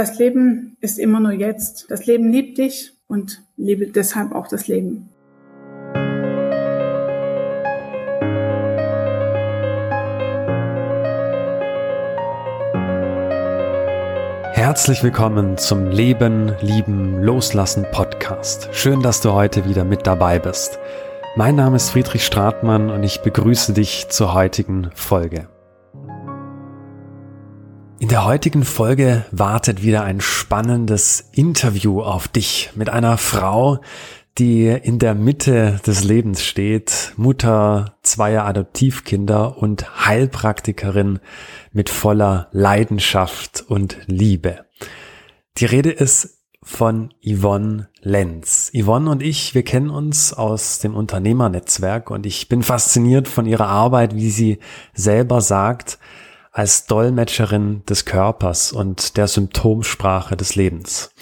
Das 0.00 0.18
Leben 0.18 0.78
ist 0.80 0.98
immer 0.98 1.20
nur 1.20 1.32
jetzt. 1.32 1.90
Das 1.90 2.06
Leben 2.06 2.32
liebt 2.32 2.56
dich 2.56 2.94
und 3.06 3.42
liebe 3.58 3.86
deshalb 3.86 4.32
auch 4.32 4.48
das 4.48 4.66
Leben. 4.66 5.10
Herzlich 14.54 15.02
willkommen 15.02 15.58
zum 15.58 15.90
Leben, 15.90 16.54
Lieben, 16.62 17.22
Loslassen 17.22 17.84
Podcast. 17.92 18.70
Schön, 18.72 19.02
dass 19.02 19.20
du 19.20 19.32
heute 19.34 19.68
wieder 19.68 19.84
mit 19.84 20.06
dabei 20.06 20.38
bist. 20.38 20.78
Mein 21.36 21.56
Name 21.56 21.76
ist 21.76 21.90
Friedrich 21.90 22.24
Stratmann 22.24 22.88
und 22.88 23.02
ich 23.02 23.20
begrüße 23.20 23.74
dich 23.74 24.08
zur 24.08 24.32
heutigen 24.32 24.90
Folge. 24.94 25.50
Der 28.10 28.24
heutigen 28.24 28.64
Folge 28.64 29.24
wartet 29.30 29.84
wieder 29.84 30.02
ein 30.02 30.20
spannendes 30.20 31.28
Interview 31.30 32.02
auf 32.02 32.26
dich 32.26 32.70
mit 32.74 32.90
einer 32.90 33.16
Frau, 33.18 33.78
die 34.36 34.66
in 34.66 34.98
der 34.98 35.14
Mitte 35.14 35.80
des 35.86 36.02
Lebens 36.02 36.44
steht, 36.44 37.12
Mutter 37.16 37.98
zweier 38.02 38.46
Adoptivkinder 38.46 39.58
und 39.58 40.04
Heilpraktikerin 40.04 41.20
mit 41.70 41.88
voller 41.88 42.48
Leidenschaft 42.50 43.64
und 43.68 43.98
Liebe. 44.06 44.64
Die 45.58 45.66
Rede 45.66 45.92
ist 45.92 46.40
von 46.64 47.14
Yvonne 47.24 47.90
Lenz. 48.02 48.72
Yvonne 48.74 49.08
und 49.08 49.22
ich, 49.22 49.54
wir 49.54 49.62
kennen 49.62 49.88
uns 49.88 50.32
aus 50.32 50.80
dem 50.80 50.96
Unternehmernetzwerk 50.96 52.10
und 52.10 52.26
ich 52.26 52.48
bin 52.48 52.64
fasziniert 52.64 53.28
von 53.28 53.46
ihrer 53.46 53.68
Arbeit, 53.68 54.16
wie 54.16 54.30
sie 54.30 54.58
selber 54.94 55.40
sagt, 55.40 56.00
als 56.50 56.86
Dolmetscherin 56.86 57.84
des 57.86 58.04
Körpers 58.04 58.72
und 58.72 59.16
der 59.16 59.28
Symptomsprache 59.28 60.36
des 60.36 60.54
Lebens. 60.56 61.12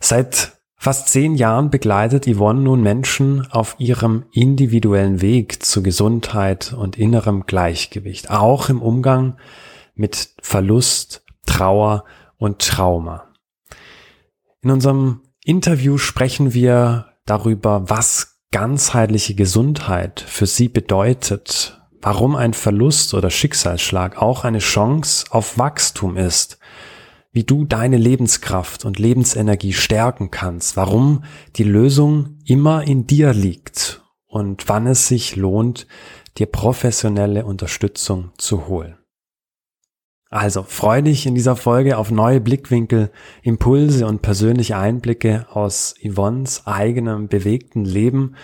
Seit 0.00 0.58
fast 0.76 1.08
zehn 1.08 1.34
Jahren 1.34 1.70
begleitet 1.70 2.26
Yvonne 2.26 2.60
nun 2.60 2.82
Menschen 2.82 3.50
auf 3.50 3.76
ihrem 3.78 4.26
individuellen 4.32 5.22
Weg 5.22 5.64
zu 5.64 5.82
Gesundheit 5.82 6.74
und 6.74 6.98
innerem 6.98 7.46
Gleichgewicht, 7.46 8.30
auch 8.30 8.68
im 8.68 8.82
Umgang 8.82 9.38
mit 9.94 10.34
Verlust, 10.42 11.24
Trauer 11.46 12.04
und 12.36 12.58
Trauma. 12.58 13.28
In 14.60 14.70
unserem 14.70 15.22
Interview 15.44 15.98
sprechen 15.98 16.52
wir 16.52 17.06
darüber, 17.26 17.88
was 17.88 18.40
ganzheitliche 18.50 19.34
Gesundheit 19.34 20.20
für 20.20 20.46
sie 20.46 20.68
bedeutet, 20.68 21.80
warum 22.04 22.36
ein 22.36 22.52
Verlust 22.52 23.14
oder 23.14 23.30
Schicksalsschlag 23.30 24.20
auch 24.20 24.44
eine 24.44 24.58
Chance 24.58 25.24
auf 25.30 25.56
Wachstum 25.56 26.18
ist, 26.18 26.58
wie 27.32 27.44
du 27.44 27.64
deine 27.64 27.96
Lebenskraft 27.96 28.84
und 28.84 28.98
Lebensenergie 28.98 29.72
stärken 29.72 30.30
kannst, 30.30 30.76
warum 30.76 31.24
die 31.56 31.64
Lösung 31.64 32.40
immer 32.44 32.86
in 32.86 33.06
dir 33.06 33.32
liegt 33.32 34.02
und 34.26 34.68
wann 34.68 34.86
es 34.86 35.08
sich 35.08 35.36
lohnt, 35.36 35.86
dir 36.36 36.46
professionelle 36.46 37.46
Unterstützung 37.46 38.32
zu 38.36 38.68
holen. 38.68 38.98
Also 40.30 40.64
freu 40.64 41.02
dich 41.02 41.26
in 41.26 41.34
dieser 41.34 41.54
Folge 41.54 41.96
auf 41.96 42.10
neue 42.10 42.40
Blickwinkel, 42.40 43.10
Impulse 43.42 44.06
und 44.06 44.22
persönliche 44.22 44.76
Einblicke 44.76 45.46
aus 45.50 45.94
Yvonnes 46.02 46.66
eigenem 46.66 47.28
bewegten 47.28 47.84
Leben 47.84 48.34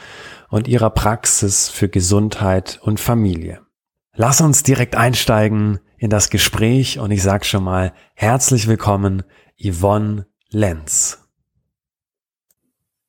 und 0.50 0.68
ihrer 0.68 0.90
Praxis 0.90 1.68
für 1.68 1.88
Gesundheit 1.88 2.78
und 2.82 3.00
Familie. 3.00 3.62
Lass 4.14 4.40
uns 4.40 4.62
direkt 4.62 4.96
einsteigen 4.96 5.80
in 5.98 6.10
das 6.10 6.30
Gespräch 6.30 6.98
und 6.98 7.10
ich 7.10 7.22
sag 7.22 7.44
schon 7.44 7.64
mal 7.64 7.92
herzlich 8.14 8.66
willkommen 8.68 9.22
Yvonne 9.60 10.26
Lenz. 10.50 11.28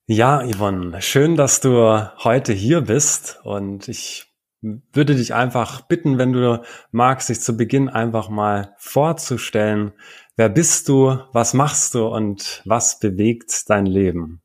Ja, 0.08 0.44
Yvonne, 0.46 1.02
schön, 1.02 1.36
dass 1.36 1.62
du 1.62 2.10
heute 2.24 2.52
hier 2.54 2.82
bist 2.82 3.40
und 3.44 3.88
ich 3.88 4.31
würde 4.62 5.16
dich 5.16 5.34
einfach 5.34 5.82
bitten, 5.82 6.18
wenn 6.18 6.34
du 6.34 6.62
magst, 6.92 7.30
dich 7.30 7.42
zu 7.42 7.58
Beginn 7.58 7.90
einfach 7.90 8.30
mal 8.30 8.76
vorzustellen. 8.78 9.92
Wer 10.36 10.50
bist 10.50 10.88
du? 10.88 11.18
Was 11.34 11.54
machst 11.54 11.96
du? 11.96 12.08
Und 12.08 12.62
was 12.66 13.00
bewegt 13.00 13.70
dein 13.70 13.86
Leben? 13.86 14.42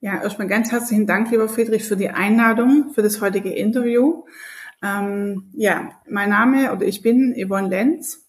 Ja, 0.00 0.22
erstmal 0.22 0.48
ganz 0.48 0.72
herzlichen 0.72 1.06
Dank, 1.06 1.30
lieber 1.30 1.48
Friedrich, 1.48 1.84
für 1.84 1.96
die 1.96 2.08
Einladung 2.08 2.92
für 2.94 3.02
das 3.02 3.20
heutige 3.20 3.50
Interview. 3.50 4.24
Ähm, 4.82 5.50
ja, 5.52 5.90
mein 6.08 6.30
Name 6.30 6.72
oder 6.72 6.86
ich 6.86 7.02
bin 7.02 7.34
Yvonne 7.36 7.68
Lenz 7.68 8.24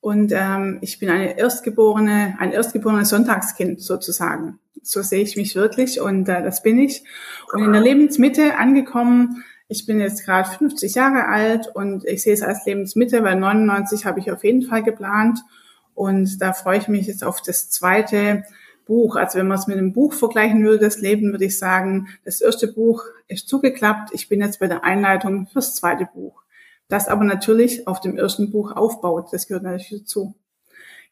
und 0.00 0.32
ähm, 0.34 0.80
ich 0.82 0.98
bin 0.98 1.08
eine 1.08 1.38
erstgeborene, 1.38 2.36
ein 2.38 2.52
erstgeborenes 2.52 3.08
Sonntagskind 3.08 3.80
sozusagen. 3.80 4.58
So 4.82 5.00
sehe 5.00 5.22
ich 5.22 5.36
mich 5.36 5.54
wirklich 5.54 5.98
und 5.98 6.28
äh, 6.28 6.42
das 6.42 6.62
bin 6.62 6.78
ich. 6.78 7.04
Und 7.54 7.64
in 7.64 7.72
der 7.72 7.80
Lebensmitte 7.80 8.58
angekommen 8.58 9.42
ich 9.68 9.86
bin 9.86 10.00
jetzt 10.00 10.24
gerade 10.24 10.48
50 10.48 10.94
Jahre 10.94 11.26
alt 11.26 11.68
und 11.74 12.04
ich 12.04 12.22
sehe 12.22 12.34
es 12.34 12.42
als 12.42 12.66
Lebensmitte, 12.66 13.22
weil 13.22 13.36
99 13.36 14.04
habe 14.04 14.20
ich 14.20 14.30
auf 14.30 14.44
jeden 14.44 14.62
Fall 14.62 14.82
geplant. 14.82 15.40
Und 15.94 16.40
da 16.42 16.52
freue 16.52 16.78
ich 16.78 16.88
mich 16.88 17.06
jetzt 17.06 17.24
auf 17.24 17.40
das 17.40 17.70
zweite 17.70 18.44
Buch. 18.84 19.16
Also 19.16 19.38
wenn 19.38 19.48
man 19.48 19.58
es 19.58 19.66
mit 19.66 19.78
einem 19.78 19.92
Buch 19.92 20.12
vergleichen 20.12 20.64
würde, 20.64 20.84
das 20.84 21.00
Leben, 21.00 21.32
würde 21.32 21.46
ich 21.46 21.58
sagen, 21.58 22.08
das 22.24 22.40
erste 22.40 22.68
Buch 22.68 23.04
ist 23.28 23.48
zugeklappt. 23.48 24.10
Ich 24.12 24.28
bin 24.28 24.40
jetzt 24.40 24.60
bei 24.60 24.66
der 24.66 24.84
Einleitung 24.84 25.46
fürs 25.46 25.74
zweite 25.74 26.08
Buch. 26.12 26.42
Das 26.88 27.08
aber 27.08 27.24
natürlich 27.24 27.88
auf 27.88 28.00
dem 28.00 28.18
ersten 28.18 28.50
Buch 28.50 28.72
aufbaut. 28.72 29.28
Das 29.32 29.46
gehört 29.46 29.64
natürlich 29.64 30.02
dazu. 30.02 30.34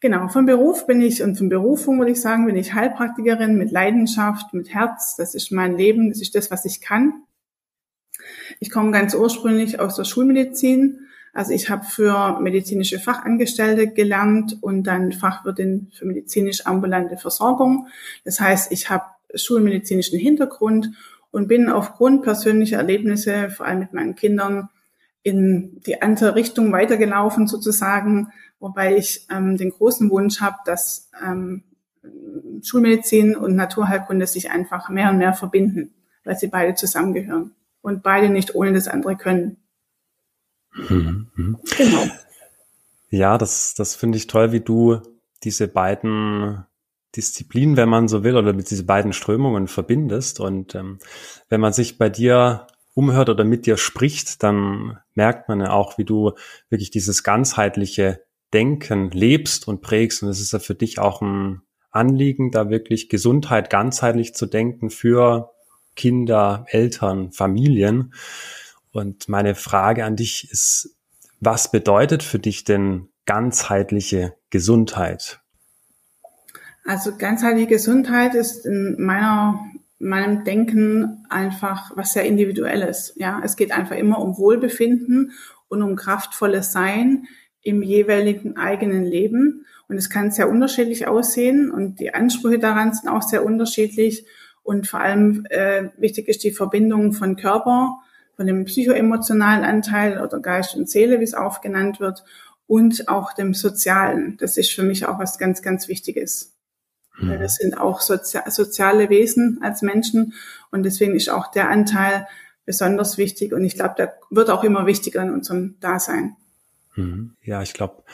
Genau, 0.01 0.29
vom 0.29 0.47
Beruf 0.47 0.87
bin 0.87 1.01
ich 1.01 1.23
und 1.23 1.39
von 1.39 1.49
Berufung 1.49 1.99
würde 1.99 2.11
ich 2.11 2.21
sagen, 2.21 2.45
bin 2.45 2.57
ich 2.57 2.75
Heilpraktikerin 2.75 3.57
mit 3.57 3.71
Leidenschaft, 3.71 4.53
mit 4.53 4.75
Herz. 4.75 5.15
Das 5.17 5.35
ist 5.35 5.53
mein 5.53 5.77
Leben, 5.77 6.11
das 6.11 6.21
ist 6.21 6.35
das, 6.35 6.51
was 6.51 6.65
ich 6.65 6.81
kann. 6.81 7.23
Ich 8.61 8.71
komme 8.71 8.91
ganz 8.91 9.15
ursprünglich 9.15 9.81
aus 9.81 9.97
der 9.97 10.05
Schulmedizin. 10.05 11.07
Also 11.33 11.53
ich 11.53 11.71
habe 11.71 11.85
für 11.85 12.39
medizinische 12.41 12.99
Fachangestellte 12.99 13.89
gelernt 13.89 14.59
und 14.61 14.85
dann 14.85 15.13
Fachwirtin 15.13 15.91
für 15.93 16.05
medizinisch 16.05 16.67
ambulante 16.67 17.17
Versorgung. 17.17 17.89
Das 18.25 18.39
heißt, 18.39 18.71
ich 18.71 18.91
habe 18.91 19.05
schulmedizinischen 19.35 20.19
Hintergrund 20.19 20.91
und 21.31 21.49
bin 21.49 21.71
aufgrund 21.71 22.23
persönlicher 22.23 22.77
Erlebnisse, 22.77 23.49
vor 23.49 23.67
allem 23.67 23.79
mit 23.79 23.95
meinen 23.95 24.15
Kindern, 24.15 24.69
in 25.23 25.81
die 25.87 26.03
andere 26.03 26.35
Richtung 26.35 26.73
weitergelaufen 26.73 27.47
sozusagen, 27.47 28.33
wobei 28.61 28.97
ich 28.97 29.27
ähm, 29.31 29.57
den 29.57 29.71
großen 29.71 30.11
Wunsch 30.11 30.41
habe, 30.41 30.57
dass 30.67 31.11
ähm, 31.25 31.63
Schulmedizin 32.63 33.37
und 33.37 33.57
Naturheilkunde 33.57 34.27
sich 34.27 34.51
einfach 34.51 34.89
mehr 34.89 35.11
und 35.11 35.19
mehr 35.19 35.33
verbinden, 35.33 35.95
weil 36.25 36.37
sie 36.37 36.49
beide 36.49 36.75
zusammengehören 36.75 37.55
und 37.83 38.03
beide 38.03 38.31
nicht 38.31 38.55
ohne 38.55 38.73
das 38.73 38.89
andere 38.89 39.17
können. 39.17 39.59
Mhm. 40.75 41.29
mhm. 41.35 41.59
Genau. 41.77 42.05
Ja, 43.11 43.37
das, 43.37 43.75
das 43.75 43.95
finde 43.95 44.17
ich 44.17 44.27
toll, 44.27 44.53
wie 44.53 44.61
du 44.61 45.01
diese 45.45 45.69
beiden 45.69 46.65
Disziplinen, 47.15 47.77
wenn 47.77 47.91
man 47.91 48.09
so 48.09 48.25
will, 48.25 48.37
oder 48.37 48.55
mit 48.55 48.71
diese 48.71 48.85
beiden 48.85 49.13
Strömungen 49.13 49.69
verbindest. 49.69 50.41
Und 50.41 50.75
ähm, 50.75 50.99
wenn 51.51 51.61
man 51.61 51.75
sich 51.75 51.99
bei 51.99 52.09
dir 52.09 52.67
umhört 52.95 53.29
oder 53.29 53.45
mit 53.45 53.67
dir 53.67 53.77
spricht, 53.77 54.43
dann 54.43 54.99
merkt 55.15 55.49
man 55.49 55.61
ja 55.61 55.73
auch, 55.73 55.99
wie 55.99 56.05
du 56.05 56.33
wirklich 56.71 56.91
dieses 56.91 57.23
ganzheitliche 57.23 58.23
Denken 58.55 59.11
lebst 59.11 59.69
und 59.69 59.83
prägst. 59.83 60.23
Und 60.23 60.31
es 60.31 60.41
ist 60.41 60.53
ja 60.53 60.59
für 60.59 60.75
dich 60.75 60.99
auch 60.99 61.21
ein 61.21 61.63
Anliegen, 61.91 62.51
da 62.51 62.71
wirklich 62.71 63.11
Gesundheit 63.11 63.69
ganzheitlich 63.69 64.35
zu 64.35 64.47
denken 64.47 64.89
für 64.89 65.51
Kinder, 65.97 66.67
Eltern, 66.69 67.33
Familien. 67.33 68.15
Und 68.91 69.29
meine 69.29 69.55
Frage 69.55 70.05
an 70.05 70.17
dich 70.17 70.51
ist, 70.51 70.97
was 71.41 71.71
bedeutet 71.71 72.23
für 72.23 72.39
dich 72.39 72.65
denn 72.65 73.09
ganzheitliche 73.27 74.35
Gesundheit? 74.51 75.41
Also 76.85 77.17
ganzheitliche 77.17 77.69
Gesundheit 77.69 78.35
ist 78.35 78.67
in 78.67 78.97
meiner 78.99 79.61
meinem 80.03 80.43
Denken 80.43 81.25
einfach 81.29 81.93
was 81.97 82.13
sehr 82.13 82.25
individuelles. 82.25 83.15
Ja, 83.17 83.41
es 83.45 83.57
geht 83.57 83.71
einfach 83.71 83.97
immer 83.97 84.19
um 84.19 84.37
Wohlbefinden 84.37 85.33
und 85.69 85.83
um 85.83 85.95
kraftvolles 85.95 86.73
Sein 86.73 87.29
im 87.63 87.83
jeweiligen 87.83 88.57
eigenen 88.57 89.05
Leben. 89.05 89.65
Und 89.89 89.97
es 89.97 90.11
kann 90.11 90.33
sehr 90.33 90.49
unterschiedlich 90.49 91.07
aussehen 91.07 91.71
und 91.71 92.01
die 92.01 92.15
Ansprüche 92.15 92.59
daran 92.59 92.93
sind 92.93 93.09
auch 93.09 93.23
sehr 93.23 93.45
unterschiedlich. 93.45 94.27
Und 94.63 94.87
vor 94.87 95.01
allem 95.01 95.47
äh, 95.51 95.89
wichtig 95.97 96.29
ist 96.29 96.45
die 96.45 96.53
Verbindung 96.53 97.13
von 97.13 97.37
Körper, 97.37 97.99
von 98.37 98.47
dem 98.47 98.65
psychoemotionalen 98.65 99.65
Anteil 99.65 100.21
oder 100.21 100.41
Geist 100.41 100.77
und 100.77 100.89
Seele, 100.89 101.21
wie 101.21 101.25
es 101.25 101.35
auch 101.35 101.61
genannt 101.61 102.01
wird, 102.01 102.25
und 102.67 103.09
auch 103.09 103.33
dem 103.33 103.55
Sozialen. 103.55 104.37
Das 104.39 104.57
ist 104.57 104.71
für 104.71 104.83
mich 104.83 105.07
auch 105.07 105.19
was 105.19 105.39
ganz, 105.39 105.63
ganz 105.63 105.89
Wichtiges. 105.89 106.55
Mhm. 107.19 107.41
Wir 107.41 107.49
sind 107.49 107.79
auch 107.79 108.01
sozi 108.01 108.39
soziale 108.49 109.11
Wesen 109.11 109.61
als 109.63 109.83
Menschen 109.83 110.35
und 110.71 110.85
deswegen 110.85 111.15
ist 111.15 111.29
auch 111.29 111.51
der 111.51 111.69
Anteil 111.69 112.27
besonders 112.65 113.19
wichtig 113.19 113.53
und 113.53 113.65
ich 113.65 113.75
glaube, 113.75 113.97
der 113.99 114.15
wird 114.31 114.49
auch 114.49 114.65
immer 114.65 114.87
wichtiger 114.87 115.23
in 115.23 115.33
unserem 115.33 115.79
Dasein. 115.81 116.37
Mhm. 116.95 117.37
Ja, 117.43 117.63
ich 117.63 117.75
glaube, 117.75 118.05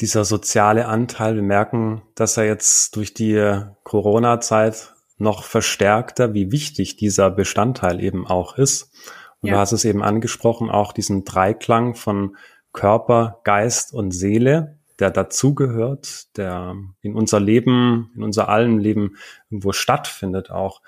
dieser 0.00 0.24
soziale 0.24 0.86
Anteil, 0.86 1.34
wir 1.34 1.42
merken, 1.42 2.02
dass 2.14 2.36
er 2.36 2.44
jetzt 2.44 2.96
durch 2.96 3.14
die 3.14 3.60
Corona-Zeit 3.84 4.94
noch 5.22 5.44
verstärkter, 5.44 6.34
wie 6.34 6.52
wichtig 6.52 6.96
dieser 6.96 7.30
Bestandteil 7.30 8.02
eben 8.02 8.26
auch 8.26 8.58
ist. 8.58 8.92
Und 9.40 9.48
ja. 9.48 9.54
du 9.54 9.60
hast 9.60 9.72
es 9.72 9.84
eben 9.84 10.02
angesprochen, 10.02 10.70
auch 10.70 10.92
diesen 10.92 11.24
Dreiklang 11.24 11.94
von 11.94 12.36
Körper, 12.72 13.40
Geist 13.44 13.92
und 13.92 14.12
Seele, 14.12 14.78
der 14.98 15.10
dazugehört, 15.10 16.36
der 16.36 16.76
in 17.00 17.14
unser 17.14 17.40
Leben, 17.40 18.12
in 18.14 18.22
unser 18.22 18.48
allem 18.48 18.78
Leben 18.78 19.16
irgendwo 19.50 19.72
stattfindet 19.72 20.50
auch. 20.50 20.82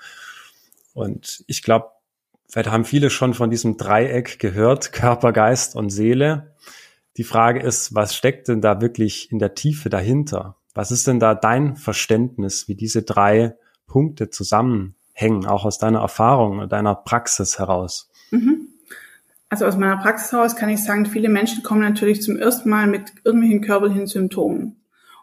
Und 0.93 1.43
ich 1.47 1.63
glaube, 1.63 1.89
vielleicht 2.47 2.71
haben 2.71 2.85
viele 2.85 3.09
schon 3.09 3.33
von 3.33 3.49
diesem 3.49 3.77
Dreieck 3.77 4.39
gehört, 4.39 4.91
Körper, 4.93 5.33
Geist 5.33 5.75
und 5.75 5.89
Seele. 5.89 6.55
Die 7.17 7.23
Frage 7.23 7.61
ist, 7.61 7.95
was 7.95 8.15
steckt 8.15 8.47
denn 8.47 8.61
da 8.61 8.81
wirklich 8.81 9.31
in 9.31 9.39
der 9.39 9.53
Tiefe 9.53 9.89
dahinter? 9.89 10.55
Was 10.73 10.91
ist 10.91 11.07
denn 11.07 11.19
da 11.19 11.35
dein 11.35 11.77
Verständnis, 11.77 12.67
wie 12.67 12.75
diese 12.75 13.03
drei 13.03 13.55
Punkte 13.87 14.29
zusammenhängen, 14.29 15.45
auch 15.45 15.65
aus 15.65 15.77
deiner 15.77 15.99
Erfahrung, 15.99 16.67
deiner 16.69 16.95
Praxis 16.95 17.59
heraus? 17.59 18.09
Mhm. 18.31 18.69
Also 19.49 19.65
aus 19.65 19.77
meiner 19.77 19.97
Praxis 19.97 20.31
heraus 20.31 20.55
kann 20.55 20.69
ich 20.69 20.83
sagen, 20.83 21.05
viele 21.05 21.29
Menschen 21.29 21.63
kommen 21.63 21.81
natürlich 21.81 22.21
zum 22.21 22.37
ersten 22.37 22.69
Mal 22.69 22.87
mit 22.87 23.13
irgendwelchen 23.23 23.61
körperlichen 23.61 24.07
Symptomen. 24.07 24.75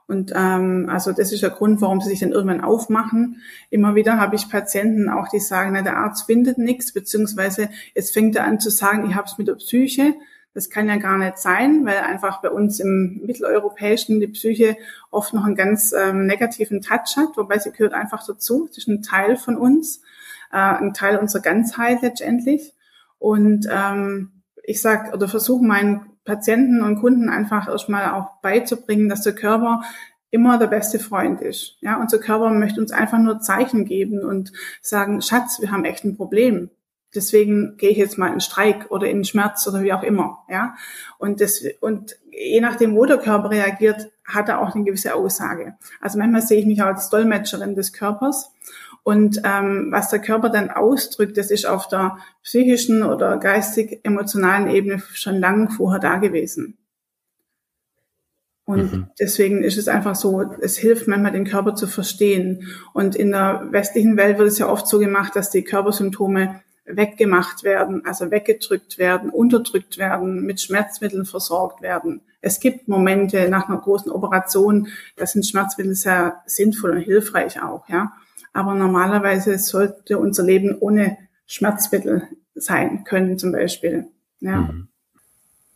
Und 0.07 0.33
ähm, 0.35 0.89
also 0.91 1.13
das 1.13 1.33
ist 1.33 1.43
der 1.43 1.51
Grund, 1.51 1.81
warum 1.81 2.01
sie 2.01 2.11
sich 2.11 2.21
dann 2.21 2.33
irgendwann 2.33 2.61
aufmachen. 2.61 3.41
Immer 3.71 3.95
wieder 3.95 4.19
habe 4.19 4.37
ich 4.37 4.51
Patienten 4.51 5.09
auch, 5.09 5.29
die 5.29 5.41
sagen, 5.41 5.73
na, 5.73 5.83
der 5.83 5.97
Arzt 5.97 6.27
findet 6.27 6.59
nichts, 6.59 6.93
beziehungsweise 6.93 7.69
es 7.95 8.11
fängt 8.11 8.37
er 8.37 8.45
an 8.45 8.61
zu 8.61 8.71
sagen, 8.71 9.09
ich 9.09 9.15
habe 9.15 9.27
es 9.27 9.39
mit 9.39 9.49
der 9.49 9.55
Psyche. 9.55 10.15
Das 10.55 10.69
kann 10.69 10.89
ja 10.89 10.97
gar 10.97 11.17
nicht 11.17 11.39
sein, 11.39 11.87
weil 11.87 11.99
einfach 11.99 12.43
bei 12.43 12.51
uns 12.51 12.79
im 12.79 13.23
Mitteleuropäischen 13.25 14.21
die 14.21 14.27
Psyche 14.29 14.77
oft 15.11 15.33
noch 15.33 15.45
einen 15.45 15.55
ganz 15.55 15.93
ähm, 15.93 16.27
negativen 16.27 16.83
Touch 16.83 17.17
hat, 17.17 17.37
wobei 17.37 17.59
sie 17.59 17.73
gehört 17.73 17.95
einfach 17.95 18.27
dazu. 18.27 18.67
Das 18.69 18.79
ist 18.79 18.89
ein 18.89 19.03
Teil 19.03 19.37
von 19.37 19.57
uns, 19.57 20.03
äh, 20.53 20.59
ein 20.59 20.93
Teil 20.93 21.17
unserer 21.17 21.43
Ganzheit 21.43 22.03
letztendlich. 22.03 22.75
Und 23.19 23.67
ähm, 23.71 24.43
ich 24.63 24.81
sag 24.83 25.15
oder 25.15 25.27
versuche 25.29 25.65
meinen 25.65 26.13
Patienten 26.25 26.83
und 26.83 27.01
Kunden 27.01 27.29
einfach 27.29 27.69
erstmal 27.69 28.11
auch 28.13 28.41
beizubringen, 28.43 29.09
dass 29.09 29.23
der 29.23 29.35
Körper 29.35 29.83
immer 30.31 30.59
der 30.59 30.67
beste 30.67 30.99
Freund 30.99 31.41
ist. 31.41 31.77
Ja, 31.81 32.01
unser 32.01 32.19
Körper 32.19 32.51
möchte 32.51 32.81
uns 32.81 32.93
einfach 32.93 33.19
nur 33.19 33.41
Zeichen 33.41 33.85
geben 33.85 34.25
und 34.25 34.53
sagen, 34.81 35.21
Schatz, 35.21 35.61
wir 35.61 35.71
haben 35.71 35.85
echt 35.85 36.05
ein 36.05 36.17
Problem. 36.17 36.71
Deswegen 37.15 37.77
gehe 37.77 37.91
ich 37.91 37.99
jetzt 37.99 38.19
mal 38.19 38.33
in 38.33 38.41
Streik 38.41 38.91
oder 38.91 39.09
in 39.09 39.25
Schmerz 39.25 39.67
oder 39.69 39.83
wie 39.83 39.93
auch 39.93 40.03
immer. 40.03 40.45
Ja, 40.49 40.75
und 41.19 41.41
das, 41.41 41.63
und 41.81 42.17
je 42.31 42.61
nachdem, 42.61 42.97
wo 42.97 43.05
der 43.05 43.19
Körper 43.19 43.51
reagiert, 43.51 44.11
hat 44.25 44.49
er 44.49 44.61
auch 44.61 44.75
eine 44.75 44.85
gewisse 44.85 45.15
Aussage. 45.15 45.75
Also 46.01 46.19
manchmal 46.19 46.43
sehe 46.43 46.61
ich 46.61 46.67
mich 46.67 46.83
auch 46.83 46.87
als 46.87 47.11
Dolmetscherin 47.11 47.75
des 47.75 47.93
Körpers 47.93 48.51
und 49.05 49.41
ähm, 49.45 49.89
was 49.91 50.11
der 50.11 50.21
Körper 50.21 50.49
dann 50.49 50.71
ausdrückt, 50.71 51.37
das 51.37 51.51
ist 51.51 51.67
auf 51.67 51.89
der 51.89 52.19
psychischen 52.43 53.03
oder 53.03 53.37
geistig-emotionalen 53.37 54.69
Ebene 54.69 55.03
schon 55.13 55.37
lang 55.37 55.71
vorher 55.71 55.99
da 55.99 56.19
gewesen. 56.19 56.79
Und 58.65 58.93
mhm. 58.93 59.07
deswegen 59.19 59.65
ist 59.65 59.77
es 59.77 59.89
einfach 59.89 60.15
so, 60.15 60.41
es 60.61 60.77
hilft 60.77 61.09
manchmal 61.09 61.33
den 61.33 61.45
Körper 61.45 61.75
zu 61.75 61.89
verstehen. 61.89 62.69
Und 62.93 63.17
in 63.17 63.33
der 63.33 63.67
westlichen 63.71 64.17
Welt 64.17 64.39
wird 64.39 64.49
es 64.49 64.59
ja 64.59 64.69
oft 64.69 64.87
so 64.87 65.01
gemacht, 65.01 65.35
dass 65.35 65.51
die 65.51 65.65
Körpersymptome 65.65 66.63
weggemacht 66.85 67.63
werden, 67.63 68.05
also 68.05 68.31
weggedrückt 68.31 68.99
werden, 68.99 69.31
unterdrückt 69.31 69.99
werden, 69.99 70.43
mit 70.43 70.61
Schmerzmitteln 70.61 71.25
versorgt 71.25 71.83
werden. 71.83 72.23
Es 72.41 72.59
gibt 72.59 72.89
Momente 72.89 73.49
nach 73.49 73.69
einer 73.69 73.79
großen 73.79 74.11
Operation, 74.11 74.89
da 75.17 75.27
sind 75.27 75.47
Schmerzmittel 75.47 75.95
sehr 75.95 76.43
sinnvoll 76.47 76.91
und 76.91 77.03
hilfreich 77.03 77.63
auch, 77.63 77.89
ja. 77.89 78.13
Aber 78.53 78.75
normalerweise 78.75 79.59
sollte 79.59 80.19
unser 80.19 80.43
Leben 80.43 80.77
ohne 80.79 81.17
Schmerzmittel 81.47 82.29
sein 82.55 83.05
können, 83.05 83.39
zum 83.39 83.53
Beispiel. 83.53 84.09
Ja. 84.41 84.57
Mhm. 84.57 84.89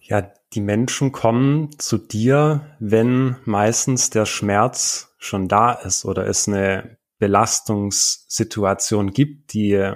Ja, 0.00 0.30
die 0.52 0.60
Menschen 0.60 1.10
kommen 1.10 1.70
zu 1.78 1.98
dir, 1.98 2.76
wenn 2.78 3.36
meistens 3.44 4.10
der 4.10 4.26
Schmerz 4.26 5.14
schon 5.18 5.48
da 5.48 5.72
ist 5.72 6.04
oder 6.04 6.26
es 6.26 6.46
eine 6.46 6.98
Belastungssituation 7.18 9.12
gibt, 9.12 9.52
die 9.52 9.92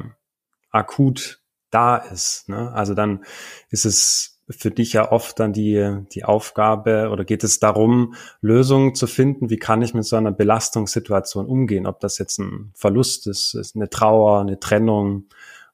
akut 0.71 1.41
da 1.71 1.97
ist. 1.97 2.49
Ne? 2.49 2.73
Also 2.73 2.95
dann 2.95 3.25
ist 3.71 3.85
es 3.85 4.41
für 4.51 4.71
dich 4.71 4.93
ja 4.93 5.13
oft 5.13 5.39
dann 5.39 5.53
die, 5.53 6.05
die 6.13 6.25
Aufgabe 6.25 7.11
oder 7.11 7.25
geht 7.25 7.45
es 7.45 7.61
darum, 7.61 8.15
Lösungen 8.41 8.95
zu 8.95 9.07
finden, 9.07 9.49
wie 9.49 9.59
kann 9.59 9.83
ich 9.83 9.95
mit 9.95 10.05
so 10.05 10.17
einer 10.17 10.33
Belastungssituation 10.33 11.47
umgehen, 11.47 11.87
ob 11.87 12.01
das 12.01 12.19
jetzt 12.19 12.39
ein 12.39 12.73
Verlust 12.75 13.27
ist, 13.29 13.55
ist 13.55 13.77
eine 13.77 13.89
Trauer, 13.89 14.41
eine 14.41 14.59
Trennung 14.59 15.27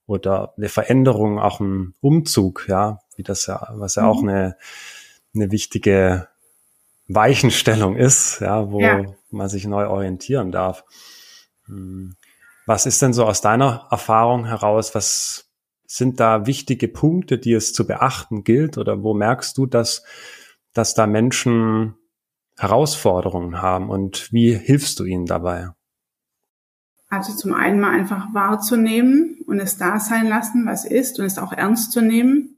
oder 0.06 0.52
eine 0.56 0.68
Veränderung, 0.68 1.38
auch 1.38 1.60
ein 1.60 1.94
Umzug, 2.00 2.66
ja, 2.68 3.00
wie 3.16 3.22
das 3.22 3.46
ja, 3.46 3.68
was 3.72 3.94
ja 3.94 4.02
mhm. 4.02 4.08
auch 4.08 4.22
eine, 4.22 4.56
eine 5.34 5.50
wichtige 5.50 6.28
Weichenstellung 7.08 7.96
ist, 7.96 8.40
ja, 8.40 8.70
wo 8.70 8.80
ja. 8.80 9.04
man 9.30 9.48
sich 9.48 9.66
neu 9.66 9.86
orientieren 9.88 10.52
darf. 10.52 10.84
Hm. 11.66 12.16
Was 12.66 12.84
ist 12.84 13.00
denn 13.00 13.12
so 13.12 13.24
aus 13.24 13.40
deiner 13.40 13.86
Erfahrung 13.90 14.44
heraus, 14.44 14.94
was 14.94 15.52
sind 15.86 16.18
da 16.18 16.46
wichtige 16.46 16.88
Punkte, 16.88 17.38
die 17.38 17.52
es 17.52 17.72
zu 17.72 17.86
beachten 17.86 18.42
gilt? 18.42 18.76
Oder 18.76 19.02
wo 19.02 19.14
merkst 19.14 19.56
du, 19.56 19.66
dass, 19.66 20.04
dass 20.72 20.94
da 20.94 21.06
Menschen 21.06 21.94
Herausforderungen 22.58 23.62
haben 23.62 23.88
und 23.88 24.32
wie 24.32 24.54
hilfst 24.54 24.98
du 24.98 25.04
ihnen 25.04 25.26
dabei? 25.26 25.70
Also 27.08 27.34
zum 27.36 27.54
einen 27.54 27.78
mal 27.78 27.92
einfach 27.92 28.34
wahrzunehmen 28.34 29.40
und 29.46 29.60
es 29.60 29.76
da 29.76 30.00
sein 30.00 30.26
lassen, 30.26 30.66
was 30.66 30.84
ist 30.84 31.20
und 31.20 31.26
es 31.26 31.38
auch 31.38 31.52
ernst 31.52 31.92
zu 31.92 32.00
nehmen. 32.00 32.55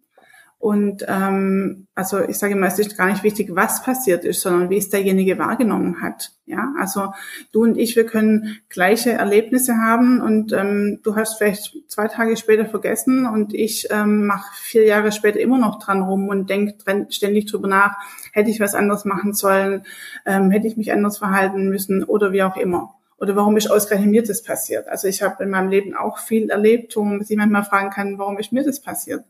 Und 0.61 1.05
ähm, 1.07 1.87
also 1.95 2.19
ich 2.21 2.37
sage 2.37 2.55
immer, 2.55 2.67
es 2.67 2.81
ist 2.81 2.97
gar 2.97 3.07
nicht 3.07 3.23
wichtig, 3.23 3.51
was 3.53 3.81
passiert 3.85 4.25
ist, 4.25 4.41
sondern 4.41 4.71
wie 4.71 4.77
es 4.77 4.89
derjenige 4.89 5.39
wahrgenommen 5.39 6.03
hat. 6.03 6.33
Ja, 6.47 6.73
also 6.81 7.13
du 7.53 7.63
und 7.63 7.79
ich, 7.79 7.95
wir 7.95 8.05
können 8.07 8.59
gleiche 8.69 9.13
Erlebnisse 9.13 9.77
haben 9.77 10.21
und 10.21 10.53
ähm, 10.53 10.99
du 11.05 11.15
hast 11.15 11.39
vielleicht 11.39 11.77
zwei 11.87 12.09
Tage 12.09 12.37
später 12.37 12.67
vergessen 12.67 13.25
und 13.27 13.55
ich 13.55 13.87
ähm, 13.91 14.27
mache 14.27 14.51
vier 14.61 14.85
Jahre 14.85 15.13
später 15.13 15.39
immer 15.39 15.59
noch 15.59 15.79
dran 15.79 16.03
rum 16.03 16.29
und 16.29 16.51
denke 16.51 16.75
ständig 17.11 17.47
drüber 17.47 17.69
nach, 17.69 17.97
hätte 18.33 18.51
ich 18.51 18.59
was 18.59 18.75
anderes 18.75 19.05
machen 19.05 19.35
sollen, 19.35 19.85
ähm, 20.27 20.51
hätte 20.51 20.67
ich 20.67 20.77
mich 20.77 20.91
anders 20.91 21.19
verhalten 21.19 21.69
müssen 21.69 22.03
oder 22.03 22.33
wie 22.33 22.43
auch 22.43 22.57
immer. 22.57 22.95
Oder 23.21 23.37
warum 23.37 23.57
ist 23.57 23.71
ausgerechnet 23.71 24.11
mir 24.11 24.23
das 24.25 24.43
passiert? 24.43 24.89
Also 24.89 25.07
ich 25.07 25.23
habe 25.23 25.45
in 25.45 25.51
meinem 25.51 25.71
Leben 25.71 25.95
auch 25.95 26.19
viel 26.19 26.51
erlebt, 26.51 26.97
wo 26.97 27.05
man 27.05 27.23
sich 27.23 27.37
manchmal 27.37 27.65
fragen 27.65 27.91
kann, 27.91 28.19
warum 28.19 28.39
ist 28.39 28.53
mir 28.53 28.65
das 28.65 28.81
passiert? 28.81 29.25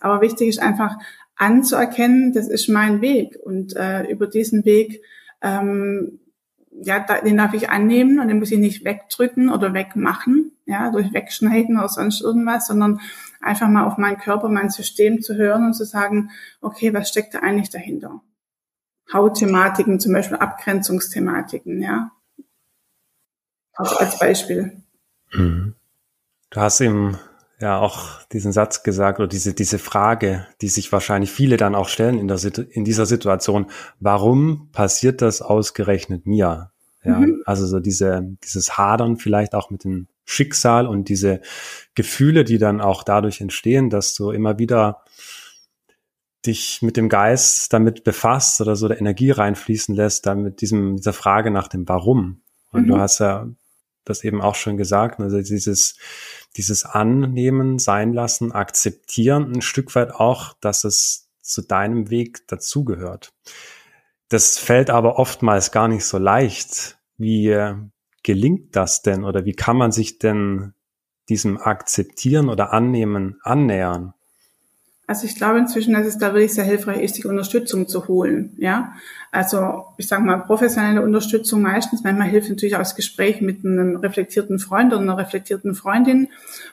Aber 0.00 0.20
wichtig 0.20 0.48
ist 0.48 0.62
einfach 0.62 0.96
anzuerkennen, 1.36 2.32
das 2.32 2.48
ist 2.48 2.68
mein 2.68 3.00
Weg 3.00 3.36
und 3.42 3.76
äh, 3.76 4.04
über 4.04 4.26
diesen 4.26 4.64
Weg, 4.64 5.02
ähm, 5.42 6.20
ja, 6.70 7.00
da, 7.00 7.20
den 7.20 7.36
darf 7.36 7.54
ich 7.54 7.70
annehmen 7.70 8.18
und 8.18 8.28
den 8.28 8.38
muss 8.38 8.50
ich 8.50 8.58
nicht 8.58 8.84
wegdrücken 8.84 9.50
oder 9.50 9.74
wegmachen, 9.74 10.52
ja, 10.66 10.90
durch 10.90 11.12
Wegschneiden 11.12 11.78
oder 11.78 11.88
sonst 11.88 12.20
irgendwas, 12.20 12.66
sondern 12.66 13.00
einfach 13.40 13.68
mal 13.68 13.84
auf 13.84 13.98
meinen 13.98 14.18
Körper, 14.18 14.48
mein 14.48 14.70
System 14.70 15.22
zu 15.22 15.36
hören 15.36 15.66
und 15.66 15.74
zu 15.74 15.84
sagen, 15.84 16.30
okay, 16.60 16.92
was 16.92 17.08
steckt 17.08 17.34
da 17.34 17.40
eigentlich 17.40 17.70
dahinter? 17.70 18.22
Hautthematiken, 19.12 20.00
zum 20.00 20.12
Beispiel 20.12 20.38
Abgrenzungsthematiken, 20.38 21.82
ja. 21.82 22.10
Also 23.74 23.96
als 23.96 24.18
Beispiel. 24.18 24.82
Mhm. 25.32 25.74
Du 26.50 26.60
hast 26.60 26.80
im 26.80 27.18
ja 27.64 27.78
auch 27.78 28.22
diesen 28.26 28.52
Satz 28.52 28.82
gesagt 28.82 29.18
oder 29.18 29.26
diese, 29.26 29.54
diese 29.54 29.78
Frage, 29.78 30.46
die 30.60 30.68
sich 30.68 30.92
wahrscheinlich 30.92 31.32
viele 31.32 31.56
dann 31.56 31.74
auch 31.74 31.88
stellen 31.88 32.18
in, 32.18 32.28
der, 32.28 32.38
in 32.70 32.84
dieser 32.84 33.06
Situation. 33.06 33.66
Warum 34.00 34.68
passiert 34.70 35.22
das 35.22 35.42
ausgerechnet 35.42 36.26
mir? 36.26 36.70
Ja, 37.02 37.18
mhm. 37.18 37.42
also 37.46 37.66
so 37.66 37.80
diese, 37.80 38.36
dieses 38.44 38.78
Hadern 38.78 39.16
vielleicht 39.16 39.54
auch 39.54 39.70
mit 39.70 39.84
dem 39.84 40.08
Schicksal 40.24 40.86
und 40.86 41.08
diese 41.08 41.40
Gefühle, 41.94 42.44
die 42.44 42.58
dann 42.58 42.80
auch 42.80 43.02
dadurch 43.02 43.40
entstehen, 43.40 43.90
dass 43.90 44.14
du 44.14 44.30
immer 44.30 44.58
wieder 44.58 45.02
dich 46.46 46.82
mit 46.82 46.98
dem 46.98 47.08
Geist 47.08 47.72
damit 47.72 48.04
befasst 48.04 48.60
oder 48.60 48.76
so 48.76 48.88
der 48.88 49.00
Energie 49.00 49.30
reinfließen 49.30 49.94
lässt, 49.94 50.26
dann 50.26 50.42
mit 50.42 50.60
diesem, 50.60 50.96
dieser 50.96 51.14
Frage 51.14 51.50
nach 51.50 51.68
dem 51.68 51.88
Warum. 51.88 52.42
Und 52.72 52.82
mhm. 52.82 52.88
du 52.88 52.98
hast 52.98 53.20
ja 53.20 53.48
das 54.04 54.22
eben 54.22 54.42
auch 54.42 54.54
schon 54.54 54.76
gesagt, 54.76 55.20
also 55.20 55.38
dieses, 55.38 55.96
dieses 56.56 56.84
Annehmen, 56.84 57.78
sein 57.78 58.12
lassen, 58.12 58.52
akzeptieren, 58.52 59.52
ein 59.52 59.62
Stück 59.62 59.94
weit 59.94 60.12
auch, 60.12 60.54
dass 60.60 60.84
es 60.84 61.28
zu 61.40 61.62
deinem 61.62 62.10
Weg 62.10 62.46
dazugehört. 62.48 63.32
Das 64.28 64.58
fällt 64.58 64.90
aber 64.90 65.18
oftmals 65.18 65.70
gar 65.72 65.88
nicht 65.88 66.04
so 66.04 66.18
leicht. 66.18 66.98
Wie 67.18 67.56
gelingt 68.22 68.74
das 68.74 69.02
denn 69.02 69.24
oder 69.24 69.44
wie 69.44 69.52
kann 69.52 69.76
man 69.76 69.92
sich 69.92 70.18
denn 70.18 70.72
diesem 71.28 71.58
Akzeptieren 71.58 72.48
oder 72.48 72.72
Annehmen 72.72 73.38
annähern? 73.42 74.13
Also 75.06 75.26
ich 75.26 75.36
glaube 75.36 75.58
inzwischen, 75.58 75.92
dass 75.92 76.06
es 76.06 76.18
da 76.18 76.32
wirklich 76.32 76.54
sehr 76.54 76.64
hilfreich 76.64 77.02
ist, 77.02 77.16
sich 77.16 77.26
Unterstützung 77.26 77.88
zu 77.88 78.08
holen. 78.08 78.54
Ja, 78.56 78.94
also 79.30 79.84
ich 79.98 80.08
sage 80.08 80.22
mal 80.22 80.38
professionelle 80.38 81.02
Unterstützung 81.02 81.60
meistens. 81.60 82.02
Manchmal 82.02 82.28
hilft 82.28 82.48
natürlich 82.48 82.74
auch 82.74 82.80
das 82.80 82.96
Gespräch 82.96 83.42
mit 83.42 83.64
einem 83.64 83.96
reflektierten 83.96 84.58
Freund 84.58 84.92
oder 84.92 85.02
einer 85.02 85.18
reflektierten 85.18 85.74
Freundin, 85.74 86.28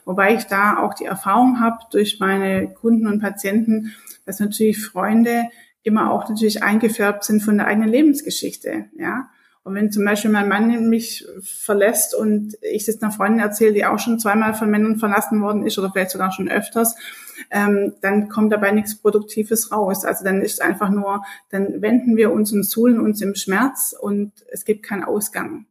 wobei 0.05 0.35
ich 0.35 0.45
da 0.45 0.77
auch 0.77 0.93
die 0.93 1.05
Erfahrung 1.05 1.59
habe 1.59 1.79
durch 1.91 2.19
meine 2.19 2.69
Kunden 2.69 3.07
und 3.07 3.19
Patienten, 3.19 3.93
dass 4.25 4.39
natürlich 4.39 4.85
Freunde 4.85 5.49
immer 5.83 6.11
auch 6.11 6.29
natürlich 6.29 6.63
eingefärbt 6.63 7.23
sind 7.25 7.41
von 7.41 7.57
der 7.57 7.67
eigenen 7.67 7.89
Lebensgeschichte. 7.89 8.85
Ja, 8.97 9.29
und 9.63 9.75
wenn 9.75 9.91
zum 9.91 10.05
Beispiel 10.05 10.31
mein 10.31 10.47
Mann 10.47 10.89
mich 10.89 11.25
verlässt 11.41 12.15
und 12.15 12.57
ich 12.61 12.85
das 12.85 13.01
einer 13.01 13.11
Freundin 13.11 13.41
erzähle, 13.41 13.73
die 13.73 13.85
auch 13.85 13.99
schon 13.99 14.19
zweimal 14.19 14.53
von 14.53 14.71
Männern 14.71 14.97
verlassen 14.97 15.41
worden 15.41 15.65
ist 15.65 15.77
oder 15.77 15.91
vielleicht 15.91 16.11
sogar 16.11 16.31
schon 16.31 16.49
öfters, 16.49 16.95
ähm, 17.49 17.93
dann 18.01 18.29
kommt 18.29 18.51
dabei 18.51 18.71
nichts 18.71 18.95
Produktives 18.95 19.71
raus. 19.71 20.05
Also 20.05 20.23
dann 20.23 20.41
ist 20.41 20.61
einfach 20.61 20.89
nur, 20.89 21.23
dann 21.49 21.81
wenden 21.81 22.17
wir 22.17 22.31
uns 22.31 22.51
und 22.51 22.63
suhlen 22.63 22.99
uns 22.99 23.21
im 23.21 23.35
Schmerz 23.35 23.95
und 23.99 24.31
es 24.51 24.65
gibt 24.65 24.83
keinen 24.83 25.03
Ausgang. 25.03 25.65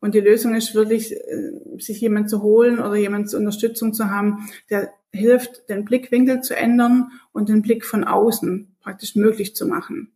Und 0.00 0.14
die 0.14 0.20
Lösung 0.20 0.54
ist 0.54 0.74
wirklich, 0.74 1.12
äh, 1.12 1.52
sich 1.78 2.00
jemand 2.00 2.30
zu 2.30 2.42
holen 2.42 2.78
oder 2.78 2.96
jemand 2.96 3.30
zur 3.30 3.40
Unterstützung 3.40 3.94
zu 3.94 4.10
haben, 4.10 4.48
der 4.70 4.92
hilft, 5.12 5.68
den 5.68 5.84
Blickwinkel 5.84 6.40
zu 6.42 6.54
ändern 6.54 7.10
und 7.32 7.48
den 7.48 7.62
Blick 7.62 7.84
von 7.84 8.04
außen 8.04 8.76
praktisch 8.80 9.16
möglich 9.16 9.56
zu 9.56 9.66
machen. 9.66 10.12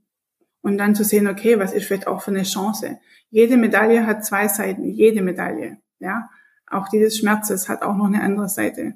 Und 0.60 0.78
dann 0.78 0.94
zu 0.94 1.02
sehen, 1.02 1.26
okay, 1.26 1.58
was 1.58 1.72
ist 1.72 1.86
vielleicht 1.86 2.06
auch 2.06 2.22
für 2.22 2.30
eine 2.30 2.44
Chance? 2.44 2.98
Jede 3.30 3.56
Medaille 3.56 4.06
hat 4.06 4.24
zwei 4.24 4.46
Seiten, 4.46 4.84
jede 4.84 5.22
Medaille. 5.22 5.78
Ja, 5.98 6.28
auch 6.68 6.88
dieses 6.88 7.18
Schmerzes 7.18 7.68
hat 7.68 7.82
auch 7.82 7.96
noch 7.96 8.06
eine 8.06 8.22
andere 8.22 8.48
Seite. 8.48 8.94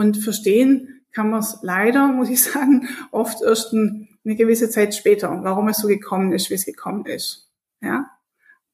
Und 0.00 0.16
verstehen 0.16 1.02
kann 1.12 1.28
man 1.28 1.40
es 1.40 1.58
leider, 1.60 2.08
muss 2.08 2.30
ich 2.30 2.42
sagen, 2.42 2.88
oft 3.10 3.42
erst 3.42 3.74
eine 3.74 4.08
gewisse 4.24 4.70
Zeit 4.70 4.94
später, 4.94 5.40
warum 5.42 5.68
es 5.68 5.76
so 5.76 5.88
gekommen 5.88 6.32
ist, 6.32 6.48
wie 6.48 6.54
es 6.54 6.64
gekommen 6.64 7.04
ist. 7.04 7.50
Ja, 7.82 8.08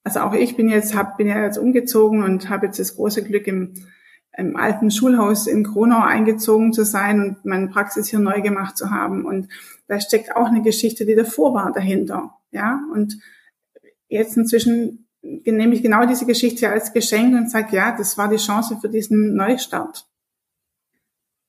also 0.05 0.21
auch 0.21 0.33
ich 0.33 0.55
bin 0.55 0.69
jetzt, 0.69 0.95
hab, 0.95 1.17
bin 1.17 1.27
ja 1.27 1.43
jetzt 1.43 1.57
umgezogen 1.57 2.23
und 2.23 2.49
habe 2.49 2.67
jetzt 2.67 2.79
das 2.79 2.95
große 2.95 3.25
Glück 3.25 3.45
im, 3.47 3.73
im 4.37 4.55
alten 4.55 4.89
Schulhaus 4.89 5.47
in 5.47 5.65
Kronau 5.65 6.01
eingezogen 6.01 6.71
zu 6.71 6.85
sein 6.85 7.21
und 7.21 7.43
meine 7.43 7.67
Praxis 7.67 8.07
hier 8.07 8.19
neu 8.19 8.41
gemacht 8.41 8.77
zu 8.77 8.89
haben. 8.89 9.25
Und 9.25 9.49
da 9.89 9.99
steckt 9.99 10.33
auch 10.33 10.47
eine 10.47 10.61
Geschichte, 10.61 11.05
die 11.05 11.15
davor 11.15 11.53
war, 11.53 11.73
dahinter. 11.73 12.35
Ja, 12.51 12.79
und 12.93 13.19
jetzt 14.07 14.37
inzwischen 14.37 15.09
nehme 15.21 15.75
ich 15.75 15.83
genau 15.83 16.05
diese 16.05 16.25
Geschichte 16.25 16.69
als 16.69 16.93
Geschenk 16.93 17.35
und 17.35 17.51
sage, 17.51 17.75
ja, 17.75 17.93
das 17.97 18.17
war 18.17 18.29
die 18.29 18.37
Chance 18.37 18.77
für 18.79 18.87
diesen 18.87 19.35
Neustart. 19.35 20.07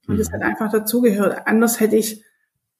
Und 0.08 0.14
mhm. 0.14 0.18
das 0.18 0.32
hat 0.32 0.42
einfach 0.42 0.72
dazugehört. 0.72 1.46
Anders 1.46 1.78
hätte 1.78 1.96
ich 1.96 2.24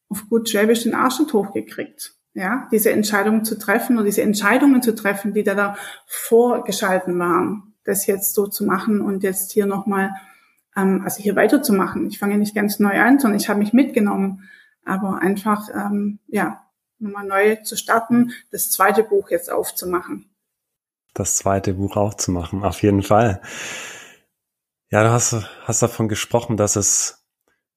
auf 0.08 0.28
gut 0.28 0.48
Schwäbisch 0.48 0.82
den 0.82 0.94
Arsch 0.94 1.20
nicht 1.20 1.32
hochgekriegt. 1.32 2.14
Ja, 2.34 2.68
diese 2.72 2.90
Entscheidungen 2.90 3.44
zu 3.44 3.58
treffen 3.58 3.96
oder 3.96 4.06
diese 4.06 4.22
Entscheidungen 4.22 4.82
zu 4.82 4.94
treffen, 4.94 5.32
die 5.34 5.44
da, 5.44 5.54
da 5.54 5.76
vorgeschalten 6.06 7.18
waren, 7.18 7.74
das 7.84 8.06
jetzt 8.06 8.34
so 8.34 8.46
zu 8.46 8.64
machen 8.64 9.00
und 9.00 9.22
jetzt 9.22 9.52
hier 9.52 9.66
nochmal, 9.66 10.10
ähm, 10.76 11.02
also 11.04 11.22
hier 11.22 11.36
weiterzumachen. 11.36 12.06
Ich 12.06 12.18
fange 12.18 12.38
nicht 12.38 12.54
ganz 12.54 12.78
neu 12.78 13.00
an, 13.00 13.18
sondern 13.18 13.38
ich 13.40 13.48
habe 13.48 13.60
mich 13.60 13.72
mitgenommen 13.72 14.48
aber 14.88 15.20
einfach, 15.20 15.68
ähm, 15.72 16.18
ja, 16.26 16.64
nochmal 16.98 17.26
neu 17.26 17.56
zu 17.56 17.76
starten, 17.76 18.32
das 18.50 18.70
zweite 18.70 19.04
Buch 19.04 19.30
jetzt 19.30 19.52
aufzumachen. 19.52 20.30
Das 21.14 21.36
zweite 21.36 21.74
Buch 21.74 21.96
aufzumachen, 21.96 22.64
auf 22.64 22.82
jeden 22.82 23.02
Fall. 23.02 23.40
Ja, 24.90 25.02
du 25.02 25.10
hast, 25.10 25.34
hast 25.64 25.82
davon 25.82 26.08
gesprochen, 26.08 26.56
dass 26.56 26.76
es 26.76 27.17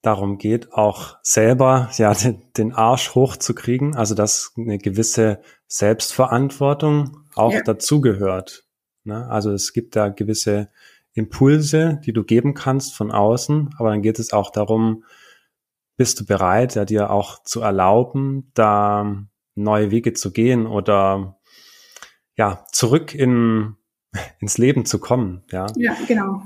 darum 0.02 0.38
geht, 0.38 0.74
auch 0.74 1.18
selber 1.22 1.90
ja 1.98 2.14
den, 2.58 2.74
Arsch 2.74 3.16
hochzukriegen, 3.16 3.96
also 3.96 4.16
dass 4.16 4.54
eine 4.58 4.78
gewisse 4.78 5.42
Selbstverantwortung 5.68 7.18
auch 7.36 7.54
ja. 7.54 7.62
dazugehört. 7.62 8.66
Ne? 9.04 9.28
Also 9.30 9.52
es 9.52 9.74
gibt 9.74 9.96
da 9.96 10.10
gewisse 10.10 10.70
Impulse, 11.14 12.00
die 12.06 12.14
du 12.14 12.24
geben 12.24 12.54
kannst 12.54 12.96
von 12.96 13.12
außen, 13.12 13.70
aber 13.78 13.92
dann 13.92 14.02
geht 14.02 14.20
es 14.20 14.34
auch 14.34 14.50
darum, 14.52 15.04
bist 15.98 16.20
du 16.20 16.26
bereit, 16.26 16.76
ja, 16.76 16.86
dir 16.86 17.12
auch 17.12 17.44
zu 17.44 17.62
erlauben, 17.62 18.50
da 18.54 19.24
neue 19.56 19.92
Wege 19.92 20.14
zu 20.14 20.32
gehen 20.32 20.66
oder 20.66 21.38
ja, 22.36 22.66
zurück 22.72 23.14
in, 23.14 23.76
ins 24.40 24.58
Leben 24.58 24.86
zu 24.86 25.00
kommen, 25.00 25.44
ja? 25.52 25.68
Ja, 25.76 25.96
genau. 26.08 26.44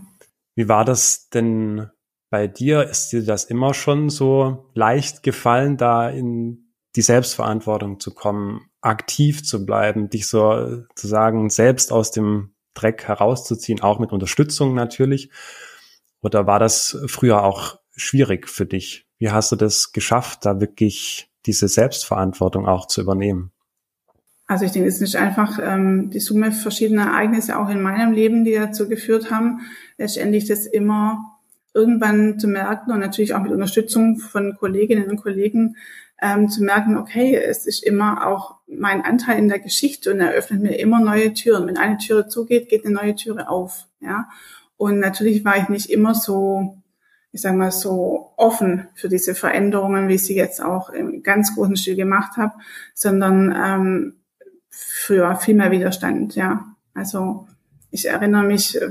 Wie 0.55 0.67
war 0.67 0.83
das 0.85 1.29
denn 1.29 1.89
bei 2.36 2.48
dir? 2.48 2.84
Ist 2.89 3.13
dir 3.13 3.24
das 3.24 3.46
immer 3.46 3.74
schon 3.74 4.10
so 4.10 4.65
leicht 4.74 5.24
gefallen, 5.24 5.77
da 5.77 6.10
in 6.10 6.65
die 6.98 7.01
Selbstverantwortung 7.01 8.01
zu 8.01 8.13
kommen, 8.13 8.70
aktiv 8.82 9.46
zu 9.46 9.65
bleiben, 9.65 10.10
dich 10.10 10.27
sozusagen 10.27 11.50
selbst 11.50 11.94
aus 11.94 12.12
dem 12.12 12.54
Dreck 12.74 13.08
herauszuziehen, 13.08 13.82
auch 13.82 14.00
mit 14.00 14.12
Unterstützung 14.12 14.74
natürlich? 14.74 15.32
Oder 16.22 16.46
war 16.46 16.60
das 16.60 16.98
früher 17.08 17.42
auch 17.42 17.80
schwierig 17.96 18.50
für 18.50 18.65
dich? 18.65 19.08
Wie 19.18 19.30
hast 19.30 19.54
du 19.54 19.56
das 19.56 19.94
geschafft, 19.94 20.46
da 20.46 20.60
wirklich 20.60 21.32
diese 21.46 21.70
Selbstverantwortung 21.70 22.68
auch 22.68 22.86
zu 22.88 23.00
übernehmen? 23.00 23.54
Also 24.46 24.65
ich 24.65 24.74
denke, 24.74 24.89
es 24.89 25.00
ist 25.00 25.15
einfach 25.15 25.58
ähm, 25.63 26.10
die 26.10 26.20
Summe 26.20 26.51
verschiedener 26.51 27.06
Ereignisse 27.06 27.58
auch 27.58 27.70
in 27.70 27.82
meinem 27.82 28.12
Leben, 28.12 28.44
die 28.44 28.56
dazu 28.56 28.89
geführt 28.89 29.32
haben, 29.32 29.62
letztendlich 29.98 30.48
das 30.48 30.65
immer 30.65 31.35
irgendwann 31.75 32.39
zu 32.39 32.48
merken 32.48 32.91
und 32.91 33.00
natürlich 33.00 33.34
auch 33.34 33.41
mit 33.41 33.51
Unterstützung 33.51 34.17
von 34.17 34.55
Kolleginnen 34.55 35.10
und 35.10 35.22
Kollegen 35.22 35.75
ähm, 36.22 36.50
zu 36.50 36.63
merken, 36.63 36.98
okay, 36.98 37.36
es 37.36 37.67
ist 37.67 37.84
immer 37.84 38.25
auch 38.25 38.55
mein 38.67 39.03
Anteil 39.03 39.38
in 39.38 39.50
der 39.50 39.60
Geschichte 39.60 40.13
und 40.13 40.22
er 40.22 40.32
öffnet 40.32 40.62
mir 40.62 40.79
immer 40.79 41.00
neue 41.00 41.34
Türen. 41.34 41.67
Wenn 41.67 41.77
eine 41.77 41.98
Türe 41.98 42.27
zugeht, 42.27 42.70
geht 42.70 42.86
eine 42.86 42.96
neue 42.96 43.15
Türe 43.15 43.50
auf. 43.50 43.88
Ja, 44.00 44.29
und 44.77 45.00
natürlich 45.00 45.44
war 45.46 45.58
ich 45.58 45.70
nicht 45.70 45.89
immer 45.91 46.15
so 46.15 46.82
ich 47.36 47.41
sage 47.41 47.58
mal 47.58 47.72
so 47.72 48.32
offen 48.38 48.88
für 48.94 49.10
diese 49.10 49.36
Veränderungen, 49.36 50.08
wie 50.08 50.13
ich 50.13 50.24
sie 50.24 50.38
jetzt 50.38 50.63
auch 50.63 50.89
im 50.89 51.22
ganz 51.22 51.53
großen 51.53 51.75
Stil 51.75 51.98
gemacht 51.98 52.38
habe, 52.38 52.53
sondern 52.94 53.53
ähm, 53.53 54.13
für 54.70 55.36
viel 55.36 55.55
mehr 55.55 55.70
Widerstand, 55.70 56.36
ja. 56.36 56.65
Also 56.94 57.46
ich 57.95 58.07
erinnere 58.07 58.43
mich, 58.43 58.79
äh, 58.79 58.89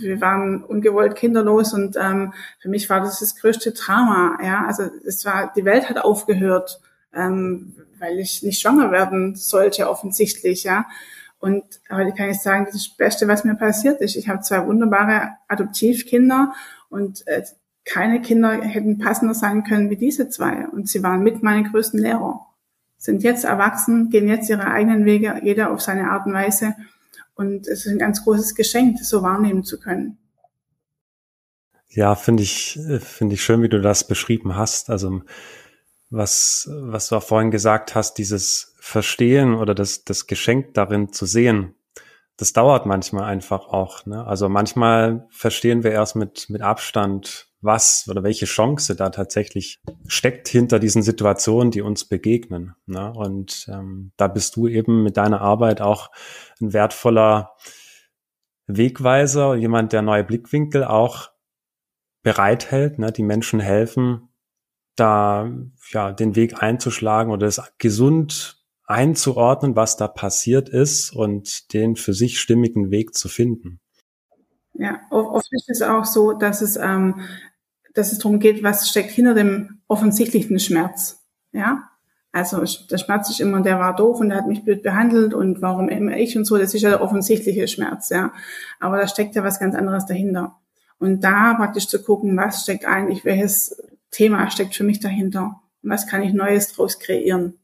wir 0.00 0.20
waren 0.20 0.64
ungewollt 0.64 1.14
kinderlos 1.14 1.72
und 1.72 1.96
ähm, 1.96 2.32
für 2.60 2.68
mich 2.68 2.90
war 2.90 3.00
das 3.00 3.20
das 3.20 3.36
größte 3.36 3.72
Drama, 3.72 4.38
ja. 4.42 4.64
Also 4.66 4.84
es 5.06 5.24
war, 5.24 5.52
die 5.54 5.64
Welt 5.64 5.88
hat 5.88 5.98
aufgehört, 5.98 6.80
ähm, 7.14 7.76
weil 7.98 8.18
ich 8.18 8.42
nicht 8.42 8.60
schwanger 8.60 8.90
werden 8.90 9.36
sollte, 9.36 9.88
offensichtlich, 9.88 10.64
ja. 10.64 10.86
Und 11.38 11.64
heute 11.90 12.12
kann 12.12 12.30
ich 12.30 12.40
sagen, 12.40 12.66
das 12.72 12.88
Beste, 12.88 13.28
was 13.28 13.44
mir 13.44 13.54
passiert 13.54 14.00
ist. 14.00 14.16
Ich 14.16 14.28
habe 14.28 14.40
zwei 14.40 14.66
wunderbare 14.66 15.36
Adoptivkinder 15.48 16.54
und 16.88 17.26
äh, 17.28 17.42
keine 17.84 18.20
Kinder 18.20 18.62
hätten 18.62 18.98
passender 18.98 19.34
sein 19.34 19.62
können 19.62 19.90
wie 19.90 19.96
diese 19.96 20.28
zwei. 20.28 20.66
Und 20.66 20.88
sie 20.88 21.02
waren 21.02 21.22
mit 21.22 21.42
meine 21.42 21.70
größten 21.70 22.00
Lehrer. 22.00 22.46
Sind 22.96 23.22
jetzt 23.22 23.44
erwachsen, 23.44 24.10
gehen 24.10 24.28
jetzt 24.28 24.48
ihre 24.48 24.66
eigenen 24.66 25.04
Wege, 25.04 25.40
jeder 25.42 25.70
auf 25.70 25.82
seine 25.82 26.10
Art 26.10 26.26
und 26.26 26.32
Weise. 26.32 26.74
Und 27.36 27.68
es 27.68 27.86
ist 27.86 27.92
ein 27.92 27.98
ganz 27.98 28.24
großes 28.24 28.54
Geschenk, 28.54 28.98
das 28.98 29.08
so 29.08 29.22
wahrnehmen 29.22 29.62
zu 29.62 29.78
können. 29.78 30.18
Ja, 31.88 32.14
finde 32.14 32.42
ich, 32.42 32.78
finde 33.00 33.34
ich 33.34 33.44
schön, 33.44 33.62
wie 33.62 33.68
du 33.68 33.80
das 33.80 34.06
beschrieben 34.06 34.56
hast. 34.56 34.90
Also, 34.90 35.22
was, 36.10 36.68
was 36.72 37.08
du 37.08 37.16
auch 37.16 37.22
vorhin 37.22 37.50
gesagt 37.50 37.94
hast, 37.94 38.14
dieses 38.14 38.74
Verstehen 38.80 39.54
oder 39.54 39.74
das, 39.74 40.04
das 40.04 40.26
Geschenk 40.26 40.74
darin 40.74 41.12
zu 41.12 41.26
sehen, 41.26 41.74
das 42.36 42.52
dauert 42.52 42.86
manchmal 42.86 43.24
einfach 43.24 43.68
auch. 43.68 44.04
Ne? 44.06 44.24
Also 44.26 44.48
manchmal 44.48 45.26
verstehen 45.30 45.82
wir 45.82 45.92
erst 45.92 46.16
mit, 46.16 46.50
mit 46.50 46.62
Abstand, 46.62 47.45
was 47.66 48.06
oder 48.08 48.22
welche 48.22 48.46
Chance 48.46 48.96
da 48.96 49.10
tatsächlich 49.10 49.80
steckt 50.06 50.48
hinter 50.48 50.78
diesen 50.78 51.02
Situationen, 51.02 51.70
die 51.70 51.82
uns 51.82 52.04
begegnen. 52.04 52.74
Ne? 52.86 53.12
Und 53.12 53.66
ähm, 53.70 54.12
da 54.16 54.28
bist 54.28 54.56
du 54.56 54.68
eben 54.68 55.02
mit 55.02 55.16
deiner 55.16 55.40
Arbeit 55.40 55.80
auch 55.80 56.10
ein 56.60 56.72
wertvoller 56.72 57.52
Wegweiser, 58.66 59.54
jemand, 59.54 59.92
der 59.92 60.02
neue 60.02 60.24
Blickwinkel 60.24 60.84
auch 60.84 61.30
bereithält, 62.22 62.98
ne? 62.98 63.12
die 63.12 63.22
Menschen 63.22 63.60
helfen, 63.60 64.28
da 64.96 65.52
ja 65.90 66.12
den 66.12 66.34
Weg 66.34 66.62
einzuschlagen 66.62 67.30
oder 67.32 67.46
es 67.46 67.60
gesund 67.78 68.64
einzuordnen, 68.86 69.76
was 69.76 69.96
da 69.96 70.08
passiert 70.08 70.68
ist 70.68 71.14
und 71.14 71.72
den 71.72 71.96
für 71.96 72.14
sich 72.14 72.40
stimmigen 72.40 72.90
Weg 72.90 73.14
zu 73.14 73.28
finden. 73.28 73.80
Ja, 74.74 75.00
oft 75.10 75.48
ist 75.52 75.70
es 75.70 75.82
auch 75.82 76.04
so, 76.04 76.32
dass 76.32 76.60
es, 76.60 76.76
ähm, 76.76 77.20
dass 77.96 78.12
es 78.12 78.18
darum 78.18 78.38
geht, 78.38 78.62
was 78.62 78.88
steckt 78.88 79.10
hinter 79.10 79.34
dem 79.34 79.80
offensichtlichen 79.88 80.58
Schmerz. 80.58 81.24
Ja, 81.52 81.88
also 82.32 82.62
der 82.90 82.98
Schmerz 82.98 83.30
ist 83.30 83.40
immer, 83.40 83.62
der 83.62 83.78
war 83.78 83.96
doof 83.96 84.20
und 84.20 84.28
der 84.28 84.36
hat 84.38 84.46
mich 84.46 84.62
blöd 84.62 84.82
behandelt 84.82 85.32
und 85.32 85.62
warum 85.62 85.88
immer 85.88 86.16
ich 86.18 86.36
und 86.36 86.44
so, 86.44 86.58
das 86.58 86.74
ist 86.74 86.82
ja 86.82 86.90
der 86.90 87.00
offensichtliche 87.00 87.66
Schmerz, 87.66 88.10
ja. 88.10 88.32
Aber 88.78 88.98
da 88.98 89.08
steckt 89.08 89.34
ja 89.34 89.42
was 89.42 89.58
ganz 89.58 89.74
anderes 89.74 90.04
dahinter. 90.04 90.56
Und 90.98 91.24
da 91.24 91.54
praktisch 91.54 91.88
zu 91.88 92.02
gucken, 92.02 92.36
was 92.36 92.62
steckt 92.62 92.84
eigentlich, 92.84 93.24
welches 93.24 93.82
Thema 94.10 94.50
steckt 94.50 94.74
für 94.74 94.84
mich 94.84 95.00
dahinter? 95.00 95.62
Und 95.82 95.90
was 95.90 96.06
kann 96.06 96.22
ich 96.22 96.34
Neues 96.34 96.72
draus 96.72 96.98
kreieren? 96.98 97.54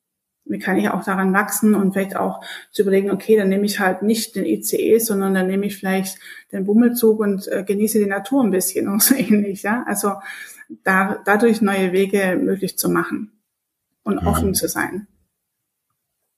Wie 0.44 0.58
kann 0.58 0.76
ich 0.76 0.88
auch 0.88 1.04
daran 1.04 1.32
wachsen 1.32 1.74
und 1.74 1.92
vielleicht 1.92 2.16
auch 2.16 2.40
zu 2.72 2.82
überlegen, 2.82 3.10
okay, 3.10 3.36
dann 3.36 3.48
nehme 3.48 3.64
ich 3.64 3.78
halt 3.78 4.02
nicht 4.02 4.34
den 4.34 4.44
ICE, 4.44 4.98
sondern 4.98 5.34
dann 5.34 5.46
nehme 5.46 5.66
ich 5.66 5.76
vielleicht 5.76 6.18
den 6.50 6.64
Bummelzug 6.64 7.20
und 7.20 7.46
äh, 7.48 7.64
genieße 7.64 7.98
die 7.98 8.06
Natur 8.06 8.42
ein 8.42 8.50
bisschen 8.50 8.88
und 8.92 9.02
so 9.02 9.14
ähnlich. 9.14 9.62
Ja? 9.62 9.84
Also 9.86 10.14
da, 10.84 11.20
dadurch 11.24 11.60
neue 11.60 11.92
Wege 11.92 12.38
möglich 12.40 12.76
zu 12.76 12.88
machen 12.88 13.32
und 14.02 14.22
mhm. 14.22 14.28
offen 14.28 14.54
zu 14.54 14.68
sein. 14.68 15.06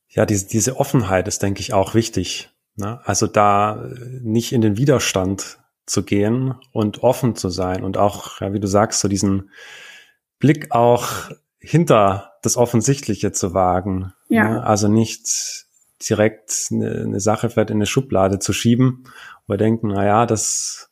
Ja, 0.08 0.26
diese, 0.26 0.46
diese 0.46 0.76
Offenheit 0.76 1.26
ist, 1.26 1.42
denke 1.42 1.60
ich, 1.60 1.72
auch 1.72 1.94
wichtig. 1.94 2.50
Ne? 2.76 3.00
Also 3.04 3.26
da 3.26 3.90
nicht 4.20 4.52
in 4.52 4.60
den 4.60 4.76
Widerstand 4.76 5.58
zu 5.86 6.02
gehen 6.02 6.54
und 6.72 7.02
offen 7.02 7.36
zu 7.36 7.48
sein 7.48 7.84
und 7.84 7.98
auch, 7.98 8.40
ja, 8.40 8.52
wie 8.52 8.60
du 8.60 8.68
sagst, 8.68 9.00
so 9.00 9.08
diesen 9.08 9.50
Blick 10.38 10.72
auch 10.72 11.30
hinter 11.58 12.33
das 12.44 12.56
Offensichtliche 12.56 13.32
zu 13.32 13.54
wagen. 13.54 14.12
Ja. 14.28 14.48
Ne? 14.48 14.64
Also 14.64 14.88
nicht 14.88 15.66
direkt 16.08 16.68
eine, 16.70 17.02
eine, 17.02 17.20
Sache 17.20 17.50
vielleicht 17.50 17.70
in 17.70 17.76
eine 17.76 17.86
Schublade 17.86 18.38
zu 18.38 18.52
schieben 18.52 19.04
oder 19.48 19.58
denken, 19.58 19.88
na 19.88 20.04
ja, 20.04 20.26
das, 20.26 20.90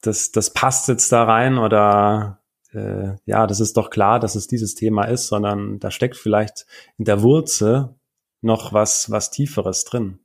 das, 0.00 0.32
das 0.32 0.52
passt 0.52 0.88
jetzt 0.88 1.12
da 1.12 1.24
rein 1.24 1.58
oder 1.58 2.40
äh, 2.72 3.14
ja, 3.24 3.46
das 3.46 3.60
ist 3.60 3.76
doch 3.76 3.90
klar, 3.90 4.18
dass 4.20 4.34
es 4.34 4.46
dieses 4.46 4.74
Thema 4.74 5.04
ist, 5.04 5.28
sondern 5.28 5.78
da 5.78 5.90
steckt 5.90 6.16
vielleicht 6.16 6.66
in 6.98 7.04
der 7.04 7.22
Wurzel 7.22 7.94
noch 8.40 8.72
was, 8.72 9.10
was 9.10 9.30
Tieferes 9.30 9.84
drin. 9.84 10.20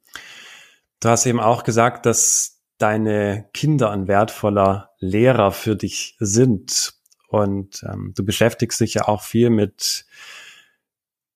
Du 1.00 1.10
hast 1.10 1.26
eben 1.26 1.40
auch 1.40 1.64
gesagt, 1.64 2.06
dass 2.06 2.62
deine 2.78 3.50
Kinder 3.54 3.92
ein 3.92 4.08
wertvoller 4.08 4.92
Lehrer 5.00 5.52
für 5.52 5.76
dich 5.76 6.16
sind. 6.20 6.94
Und 7.32 7.84
ähm, 7.84 8.14
du 8.16 8.26
beschäftigst 8.26 8.82
dich 8.82 8.94
ja 8.96 9.08
auch 9.08 9.22
viel 9.22 9.50
mit 9.50 10.06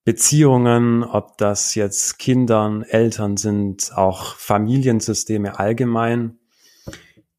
Beziehungen, 0.04 1.04
ob 1.04 1.38
das 1.38 1.74
jetzt 1.74 2.20
Kindern, 2.20 2.84
Eltern 2.84 3.38
sind, 3.38 3.92
auch 3.96 4.36
Familiensysteme 4.36 5.58
allgemein. 5.58 6.38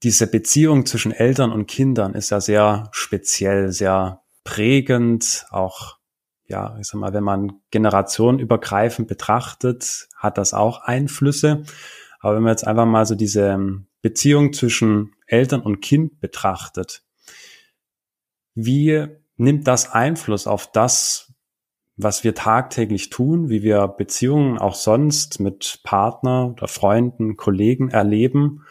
Diese 0.02 0.26
Beziehung 0.26 0.86
zwischen 0.86 1.12
Eltern 1.12 1.52
und 1.52 1.66
Kindern 1.66 2.14
ist 2.14 2.30
ja 2.30 2.40
sehr 2.40 2.88
speziell, 2.92 3.72
sehr 3.72 4.22
prägend, 4.42 5.46
auch 5.50 5.98
ja, 6.48 6.76
ich 6.80 6.86
sag 6.86 6.98
mal, 7.00 7.12
wenn 7.12 7.24
man 7.24 7.60
generationenübergreifend 7.70 9.08
betrachtet, 9.08 10.08
hat 10.16 10.38
das 10.38 10.54
auch 10.54 10.80
Einflüsse. 10.80 11.64
Aber 12.20 12.36
wenn 12.36 12.42
man 12.42 12.52
jetzt 12.52 12.66
einfach 12.66 12.86
mal 12.86 13.04
so 13.04 13.16
diese 13.16 13.58
Beziehung 14.00 14.52
zwischen 14.52 15.12
Eltern 15.26 15.60
und 15.60 15.80
Kind 15.80 16.20
betrachtet, 16.20 17.02
wie 18.56 19.06
nimmt 19.36 19.68
das 19.68 19.92
Einfluss 19.92 20.48
auf 20.48 20.72
das, 20.72 21.32
was 21.96 22.24
wir 22.24 22.34
tagtäglich 22.34 23.10
tun, 23.10 23.48
wie 23.48 23.62
wir 23.62 23.86
Beziehungen 23.86 24.58
auch 24.58 24.74
sonst 24.74 25.38
mit 25.38 25.80
Partner 25.84 26.48
oder 26.48 26.66
Freunden, 26.66 27.36
Kollegen 27.36 27.90
erleben 27.90 28.64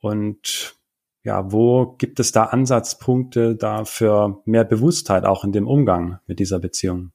und 0.00 0.74
ja, 1.22 1.50
wo 1.50 1.96
gibt 1.98 2.20
es 2.20 2.32
da 2.32 2.44
Ansatzpunkte 2.44 3.56
da 3.56 3.84
für 3.84 4.40
mehr 4.44 4.64
Bewusstheit 4.64 5.24
auch 5.24 5.42
in 5.44 5.52
dem 5.52 5.66
Umgang 5.66 6.20
mit 6.26 6.38
dieser 6.38 6.60
Beziehung? 6.60 7.10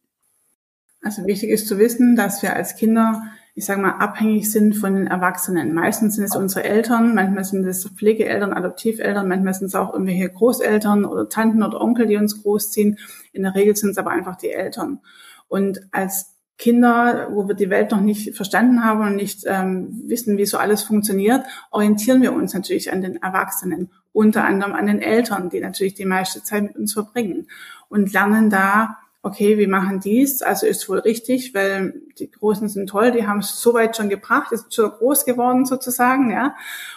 Also 1.02 1.26
wichtig 1.26 1.50
ist 1.50 1.68
zu 1.68 1.80
wissen, 1.80 2.16
dass 2.16 2.44
wir 2.44 2.54
als 2.54 2.76
Kinder 2.76 3.24
ich 3.62 3.68
sage 3.68 3.80
mal, 3.80 3.92
abhängig 3.92 4.52
sind 4.52 4.76
von 4.76 4.96
den 4.96 5.06
Erwachsenen. 5.06 5.72
Meistens 5.76 6.16
sind 6.16 6.24
es 6.24 6.36
unsere 6.36 6.64
Eltern, 6.64 7.14
manchmal 7.14 7.46
sind 7.46 7.64
es 7.68 7.88
Pflegeeltern, 7.88 8.54
Adoptiveltern, 8.54 9.28
manchmal 9.28 9.54
sind 9.54 9.68
es 9.68 9.76
auch 9.76 9.94
irgendwelche 9.94 10.30
Großeltern 10.30 11.06
oder 11.06 11.30
Tanten 11.30 11.62
oder 11.62 11.80
Onkel, 11.80 12.08
die 12.08 12.18
uns 12.18 12.42
großziehen. 12.42 12.98
In 13.34 13.44
der 13.44 13.54
Regel 13.54 13.76
sind 13.76 13.92
es 13.92 14.00
aber 14.00 14.10
einfach 14.10 14.36
die 14.36 14.50
Eltern. 14.50 15.02
Und 15.48 15.80
als 15.92 16.34
Kinder, 16.58 17.28
wo 17.30 17.48
wir 17.48 17.54
die 17.54 17.70
Welt 17.70 17.92
noch 17.92 18.02
nicht 18.02 18.36
verstanden 18.36 18.84
haben 18.84 19.02
und 19.02 19.16
nicht 19.16 19.44
ähm, 19.46 20.02
wissen, 20.08 20.40
wie 20.40 20.48
so 20.48 20.58
alles 20.58 20.82
funktioniert, 20.82 21.46
orientieren 21.70 22.24
wir 22.24 22.34
uns 22.34 22.56
natürlich 22.56 22.92
an 22.92 23.04
den 23.04 23.22
Erwachsenen, 23.22 23.92
unter 24.12 24.44
anderem 24.44 24.74
an 24.74 24.88
den 24.88 25.04
Eltern, 25.04 25.52
die 25.52 25.60
natürlich 25.60 25.94
die 25.94 26.06
meiste 26.06 26.42
Zeit 26.42 26.64
mit 26.64 26.76
uns 26.78 26.94
verbringen 26.94 27.46
und 27.90 28.12
lernen 28.12 28.50
da 28.50 28.98
okay, 29.24 29.58
wir 29.58 29.68
machen 29.68 30.00
dies, 30.00 30.42
also 30.42 30.66
ist 30.66 30.90
wohl 30.90 31.00
richtig, 31.00 31.54
weil 31.54 32.02
die 32.18 32.32
Großen 32.32 32.68
sind 32.70 32.90
toll, 32.90 33.12
die 33.12 33.28
haben 33.28 33.40
es 33.40 33.62
so 33.62 33.74
weit 33.74 33.96
schon 33.96 34.10
gebracht, 34.10 34.52
ist 34.52 34.74
schon 34.74 34.90
groß 34.90 35.26
geworden 35.26 35.66
sozusagen, 35.66 36.32
ja. 36.32 36.56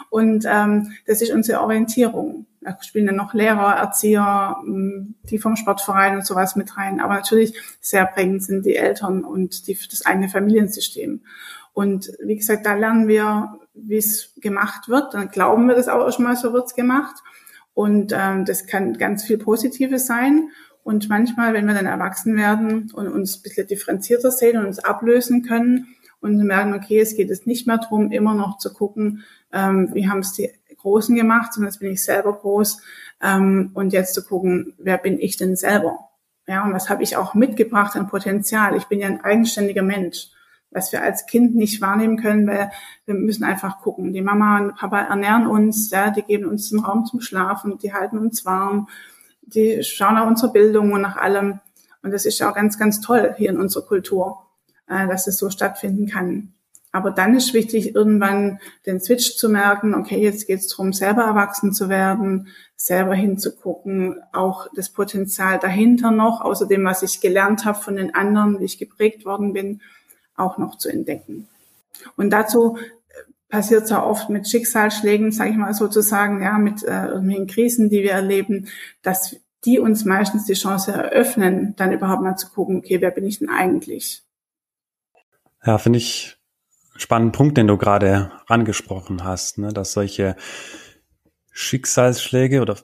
Und 0.09 0.47
ähm, 0.49 0.93
das 1.07 1.21
ist 1.21 1.33
unsere 1.33 1.61
Orientierung. 1.61 2.47
Da 2.63 2.79
spielen 2.81 3.07
dann 3.07 3.17
noch 3.17 3.35
Lehrer, 3.35 3.77
Erzieher, 3.77 4.57
mm, 4.65 5.15
die 5.25 5.39
vom 5.39 5.57
Sportverein 5.57 6.17
und 6.17 6.27
sowas 6.27 6.57
mit 6.57 6.79
rein. 6.79 6.99
Aber 6.99 7.15
natürlich 7.15 7.55
sehr 7.81 8.07
prägend 8.07 8.43
sind 8.43 8.65
die 8.65 8.77
Eltern 8.77 9.23
und 9.23 9.67
die, 9.67 9.77
das 9.91 10.07
eigene 10.07 10.31
Familiensystem. 10.31 11.21
Und 11.75 12.13
wie 12.25 12.37
gesagt, 12.37 12.65
da 12.65 12.75
lernen 12.75 13.07
wir, 13.07 13.59
wie 13.75 13.99
es 13.99 14.33
gemacht 14.37 14.89
wird. 14.89 15.13
Dann 15.13 15.29
glauben 15.29 15.67
wir 15.69 15.75
das 15.75 15.89
auch 15.89 16.05
erstmal, 16.07 16.37
so 16.37 16.55
wird's 16.55 16.75
gemacht. 16.75 17.17
Und 17.75 18.15
ähm, 18.17 18.45
das 18.47 18.67
kann 18.67 18.95
ganz 18.95 19.25
viel 19.25 19.37
Positives 19.37 20.07
sein. 20.07 20.49
Und 20.85 21.09
manchmal, 21.09 21.55
wenn 21.55 21.67
wir 21.67 21.75
dann 21.75 21.87
erwachsen 21.87 22.37
werden 22.37 22.91
und 22.93 23.09
uns 23.09 23.39
ein 23.39 23.43
bisschen 23.43 23.67
differenzierter 23.67 24.31
sehen 24.31 24.59
und 24.59 24.67
uns 24.67 24.79
ablösen 24.79 25.43
können 25.43 25.89
und 26.21 26.37
merken, 26.37 26.75
okay, 26.75 27.01
es 27.01 27.17
geht 27.17 27.31
jetzt 27.31 27.47
nicht 27.47 27.67
mehr 27.67 27.79
darum, 27.79 28.13
immer 28.13 28.35
noch 28.35 28.59
zu 28.59 28.73
gucken, 28.73 29.25
ähm, 29.51 29.91
wie 29.95 30.09
haben 30.09 30.19
es 30.19 30.35
die 30.35 30.51
Großen 30.77 31.17
gemacht, 31.17 31.55
sondern 31.55 31.73
jetzt 31.73 31.81
bin 31.81 31.91
ich 31.91 32.05
selber 32.05 32.35
groß 32.35 32.83
ähm, 33.23 33.71
und 33.73 33.95
jetzt 33.95 34.13
zu 34.13 34.23
gucken, 34.23 34.75
wer 34.77 34.99
bin 34.99 35.19
ich 35.19 35.39
denn 35.39 35.57
selber? 35.57 36.11
Ja, 36.47 36.65
und 36.65 36.75
was 36.75 36.91
habe 36.91 37.03
ich 37.03 37.17
auch 37.17 37.33
mitgebracht 37.33 37.97
an 37.97 38.09
Potenzial? 38.09 38.77
Ich 38.77 38.85
bin 38.85 39.01
ja 39.01 39.07
ein 39.07 39.25
eigenständiger 39.25 39.83
Mensch, 39.83 40.29
was 40.71 40.93
wir 40.93 41.03
als 41.03 41.25
Kind 41.25 41.55
nicht 41.55 41.81
wahrnehmen 41.81 42.19
können, 42.19 42.47
weil 42.47 42.71
wir 43.07 43.15
müssen 43.15 43.45
einfach 43.45 43.79
gucken. 43.79 44.13
Die 44.13 44.21
Mama 44.21 44.59
und 44.59 44.77
Papa 44.77 45.01
ernähren 45.01 45.47
uns, 45.47 45.91
ja, 45.91 46.11
die 46.11 46.23
geben 46.23 46.45
uns 46.45 46.69
den 46.69 46.81
Raum 46.81 47.07
zum 47.07 47.23
Schlafen, 47.23 47.79
die 47.79 47.95
halten 47.95 48.19
uns 48.19 48.45
warm 48.45 48.89
die 49.47 49.83
schauen 49.83 50.15
nach 50.15 50.27
unserer 50.27 50.53
Bildung 50.53 50.93
und 50.93 51.03
nach 51.03 51.17
allem. 51.17 51.61
Und 52.03 52.13
das 52.13 52.27
ist 52.27 52.43
auch 52.43 52.55
ganz, 52.55 52.79
ganz 52.79 53.01
toll 53.01 53.35
hier 53.37 53.51
in 53.51 53.59
unserer 53.59 53.85
Kultur, 53.85 54.47
äh, 54.89 55.07
dass 55.09 55.27
es 55.27 55.39
so 55.39 55.51
stattfinden 55.51 56.07
kann. 56.07 56.55
Aber 56.93 57.11
dann 57.11 57.35
ist 57.35 57.55
wichtig, 57.55 57.97
irgendwann 57.97 58.61
den 58.87 59.01
Switch 59.01 59.37
zu 59.37 59.49
merken, 59.49 59.97
okay, 59.97 60.21
jetzt 60.21 60.47
geht 60.47 60.61
es 60.61 60.69
darum, 60.69 60.93
selber 60.93 61.25
erwachsen 61.25 61.73
zu 61.73 61.89
werden, 61.89 62.47
selber 62.77 63.15
hinzugucken, 63.15 64.23
auch 64.33 64.69
das 64.77 64.91
Potenzial 64.91 65.59
dahinter 65.59 66.13
noch, 66.13 66.41
außer 66.41 66.67
dem, 66.67 66.85
was 66.85 67.03
ich 67.03 67.21
gelernt 67.21 67.65
habe 67.65 67.83
von 67.83 67.97
den 67.97 68.15
anderen, 68.15 68.61
wie 68.61 68.65
ich 68.65 68.79
geprägt 68.79 69.25
worden 69.25 69.53
bin, 69.53 69.81
auch 70.37 70.57
noch 70.57 70.79
zu 70.79 70.89
entdecken. 70.89 71.49
Und 72.17 72.31
dazu 72.31 72.79
passiert 73.55 73.87
so 73.87 73.97
oft 73.97 74.31
mit 74.31 74.49
Schicksalsschlägen, 74.49 75.31
sage 75.31 75.51
ich 75.51 75.57
mal 75.57 75.73
sozusagen, 75.75 76.43
ja, 76.43 76.59
mit 76.59 76.83
äh, 76.83 77.07
irgendwelchen 77.07 77.47
Krisen, 77.47 77.89
die 77.89 78.03
wir 78.03 78.11
erleben, 78.11 78.67
dass 79.03 79.37
die 79.65 79.79
uns 79.79 80.05
meistens 80.05 80.45
die 80.45 80.55
Chance 80.55 80.91
eröffnen, 80.91 81.75
dann 81.77 81.93
überhaupt 81.93 82.23
mal 82.23 82.35
zu 82.35 82.51
gucken, 82.51 82.79
okay, 82.79 83.01
wer 83.01 83.13
bin 83.13 83.25
ich 83.25 83.39
denn 83.39 83.49
eigentlich? 83.49 84.25
Ja, 85.65 85.79
finde 85.79 85.99
ich 85.99 86.37
spannenden 86.97 87.31
Punkt, 87.31 87.57
den 87.57 87.69
du 87.69 87.79
gerade 87.79 88.33
angesprochen 88.49 89.23
hast, 89.23 89.59
ne, 89.59 89.73
dass 89.73 89.93
solche 89.93 90.35
Schicksalsschläge 91.53 92.61
oder 92.61 92.77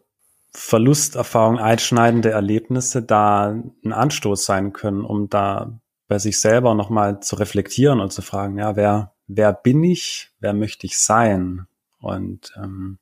Verlusterfahrungen, 0.52 1.60
einschneidende 1.60 2.30
Erlebnisse 2.30 3.02
da 3.02 3.50
ein 3.84 3.92
Anstoß 3.92 4.44
sein 4.44 4.72
können, 4.72 5.04
um 5.04 5.28
da 5.28 5.80
bei 6.06 6.20
sich 6.20 6.40
selber 6.40 6.74
nochmal 6.74 7.20
zu 7.20 7.34
reflektieren 7.36 8.00
und 8.00 8.12
zu 8.12 8.22
fragen, 8.22 8.56
ja, 8.56 8.76
wer, 8.76 9.14
wer 9.36 9.52
bin 9.52 9.84
ich, 9.84 10.30
wer 10.40 10.52
möchte 10.52 10.86
ich 10.86 10.98
sein? 10.98 11.66
Und 12.00 12.52
ähm, 12.56 12.98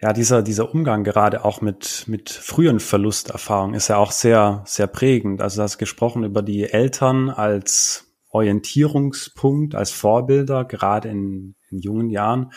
ja, 0.00 0.12
dieser, 0.12 0.42
dieser 0.42 0.74
Umgang 0.74 1.04
gerade 1.04 1.44
auch 1.44 1.60
mit, 1.60 2.04
mit 2.08 2.30
frühen 2.30 2.80
Verlusterfahrungen 2.80 3.74
ist 3.74 3.88
ja 3.88 3.96
auch 3.96 4.10
sehr, 4.10 4.62
sehr 4.66 4.88
prägend. 4.88 5.40
Also 5.40 5.56
du 5.56 5.62
hast 5.62 5.78
gesprochen 5.78 6.24
über 6.24 6.42
die 6.42 6.64
Eltern 6.64 7.30
als 7.30 8.06
Orientierungspunkt, 8.30 9.74
als 9.74 9.90
Vorbilder, 9.92 10.64
gerade 10.64 11.08
in, 11.08 11.54
in 11.70 11.78
jungen 11.78 12.10
Jahren. 12.10 12.52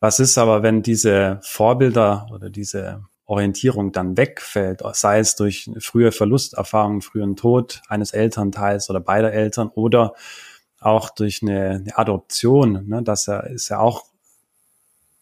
Was 0.00 0.18
ist 0.18 0.38
aber, 0.38 0.62
wenn 0.62 0.82
diese 0.82 1.38
Vorbilder 1.42 2.26
oder 2.32 2.50
diese 2.50 3.04
Orientierung 3.26 3.92
dann 3.92 4.16
wegfällt, 4.16 4.82
sei 4.94 5.20
es 5.20 5.36
durch 5.36 5.70
frühe 5.78 6.10
Verlusterfahrungen, 6.10 7.02
frühen 7.02 7.36
Tod 7.36 7.82
eines 7.88 8.12
Elternteils 8.12 8.90
oder 8.90 8.98
beider 8.98 9.32
Eltern 9.32 9.68
oder 9.68 10.14
auch 10.80 11.10
durch 11.10 11.42
eine, 11.42 11.70
eine 11.70 11.98
Adoption. 11.98 12.88
Ne? 12.88 13.02
Das 13.02 13.28
ist 13.28 13.68
ja 13.68 13.78
auch 13.78 14.04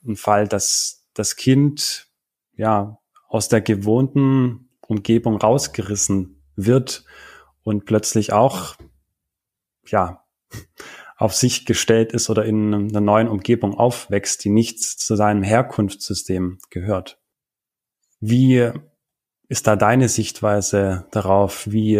ein 0.06 0.16
Fall, 0.16 0.48
dass 0.48 1.04
das 1.14 1.36
Kind 1.36 2.08
ja 2.56 2.98
aus 3.28 3.48
der 3.48 3.60
gewohnten 3.60 4.70
Umgebung 4.80 5.36
rausgerissen 5.36 6.42
wird 6.56 7.04
und 7.62 7.84
plötzlich 7.84 8.32
auch 8.32 8.76
ja 9.86 10.24
auf 11.16 11.34
sich 11.34 11.66
gestellt 11.66 12.12
ist 12.12 12.30
oder 12.30 12.44
in 12.44 12.72
einer 12.72 13.00
neuen 13.00 13.28
Umgebung 13.28 13.74
aufwächst, 13.74 14.44
die 14.44 14.50
nichts 14.50 14.96
zu 14.96 15.16
seinem 15.16 15.42
Herkunftssystem 15.42 16.58
gehört. 16.70 17.20
Wie 18.20 18.70
ist 19.48 19.66
da 19.66 19.74
deine 19.74 20.08
Sichtweise 20.08 21.06
darauf? 21.10 21.66
Wie 21.70 21.96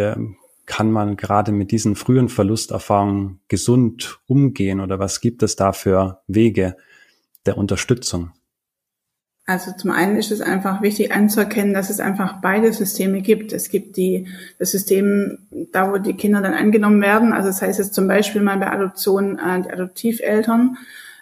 kann 0.68 0.92
man 0.92 1.16
gerade 1.16 1.50
mit 1.50 1.72
diesen 1.72 1.96
frühen 1.96 2.28
Verlusterfahrungen 2.28 3.40
gesund 3.48 4.20
umgehen 4.26 4.80
oder 4.80 4.98
was 4.98 5.20
gibt 5.20 5.42
es 5.42 5.56
da 5.56 5.72
für 5.72 6.20
Wege 6.28 6.76
der 7.46 7.56
Unterstützung? 7.56 8.32
Also 9.46 9.72
zum 9.72 9.92
einen 9.92 10.16
ist 10.16 10.30
es 10.30 10.42
einfach 10.42 10.82
wichtig 10.82 11.10
anzuerkennen, 11.10 11.72
dass 11.72 11.88
es 11.88 12.00
einfach 12.00 12.42
beide 12.42 12.70
Systeme 12.70 13.22
gibt. 13.22 13.54
Es 13.54 13.70
gibt 13.70 13.96
die, 13.96 14.28
das 14.58 14.72
System, 14.72 15.38
da 15.72 15.90
wo 15.90 15.96
die 15.96 16.12
Kinder 16.12 16.42
dann 16.42 16.52
angenommen 16.52 17.00
werden. 17.00 17.32
Also 17.32 17.48
das 17.48 17.62
heißt 17.62 17.78
jetzt 17.78 17.94
zum 17.94 18.06
Beispiel 18.06 18.42
mal 18.42 18.58
bei 18.58 18.70
Adoption 18.70 19.38
äh, 19.38 19.62
die 19.62 19.70
Adoptiveltern, 19.70 20.76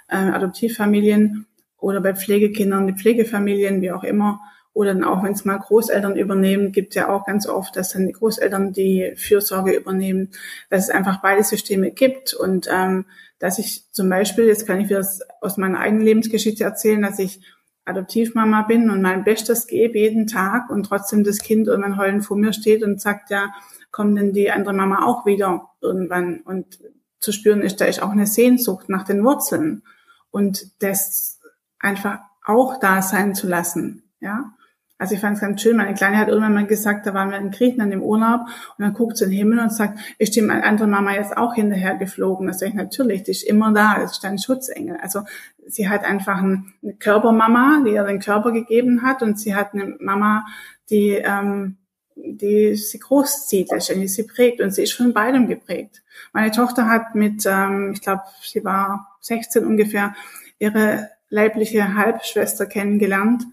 äh, 0.09 0.17
Adoptivfamilien 0.17 1.47
oder 1.79 2.01
bei 2.01 2.15
Pflegekindern 2.15 2.89
die 2.89 2.95
Pflegefamilien, 2.95 3.81
wie 3.81 3.93
auch 3.93 4.03
immer. 4.03 4.41
Oder 4.77 4.93
dann 4.93 5.05
auch, 5.05 5.23
wenn 5.23 5.33
es 5.33 5.47
mal 5.47 5.57
Großeltern 5.57 6.17
übernehmen, 6.17 6.71
gibt 6.71 6.95
ja 6.95 7.09
auch 7.09 7.25
ganz 7.25 7.49
oft, 7.49 7.77
dass 7.77 7.95
dann 7.95 8.07
die 8.07 8.13
Großeltern 8.13 8.75
die 8.75 9.15
Fürsorge 9.17 9.73
übernehmen, 9.75 10.33
dass 10.69 10.85
es 10.85 10.91
einfach 10.91 11.23
beide 11.23 11.43
Systeme 11.43 11.93
gibt 11.93 12.35
und 12.35 12.69
ähm, 12.71 13.07
dass 13.39 13.59
ich 13.59 13.91
zum 13.93 14.11
Beispiel, 14.11 14.45
jetzt 14.45 14.67
kann 14.67 14.79
ich 14.79 14.91
wieder 14.91 15.03
aus 15.41 15.57
meiner 15.57 15.81
eigenen 15.81 16.05
Lebensgeschichte 16.05 16.65
erzählen, 16.65 17.01
dass 17.01 17.19
ich 17.19 17.41
Adoptivmama 17.87 18.65
bin 18.65 18.91
und 18.91 19.01
mein 19.01 19.25
Bestes 19.25 19.67
gebe 19.67 19.99
jeden 19.99 20.27
Tag 20.27 20.69
und 20.69 20.85
trotzdem 20.85 21.25
das 21.25 21.39
Kind 21.39 21.69
irgendwann 21.69 21.97
heulend 21.97 22.27
vor 22.27 22.37
mir 22.37 22.53
steht 22.53 22.83
und 22.83 23.01
sagt, 23.01 23.31
ja, 23.31 23.55
kommt 23.91 24.19
denn 24.19 24.35
die 24.35 24.51
andere 24.51 24.75
Mama 24.75 25.07
auch 25.07 25.25
wieder 25.25 25.71
irgendwann? 25.81 26.41
Und 26.43 26.81
zu 27.19 27.33
spüren 27.33 27.63
ist, 27.63 27.81
da 27.81 27.87
ist 27.87 28.03
auch 28.03 28.11
eine 28.11 28.27
Sehnsucht 28.27 28.91
nach 28.91 29.05
den 29.05 29.25
Wurzeln 29.25 29.85
und 30.31 30.83
das 30.83 31.41
einfach 31.79 32.19
auch 32.45 32.79
da 32.79 33.01
sein 33.01 33.35
zu 33.35 33.49
lassen, 33.49 34.03
ja. 34.21 34.53
Also 34.99 35.15
ich 35.15 35.21
fand 35.21 35.37
es 35.37 35.43
ganz 35.43 35.61
schön. 35.61 35.77
Meine 35.77 35.95
Kleine 35.95 36.17
hat 36.17 36.29
irgendwann 36.29 36.55
mal 36.55 36.67
gesagt, 36.67 37.07
da 37.07 37.13
waren 37.13 37.31
wir 37.31 37.37
in 37.37 37.51
Griechenland 37.51 37.93
im 37.93 38.03
Urlaub 38.03 38.41
und 38.79 38.83
dann 38.83 38.95
guckt 38.95 39.19
sie 39.19 39.25
in 39.25 39.31
den 39.31 39.39
Himmel 39.39 39.59
und 39.59 39.73
sagt, 39.73 39.99
ist 40.19 40.35
die 40.37 40.49
andere 40.49 40.87
Mama 40.87 41.13
jetzt 41.13 41.37
auch 41.37 41.55
hinterher 41.55 41.97
geflogen? 41.97 42.47
Das 42.47 42.61
sage 42.61 42.71
ich 42.71 42.77
natürlich, 42.77 43.23
die 43.23 43.33
ist 43.33 43.43
immer 43.43 43.73
da, 43.73 43.99
das 44.01 44.13
ist 44.13 44.25
ein 44.25 44.39
Schutzengel. 44.39 44.97
Also 45.03 45.21
sie 45.67 45.89
hat 45.89 46.05
einfach 46.05 46.39
eine 46.39 46.65
Körpermama, 46.99 47.83
die 47.85 47.93
ihr 47.93 48.05
den 48.05 48.21
Körper 48.21 48.53
gegeben 48.53 49.03
hat 49.03 49.23
und 49.23 49.39
sie 49.39 49.55
hat 49.55 49.75
eine 49.75 49.97
Mama, 50.01 50.47
die, 50.89 51.11
ähm, 51.11 51.77
die 52.15 52.75
sie 52.75 52.99
großzieht, 52.99 53.71
die 53.73 54.09
sie 54.09 54.23
prägt 54.23 54.63
und 54.63 54.71
sie 54.71 54.85
ist 54.85 54.95
von 54.95 55.13
beidem 55.13 55.47
geprägt. 55.47 56.03
Meine 56.33 56.51
Tochter 56.53 56.89
hat 56.89 57.15
mit, 57.15 57.45
ähm, 57.45 57.93
ich 57.93 58.01
glaube, 58.01 58.23
sie 58.43 58.65
war 58.65 59.19
16 59.21 59.67
ungefähr, 59.67 60.15
ihre 60.59 61.11
leibliche 61.29 61.95
Halbschwester 61.97 62.65
kennengelernt 62.65 63.45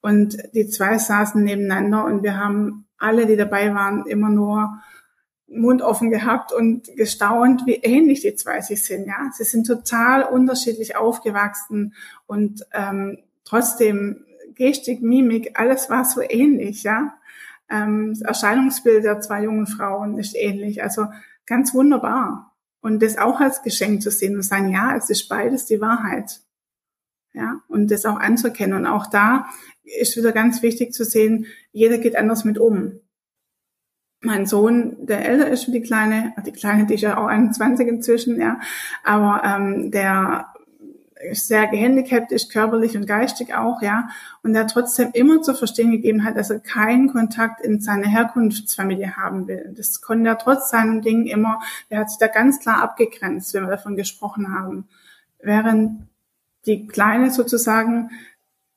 und 0.00 0.38
die 0.54 0.68
zwei 0.68 0.98
saßen 0.98 1.42
nebeneinander 1.42 2.04
und 2.04 2.22
wir 2.22 2.38
haben 2.38 2.86
alle, 2.98 3.26
die 3.26 3.36
dabei 3.36 3.74
waren, 3.74 4.06
immer 4.06 4.28
nur 4.28 4.80
Mund 5.46 5.82
offen 5.82 6.10
gehabt 6.10 6.52
und 6.52 6.88
gestaunt, 6.96 7.66
wie 7.66 7.74
ähnlich 7.74 8.20
die 8.20 8.34
zwei 8.34 8.60
sich 8.60 8.84
sind. 8.84 9.06
Ja, 9.06 9.30
sie 9.32 9.44
sind 9.44 9.66
total 9.66 10.22
unterschiedlich 10.22 10.96
aufgewachsen 10.96 11.94
und 12.26 12.64
ähm, 12.72 13.18
trotzdem 13.44 14.24
Gestik, 14.54 15.02
Mimik, 15.02 15.58
alles 15.58 15.90
war 15.90 16.04
so 16.04 16.20
ähnlich. 16.20 16.82
Ja, 16.82 17.14
ähm, 17.68 18.10
das 18.12 18.22
Erscheinungsbild 18.22 19.04
der 19.04 19.20
zwei 19.20 19.44
jungen 19.44 19.66
Frauen 19.66 20.18
ist 20.18 20.36
ähnlich. 20.36 20.82
Also 20.82 21.06
ganz 21.46 21.74
wunderbar 21.74 22.54
und 22.80 23.02
das 23.02 23.18
auch 23.18 23.40
als 23.40 23.62
Geschenk 23.62 24.02
zu 24.02 24.10
sehen 24.10 24.36
und 24.36 24.42
sagen, 24.42 24.72
ja, 24.72 24.96
es 24.96 25.10
ist 25.10 25.28
beides 25.28 25.66
die 25.66 25.80
Wahrheit. 25.80 26.40
Ja, 27.32 27.60
und 27.68 27.90
das 27.90 28.06
auch 28.06 28.18
anzuerkennen. 28.18 28.78
Und 28.78 28.86
auch 28.86 29.06
da 29.06 29.46
ist 29.84 30.16
wieder 30.16 30.32
ganz 30.32 30.62
wichtig 30.62 30.92
zu 30.92 31.04
sehen, 31.04 31.46
jeder 31.72 31.98
geht 31.98 32.16
anders 32.16 32.44
mit 32.44 32.58
um. 32.58 33.00
Mein 34.22 34.46
Sohn, 34.46 35.06
der 35.06 35.26
älter 35.26 35.48
ist 35.48 35.66
wie 35.68 35.72
die 35.72 35.80
Kleine, 35.80 36.34
die 36.44 36.52
Kleine, 36.52 36.86
die 36.86 36.94
ist 36.94 37.00
ja 37.00 37.16
auch 37.16 37.26
21 37.26 37.88
inzwischen, 37.88 38.38
ja, 38.38 38.60
aber 39.02 39.42
ähm, 39.44 39.90
der 39.90 40.52
ist 41.22 41.48
sehr 41.48 41.66
gehandicapt 41.66 42.32
ist, 42.32 42.52
körperlich 42.52 42.96
und 42.96 43.06
geistig 43.06 43.54
auch, 43.54 43.82
ja, 43.82 44.08
und 44.42 44.52
der 44.52 44.66
trotzdem 44.66 45.10
immer 45.12 45.42
zu 45.42 45.54
verstehen 45.54 45.90
gegeben 45.90 46.24
hat, 46.24 46.36
dass 46.36 46.50
er 46.50 46.60
keinen 46.60 47.12
Kontakt 47.12 47.64
in 47.64 47.80
seine 47.80 48.08
Herkunftsfamilie 48.08 49.16
haben 49.16 49.46
will. 49.46 49.72
Das 49.76 50.00
konnte 50.00 50.28
er 50.28 50.38
trotz 50.38 50.70
seinem 50.70 51.02
Ding 51.02 51.26
immer, 51.26 51.60
der 51.90 52.00
hat 52.00 52.10
sich 52.10 52.18
da 52.18 52.26
ganz 52.26 52.60
klar 52.60 52.82
abgegrenzt, 52.82 53.54
wenn 53.54 53.64
wir 53.64 53.70
davon 53.70 53.96
gesprochen 53.96 54.54
haben. 54.54 54.88
Während 55.42 56.09
die 56.66 56.86
Kleine 56.86 57.30
sozusagen 57.30 58.10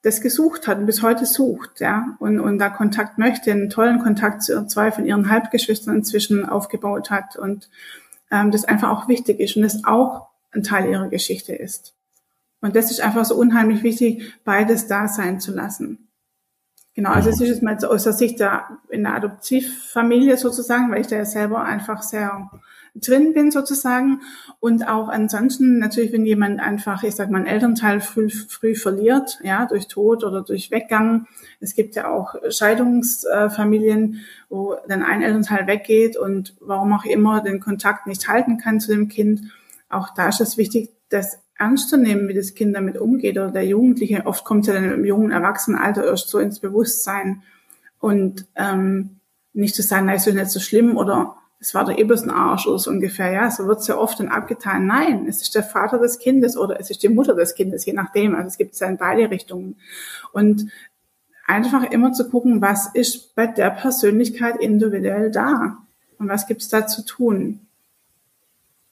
das 0.03 0.19
gesucht 0.19 0.67
hat 0.67 0.79
und 0.79 0.85
bis 0.85 1.01
heute 1.01 1.25
sucht, 1.25 1.79
ja, 1.79 2.15
und, 2.19 2.39
und 2.39 2.59
da 2.59 2.69
Kontakt 2.69 3.17
möchte, 3.17 3.51
einen 3.51 3.69
tollen 3.69 3.99
Kontakt 3.99 4.43
zu 4.43 4.67
zwei 4.67 4.91
von 4.91 5.05
ihren 5.05 5.29
Halbgeschwistern 5.29 5.95
inzwischen 5.95 6.45
aufgebaut 6.45 7.09
hat 7.09 7.37
und 7.37 7.69
ähm, 8.29 8.51
das 8.51 8.65
einfach 8.65 8.89
auch 8.89 9.07
wichtig 9.07 9.39
ist 9.39 9.55
und 9.55 9.61
das 9.61 9.85
auch 9.85 10.27
ein 10.51 10.63
Teil 10.63 10.89
ihrer 10.89 11.07
Geschichte 11.07 11.53
ist. 11.53 11.95
Und 12.59 12.75
das 12.75 12.91
ist 12.91 13.01
einfach 13.01 13.23
so 13.25 13.35
unheimlich 13.35 13.83
wichtig, 13.83 14.33
beides 14.43 14.87
da 14.87 15.07
sein 15.07 15.39
zu 15.39 15.53
lassen. 15.53 16.09
Genau, 16.95 17.09
also 17.09 17.29
es 17.29 17.41
ist 17.41 17.47
jetzt 17.49 17.63
mal 17.63 17.77
aus 17.85 18.03
der 18.03 18.13
Sicht 18.13 18.39
der, 18.39 18.67
in 18.89 19.03
der 19.03 19.15
Adoptivfamilie 19.15 20.37
sozusagen, 20.37 20.91
weil 20.91 21.01
ich 21.01 21.07
da 21.07 21.15
ja 21.15 21.25
selber 21.25 21.63
einfach 21.63 22.03
sehr 22.03 22.51
drin 22.95 23.33
bin 23.33 23.51
sozusagen. 23.51 24.21
Und 24.59 24.87
auch 24.87 25.09
ansonsten 25.09 25.79
natürlich, 25.79 26.13
wenn 26.13 26.25
jemand 26.25 26.59
einfach, 26.59 27.03
ich 27.03 27.15
sag 27.15 27.29
mal, 27.29 27.39
einen 27.39 27.47
Elternteil 27.47 28.01
früh, 28.01 28.29
früh 28.29 28.75
verliert, 28.75 29.39
ja, 29.43 29.65
durch 29.65 29.87
Tod 29.87 30.23
oder 30.23 30.41
durch 30.41 30.71
Weggang. 30.71 31.27
Es 31.59 31.75
gibt 31.75 31.95
ja 31.95 32.09
auch 32.09 32.35
Scheidungsfamilien, 32.49 34.21
wo 34.49 34.75
dann 34.87 35.03
ein 35.03 35.21
Elternteil 35.21 35.67
weggeht 35.67 36.17
und 36.17 36.55
warum 36.59 36.93
auch 36.93 37.05
immer 37.05 37.41
den 37.41 37.59
Kontakt 37.59 38.07
nicht 38.07 38.27
halten 38.27 38.57
kann 38.57 38.79
zu 38.79 38.91
dem 38.91 39.07
Kind. 39.07 39.41
Auch 39.89 40.13
da 40.13 40.29
ist 40.29 40.41
es 40.41 40.57
wichtig, 40.57 40.89
das 41.09 41.39
ernst 41.57 41.89
zu 41.89 41.97
nehmen, 41.97 42.27
wie 42.27 42.33
das 42.33 42.55
Kind 42.55 42.75
damit 42.75 42.97
umgeht 42.97 43.37
oder 43.37 43.51
der 43.51 43.65
Jugendliche. 43.65 44.25
Oft 44.25 44.43
kommt 44.43 44.67
ja 44.67 44.73
dann 44.73 44.91
im 44.91 45.05
jungen 45.05 45.31
Erwachsenenalter 45.31 46.03
erst 46.05 46.29
so 46.29 46.39
ins 46.39 46.59
Bewusstsein 46.59 47.43
und 47.99 48.47
ähm, 48.55 49.19
nicht 49.53 49.75
zu 49.75 49.83
sagen, 49.83 50.07
na, 50.07 50.15
ist 50.15 50.27
doch 50.27 50.33
nicht 50.33 50.49
so 50.49 50.59
schlimm 50.59 50.97
oder 50.97 51.35
es 51.63 51.73
war 51.73 51.85
der 51.85 51.97
Ebersenarsch 51.97 52.67
oder 52.67 52.77
so 52.77 52.91
ungefähr, 52.91 53.31
ja, 53.31 53.49
so 53.49 53.65
wird 53.67 53.79
es 53.79 53.87
ja 53.87 53.97
oft 53.97 54.19
dann 54.19 54.27
abgetan. 54.27 54.85
Nein, 54.85 55.27
es 55.29 55.41
ist 55.41 55.55
der 55.55 55.63
Vater 55.63 55.97
des 55.97 56.19
Kindes 56.19 56.57
oder 56.57 56.77
es 56.77 56.89
ist 56.89 57.03
die 57.03 57.09
Mutter 57.09 57.35
des 57.35 57.55
Kindes, 57.55 57.85
je 57.85 57.93
nachdem. 57.93 58.35
Also 58.35 58.47
es 58.47 58.57
gibt 58.57 58.73
es 58.73 58.81
ja 58.81 58.87
in 58.87 58.97
beide 58.97 59.31
Richtungen. 59.31 59.77
Und 60.33 60.69
einfach 61.47 61.83
immer 61.89 62.11
zu 62.11 62.29
gucken, 62.29 62.61
was 62.61 62.93
ist 62.93 63.33
bei 63.35 63.47
der 63.47 63.69
Persönlichkeit 63.69 64.57
individuell 64.59 65.31
da 65.31 65.77
und 66.19 66.27
was 66.27 66.47
gibt 66.47 66.61
es 66.61 66.67
da 66.67 66.85
zu 66.85 67.05
tun. 67.05 67.61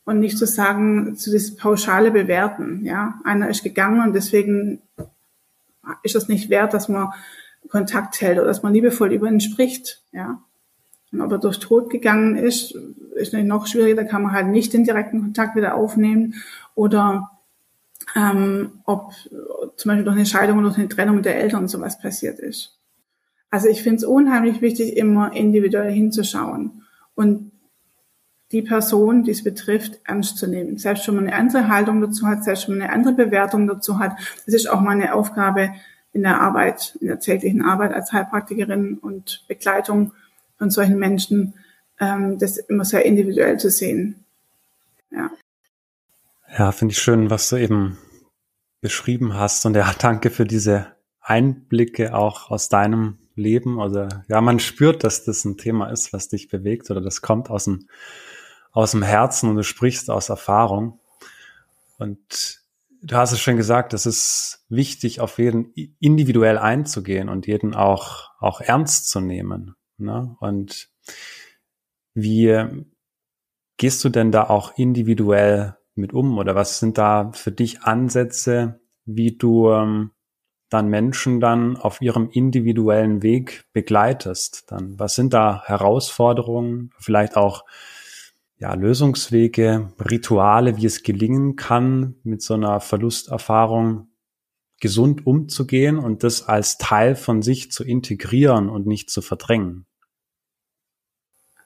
Und 0.06 0.22
nicht 0.22 0.38
zu 0.38 0.48
sagen, 0.48 1.18
zu 1.18 1.30
dieses 1.30 1.58
pauschale 1.58 2.10
Bewerten, 2.10 2.86
ja. 2.86 3.20
Einer 3.26 3.50
ist 3.50 3.64
gegangen 3.64 4.02
und 4.02 4.14
deswegen 4.14 4.82
ist 6.04 6.16
es 6.16 6.30
nicht 6.30 6.50
wert, 6.50 6.74
dass 6.74 6.88
man 6.88 7.10
Kontakt 7.70 8.22
hält 8.22 8.38
oder 8.38 8.48
dass 8.48 8.64
man 8.64 8.74
liebevoll 8.74 9.12
über 9.12 9.28
ihn 9.28 9.42
spricht, 9.42 10.02
ja. 10.14 10.42
Und 11.12 11.22
ob 11.22 11.32
er 11.32 11.38
durch 11.40 11.60
Tod 11.60 11.90
gegangen 11.90 12.36
ist, 12.36 12.72
ist 13.16 13.34
natürlich 13.34 13.48
noch 13.48 13.68
schwieriger. 13.68 14.04
Da 14.04 14.10
kann 14.10 14.24
man 14.24 14.32
halt 14.32 14.48
nicht 14.48 14.74
den 14.74 14.84
direkten 14.84 15.22
Kontakt 15.22 15.56
wieder 15.56 15.76
aufnehmen. 15.76 16.36
Oder 16.76 17.32
ähm, 18.16 18.82
ob 18.86 19.14
zum 19.76 19.90
Beispiel 19.90 20.04
durch 20.04 20.16
eine 20.16 20.26
Scheidung 20.26 20.60
oder 20.60 20.68
durch 20.68 20.80
eine 20.80 20.90
Trennung 20.90 21.22
der 21.22 21.38
Eltern 21.38 21.68
sowas 21.68 22.00
passiert 22.00 22.40
ist. 22.40 22.78
Also 23.50 23.68
ich 23.68 23.84
finde 23.84 23.98
es 23.98 24.04
unheimlich 24.06 24.62
wichtig, 24.62 24.96
immer 24.96 25.34
individuell 25.34 25.92
hinzuschauen 25.92 26.84
und 27.16 27.52
die 28.52 28.62
Person, 28.62 29.24
die 29.24 29.32
es 29.32 29.44
betrifft, 29.44 30.00
ernst 30.06 30.38
zu 30.38 30.48
nehmen. 30.48 30.78
Selbst 30.78 31.08
wenn 31.08 31.16
man 31.16 31.28
eine 31.28 31.36
andere 31.36 31.68
Haltung 31.70 32.02
dazu 32.02 32.28
hat, 32.28 32.44
selbst 32.44 32.68
wenn 32.68 32.78
man 32.78 32.88
eine 32.88 32.94
andere 32.94 33.14
Bewertung 33.14 33.68
dazu 33.68 34.00
hat. 34.00 34.18
Das 34.46 34.54
ist 34.54 34.70
auch 34.70 34.82
meine 34.82 35.14
Aufgabe 35.14 35.72
in 36.14 36.24
der 36.24 36.42
Arbeit, 36.42 36.98
in 37.00 37.08
der 37.08 37.20
täglichen 37.20 37.62
Arbeit 37.62 37.94
als 37.94 38.12
Heilpraktikerin 38.12 38.98
und 38.98 39.46
Begleitung 39.48 40.14
von 40.62 40.70
solchen 40.70 41.00
Menschen, 41.00 41.56
ähm, 42.00 42.38
das 42.38 42.58
immer 42.58 42.86
sehr 42.86 43.04
individuell 43.04 43.58
zu 43.58 43.72
sehen. 43.72 44.24
Ja. 45.10 45.32
Ja, 46.56 46.72
finde 46.72 46.92
ich 46.92 47.02
schön, 47.02 47.32
was 47.32 47.50
du 47.50 47.56
eben 47.56 47.98
beschrieben 48.80 49.34
hast. 49.34 49.66
Und 49.66 49.76
ja, 49.76 49.92
danke 50.00 50.30
für 50.30 50.46
diese 50.46 50.86
Einblicke 51.20 52.14
auch 52.14 52.52
aus 52.52 52.70
deinem 52.70 53.18
Leben. 53.34 53.80
Also 53.80 54.08
ja, 54.28 54.40
man 54.40 54.60
spürt, 54.60 55.04
dass 55.04 55.24
das 55.24 55.46
ein 55.46 55.58
Thema 55.58 55.90
ist, 55.90 56.14
was 56.14 56.28
dich 56.28 56.48
bewegt 56.48 56.92
oder 56.92 57.02
das 57.02 57.24
kommt 57.24 57.50
aus 57.50 57.64
dem, 57.64 57.88
aus 58.72 58.92
dem 58.92 59.02
Herzen 59.02 59.50
und 59.50 59.56
du 59.56 59.64
sprichst 59.64 60.12
aus 60.12 60.30
Erfahrung. 60.30 61.00
Und 61.98 62.62
du 63.02 63.16
hast 63.16 63.32
es 63.32 63.40
schon 63.40 63.58
gesagt, 63.58 63.96
es 63.96 64.06
ist 64.06 64.64
wichtig, 64.70 65.22
auf 65.22 65.40
jeden 65.40 65.74
individuell 66.00 66.60
einzugehen 66.60 67.30
und 67.30 67.48
jeden 67.48 67.74
auch, 67.74 68.30
auch 68.40 68.62
ernst 68.62 69.10
zu 69.10 69.22
nehmen. 69.22 69.74
Ne? 70.02 70.36
Und 70.40 70.90
wie 72.14 72.66
gehst 73.78 74.04
du 74.04 74.10
denn 74.10 74.32
da 74.32 74.44
auch 74.50 74.78
individuell 74.78 75.78
mit 75.96 76.14
um? 76.14 76.38
Oder 76.38 76.56
was 76.56 76.80
sind 76.80 76.98
da 76.98 77.32
für 77.34 77.52
dich 77.52 77.82
Ansätze, 77.82 78.82
wie 79.06 79.38
du 79.38 79.72
ähm, 79.72 80.12
dann 80.70 80.88
Menschen 80.88 81.40
dann 81.40 81.78
auf 81.78 82.02
ihrem 82.02 82.30
individuellen 82.30 83.24
Weg 83.24 83.66
begleitest? 83.74 84.72
Dann, 84.72 85.00
was 85.00 85.16
sind 85.16 85.34
da 85.34 85.64
Herausforderungen, 85.66 86.92
vielleicht 87.00 87.38
auch 87.38 87.66
ja, 88.58 88.74
Lösungswege, 88.76 89.92
Rituale, 90.00 90.78
wie 90.78 90.86
es 90.86 91.02
gelingen 91.02 91.56
kann, 91.56 92.16
mit 92.24 92.44
so 92.44 92.54
einer 92.54 92.80
Verlusterfahrung 92.80 94.10
gesund 94.80 95.26
umzugehen 95.26 95.98
und 95.98 96.24
das 96.24 96.48
als 96.48 96.78
Teil 96.78 97.16
von 97.16 97.42
sich 97.42 97.72
zu 97.72 97.84
integrieren 97.84 98.70
und 98.70 98.86
nicht 98.86 99.10
zu 99.10 99.24
verdrängen? 99.24 99.88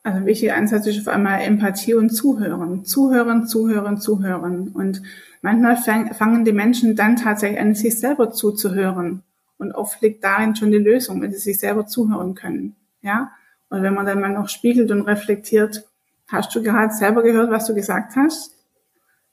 Also 0.05 0.19
ein 0.19 0.27
wichtiger 0.27 0.55
Ansatz 0.55 0.85
ist 0.85 0.99
auf 0.99 1.07
einmal 1.07 1.41
Empathie 1.41 1.95
und 1.95 2.11
Zuhören. 2.11 2.85
Zuhören, 2.85 3.47
zuhören, 3.47 3.99
zuhören. 3.99 4.67
Und 4.67 5.01
manchmal 5.41 5.77
fangen 5.77 6.45
die 6.45 6.51
Menschen 6.51 6.95
dann 6.95 7.15
tatsächlich 7.15 7.59
an, 7.59 7.73
sich 7.73 7.99
selber 7.99 8.31
zuzuhören. 8.31 9.23
Und 9.57 9.71
oft 9.71 9.99
liegt 10.03 10.23
darin 10.23 10.55
schon 10.55 10.71
die 10.71 10.77
Lösung, 10.77 11.23
wenn 11.23 11.31
sie 11.31 11.39
sich 11.39 11.59
selber 11.59 11.87
zuhören 11.87 12.35
können. 12.35 12.75
Ja? 13.01 13.31
Und 13.69 13.81
wenn 13.81 13.95
man 13.95 14.05
dann 14.05 14.21
mal 14.21 14.29
noch 14.29 14.47
spiegelt 14.47 14.91
und 14.91 15.01
reflektiert, 15.01 15.87
hast 16.27 16.53
du 16.53 16.61
gerade 16.61 16.93
selber 16.93 17.23
gehört, 17.23 17.49
was 17.49 17.65
du 17.65 17.73
gesagt 17.73 18.15
hast? 18.15 18.53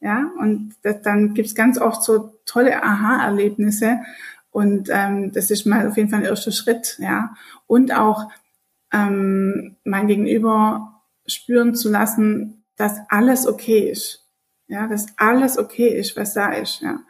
Ja, 0.01 0.31
und 0.39 0.75
das, 0.83 1.03
dann 1.03 1.35
gibt's 1.35 1.55
ganz 1.55 1.79
oft 1.79 2.03
so 2.03 2.33
tolle 2.47 2.83
Aha-Erlebnisse. 2.83 3.99
Und 4.51 4.89
ähm, 4.91 5.33
das 5.33 5.51
ist 5.51 5.67
mal 5.67 5.87
auf 5.87 5.99
jeden 5.99 6.09
Fall 6.09 6.21
ein 6.21 6.25
erster 6.25 6.51
Schritt, 6.51 6.97
ja. 6.99 7.35
Und 7.67 7.95
auch 7.95 8.31
ähm, 8.93 9.77
mein 9.85 10.07
Gegenüber 10.07 11.03
spüren 11.27 11.75
zu 11.75 11.91
lassen, 11.91 12.65
dass 12.77 12.99
alles 13.09 13.47
okay 13.47 13.91
ist. 13.91 14.29
Ja, 14.69 14.87
dass 14.87 15.07
alles 15.17 15.59
okay 15.59 15.89
ist, 15.89 16.17
was 16.17 16.35
da 16.35 16.53
ist. 16.53 16.81
Ja. 16.81 17.01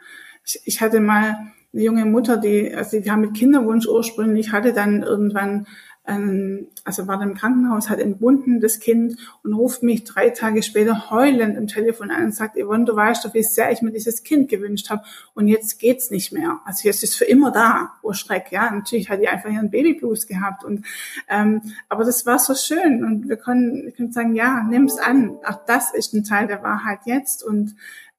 Ich, 0.45 0.61
ich 0.65 0.81
hatte 0.81 0.99
mal 0.99 1.53
eine 1.73 1.83
junge 1.83 2.05
Mutter, 2.05 2.37
die, 2.37 2.73
also 2.73 2.99
die 2.99 3.09
haben 3.09 3.21
mit 3.21 3.35
Kinderwunsch 3.35 3.87
ursprünglich, 3.87 4.51
hatte 4.51 4.73
dann 4.73 5.01
irgendwann 5.01 5.67
ähm, 6.05 6.67
also 6.83 7.07
war 7.07 7.17
dann 7.17 7.29
im 7.29 7.37
Krankenhaus, 7.37 7.89
hat 7.89 7.99
entbunden 7.99 8.59
das 8.59 8.79
Kind 8.79 9.17
und 9.41 9.53
ruft 9.53 9.83
mich 9.83 10.03
drei 10.03 10.31
Tage 10.31 10.61
später 10.61 11.09
heulend 11.09 11.57
im 11.57 11.67
Telefon 11.67 12.11
an 12.11 12.25
und 12.25 12.35
sagt, 12.35 12.57
Yvonne, 12.57 12.85
du 12.85 12.95
weißt 12.95 13.23
doch, 13.23 13.33
wie 13.33 13.43
sehr 13.43 13.71
ich 13.71 13.81
mir 13.81 13.91
dieses 13.91 14.23
Kind 14.23 14.49
gewünscht 14.49 14.89
habe 14.89 15.03
und 15.33 15.47
jetzt 15.47 15.79
geht's 15.79 16.11
nicht 16.11 16.33
mehr. 16.33 16.59
Also 16.65 16.87
jetzt 16.87 17.03
ist 17.03 17.15
für 17.15 17.25
immer 17.25 17.51
da, 17.51 17.93
oh 18.01 18.11
Schreck, 18.11 18.51
ja. 18.51 18.69
Natürlich 18.69 19.09
hat 19.09 19.21
die 19.21 19.29
einfach 19.29 19.49
ihren 19.49 19.69
Babyblues 19.69 20.27
gehabt 20.27 20.65
und 20.65 20.85
ähm, 21.29 21.61
aber 21.87 22.03
das 22.03 22.25
war 22.25 22.39
so 22.39 22.53
schön 22.53 23.05
und 23.05 23.29
wir 23.29 23.37
können, 23.37 23.83
wir 23.83 23.91
können 23.93 24.11
sagen, 24.11 24.35
ja, 24.35 24.63
nimm's 24.63 24.97
an. 24.97 25.37
Auch 25.45 25.65
das 25.65 25.93
ist 25.93 26.13
ein 26.13 26.25
Teil 26.25 26.47
der 26.47 26.63
Wahrheit 26.63 26.99
jetzt 27.05 27.43
und 27.43 27.75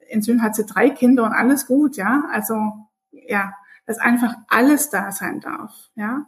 inzwischen 0.08 0.42
hat 0.42 0.54
sie 0.54 0.64
drei 0.64 0.88
Kinder 0.88 1.24
und 1.24 1.32
alles 1.32 1.66
gut, 1.66 1.96
ja. 1.96 2.24
Also 2.32 2.56
ja, 3.10 3.52
dass 3.86 3.98
einfach 3.98 4.34
alles 4.48 4.88
da 4.88 5.12
sein 5.12 5.40
darf, 5.40 5.90
ja 5.96 6.26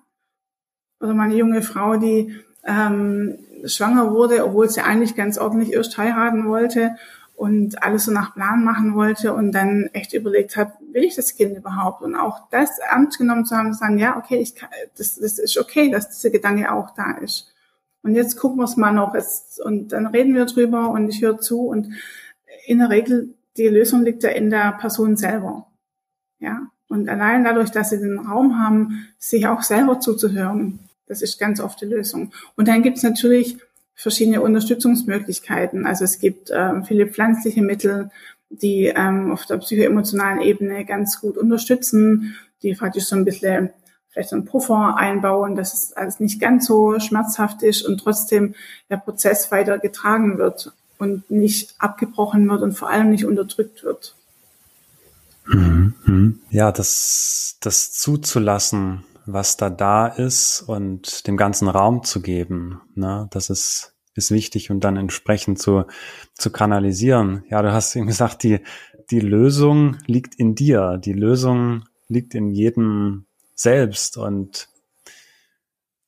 oder 1.00 1.14
meine 1.14 1.34
junge 1.34 1.62
Frau, 1.62 1.96
die 1.96 2.34
ähm, 2.64 3.38
schwanger 3.64 4.12
wurde, 4.12 4.44
obwohl 4.44 4.68
sie 4.68 4.80
eigentlich 4.80 5.14
ganz 5.14 5.38
ordentlich 5.38 5.72
erst 5.72 5.96
heiraten 5.98 6.46
wollte 6.46 6.96
und 7.34 7.82
alles 7.82 8.04
so 8.06 8.12
nach 8.12 8.34
Plan 8.34 8.64
machen 8.64 8.94
wollte 8.94 9.34
und 9.34 9.52
dann 9.52 9.90
echt 9.92 10.14
überlegt 10.14 10.56
hat, 10.56 10.72
will 10.92 11.04
ich 11.04 11.14
das 11.14 11.36
Kind 11.36 11.56
überhaupt? 11.56 12.02
Und 12.02 12.14
auch 12.14 12.48
das 12.50 12.78
ernst 12.78 13.18
genommen 13.18 13.44
zu 13.44 13.56
haben, 13.56 13.72
zu 13.72 13.78
sagen, 13.78 13.98
ja, 13.98 14.16
okay, 14.16 14.38
ich 14.38 14.54
kann, 14.54 14.70
das, 14.96 15.16
das 15.16 15.38
ist 15.38 15.58
okay, 15.58 15.90
dass 15.90 16.08
dieser 16.08 16.30
Gedanke 16.30 16.72
auch 16.72 16.90
da 16.94 17.12
ist. 17.18 17.52
Und 18.02 18.14
jetzt 18.14 18.36
gucken 18.38 18.58
wir 18.58 18.64
es 18.64 18.76
mal 18.76 18.92
noch 18.92 19.14
jetzt, 19.14 19.60
und 19.60 19.92
dann 19.92 20.06
reden 20.06 20.34
wir 20.34 20.46
drüber 20.46 20.90
und 20.90 21.08
ich 21.08 21.22
höre 21.22 21.38
zu 21.38 21.62
und 21.62 21.88
in 22.66 22.78
der 22.78 22.90
Regel, 22.90 23.34
die 23.56 23.68
Lösung 23.68 24.02
liegt 24.02 24.22
ja 24.22 24.30
in 24.30 24.50
der 24.50 24.72
Person 24.72 25.16
selber. 25.16 25.66
Ja. 26.38 26.68
Und 26.88 27.08
allein 27.08 27.44
dadurch, 27.44 27.70
dass 27.70 27.90
sie 27.90 27.98
den 27.98 28.18
Raum 28.18 28.60
haben, 28.60 29.08
sich 29.18 29.46
auch 29.46 29.62
selber 29.62 29.98
zuzuhören, 29.98 30.78
das 31.06 31.22
ist 31.22 31.38
ganz 31.38 31.60
oft 31.60 31.80
die 31.80 31.86
Lösung. 31.86 32.32
Und 32.56 32.68
dann 32.68 32.82
gibt 32.82 32.96
es 32.96 33.02
natürlich 33.02 33.58
verschiedene 33.94 34.42
Unterstützungsmöglichkeiten. 34.42 35.86
Also 35.86 36.04
es 36.04 36.18
gibt 36.18 36.50
ähm, 36.52 36.84
viele 36.84 37.06
pflanzliche 37.06 37.62
Mittel, 37.62 38.10
die 38.50 38.86
ähm, 38.86 39.32
auf 39.32 39.46
der 39.46 39.56
psychoemotionalen 39.58 40.40
Ebene 40.40 40.84
ganz 40.84 41.20
gut 41.20 41.36
unterstützen, 41.36 42.36
die 42.62 42.74
praktisch 42.74 43.04
so 43.04 43.16
ein 43.16 43.24
bisschen 43.24 43.70
vielleicht 44.10 44.30
so 44.30 44.36
einen 44.36 44.44
Puffer 44.44 44.96
einbauen, 44.96 45.56
dass 45.56 45.74
es 45.74 45.92
alles 45.92 46.20
nicht 46.20 46.40
ganz 46.40 46.66
so 46.66 46.98
schmerzhaft 47.00 47.62
ist 47.62 47.82
und 47.82 47.98
trotzdem 47.98 48.54
der 48.88 48.96
Prozess 48.96 49.50
weiter 49.50 49.78
getragen 49.78 50.38
wird 50.38 50.72
und 50.98 51.30
nicht 51.30 51.74
abgebrochen 51.78 52.48
wird 52.48 52.62
und 52.62 52.72
vor 52.72 52.88
allem 52.88 53.10
nicht 53.10 53.26
unterdrückt 53.26 53.84
wird. 53.84 54.14
Mhm. 55.46 56.40
Ja, 56.50 56.72
das, 56.72 57.58
das 57.60 57.92
zuzulassen, 57.92 59.04
was 59.26 59.56
da 59.56 59.70
da 59.70 60.06
ist 60.06 60.62
und 60.62 61.26
dem 61.26 61.36
ganzen 61.36 61.68
Raum 61.68 62.04
zu 62.04 62.22
geben. 62.22 62.80
Ne? 62.94 63.28
Das 63.30 63.50
ist, 63.50 63.94
ist 64.14 64.30
wichtig 64.30 64.70
und 64.70 64.80
dann 64.80 64.96
entsprechend 64.96 65.58
zu, 65.58 65.84
zu 66.34 66.50
kanalisieren. 66.50 67.44
Ja, 67.50 67.62
du 67.62 67.72
hast 67.72 67.94
eben 67.96 68.06
gesagt, 68.06 68.42
die, 68.42 68.60
die 69.10 69.20
Lösung 69.20 69.98
liegt 70.06 70.34
in 70.36 70.54
dir. 70.54 70.98
Die 70.98 71.12
Lösung 71.12 71.84
liegt 72.08 72.34
in 72.34 72.50
jedem 72.50 73.26
selbst 73.54 74.16
und 74.16 74.68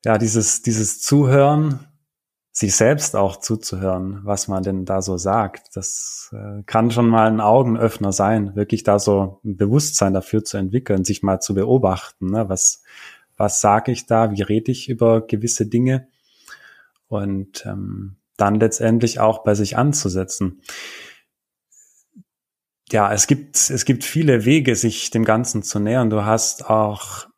ja, 0.04 0.16
dieses, 0.16 0.62
dieses 0.62 1.00
Zuhören, 1.00 1.86
sich 2.58 2.74
selbst 2.74 3.14
auch 3.14 3.36
zuzuhören, 3.36 4.18
was 4.24 4.48
man 4.48 4.64
denn 4.64 4.84
da 4.84 5.00
so 5.00 5.16
sagt. 5.16 5.76
Das 5.76 6.28
äh, 6.32 6.64
kann 6.66 6.90
schon 6.90 7.08
mal 7.08 7.28
ein 7.28 7.40
Augenöffner 7.40 8.10
sein, 8.10 8.56
wirklich 8.56 8.82
da 8.82 8.98
so 8.98 9.38
ein 9.44 9.56
Bewusstsein 9.56 10.12
dafür 10.12 10.42
zu 10.42 10.56
entwickeln, 10.56 11.04
sich 11.04 11.22
mal 11.22 11.38
zu 11.38 11.54
beobachten, 11.54 12.32
ne? 12.32 12.48
was, 12.48 12.82
was 13.36 13.60
sage 13.60 13.92
ich 13.92 14.06
da, 14.06 14.32
wie 14.32 14.42
rede 14.42 14.72
ich 14.72 14.88
über 14.88 15.24
gewisse 15.24 15.66
Dinge 15.66 16.08
und 17.06 17.64
ähm, 17.64 18.16
dann 18.36 18.58
letztendlich 18.58 19.20
auch 19.20 19.44
bei 19.44 19.54
sich 19.54 19.76
anzusetzen. 19.76 20.60
Ja, 22.90 23.12
es 23.12 23.28
gibt, 23.28 23.54
es 23.54 23.84
gibt 23.84 24.02
viele 24.02 24.44
Wege, 24.44 24.74
sich 24.74 25.10
dem 25.10 25.24
Ganzen 25.24 25.62
zu 25.62 25.78
nähern. 25.78 26.10
Du 26.10 26.24
hast 26.24 26.68
auch 26.68 27.28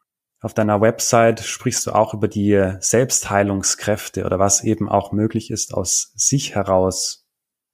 auf 0.41 0.55
deiner 0.55 0.81
Website 0.81 1.41
sprichst 1.41 1.87
du 1.87 1.93
auch 1.93 2.15
über 2.15 2.27
die 2.27 2.75
Selbstheilungskräfte 2.81 4.25
oder 4.25 4.39
was 4.39 4.65
eben 4.65 4.89
auch 4.89 5.13
möglich 5.13 5.51
ist, 5.51 5.75
aus 5.75 6.13
sich 6.17 6.55
heraus 6.55 7.27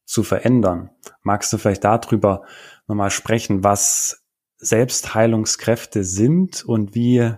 zu 0.04 0.24
verändern. 0.24 0.90
Magst 1.22 1.52
du 1.52 1.58
vielleicht 1.58 1.84
darüber 1.84 2.42
nochmal 2.88 3.10
sprechen, 3.10 3.62
was 3.62 4.24
Selbstheilungskräfte 4.58 6.02
sind 6.02 6.64
und 6.64 6.94
wie 6.94 7.32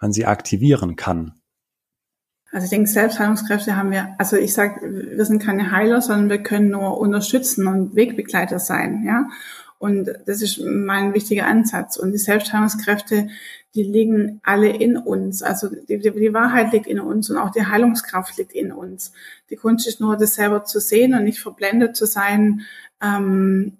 man 0.00 0.12
sie 0.12 0.26
aktivieren 0.26 0.96
kann? 0.96 1.40
Also 2.52 2.64
ich 2.64 2.70
denke, 2.70 2.88
Selbstheilungskräfte 2.88 3.76
haben 3.76 3.90
wir, 3.90 4.14
also 4.18 4.36
ich 4.36 4.52
sage, 4.52 4.80
wir 5.16 5.24
sind 5.24 5.42
keine 5.42 5.72
Heiler, 5.72 6.02
sondern 6.02 6.28
wir 6.28 6.42
können 6.42 6.68
nur 6.68 6.98
unterstützen 6.98 7.66
und 7.66 7.96
Wegbegleiter 7.96 8.58
sein, 8.58 9.04
ja. 9.06 9.28
Und 9.78 10.10
das 10.26 10.42
ist 10.42 10.60
mein 10.60 11.12
wichtiger 11.12 11.46
Ansatz. 11.46 11.96
Und 11.96 12.12
die 12.12 12.18
Selbstheilungskräfte, 12.18 13.30
die 13.74 13.82
liegen 13.82 14.40
alle 14.42 14.68
in 14.68 14.96
uns. 14.96 15.42
Also 15.42 15.68
die, 15.68 15.98
die, 15.98 16.34
Wahrheit 16.34 16.72
liegt 16.72 16.86
in 16.86 17.00
uns 17.00 17.30
und 17.30 17.38
auch 17.38 17.50
die 17.50 17.66
Heilungskraft 17.66 18.36
liegt 18.36 18.52
in 18.52 18.72
uns. 18.72 19.12
Die 19.50 19.56
Kunst 19.56 19.86
ist 19.86 20.00
nur, 20.00 20.16
das 20.16 20.34
selber 20.34 20.64
zu 20.64 20.78
sehen 20.78 21.14
und 21.14 21.24
nicht 21.24 21.40
verblendet 21.40 21.96
zu 21.96 22.06
sein. 22.06 22.62
Ähm, 23.02 23.78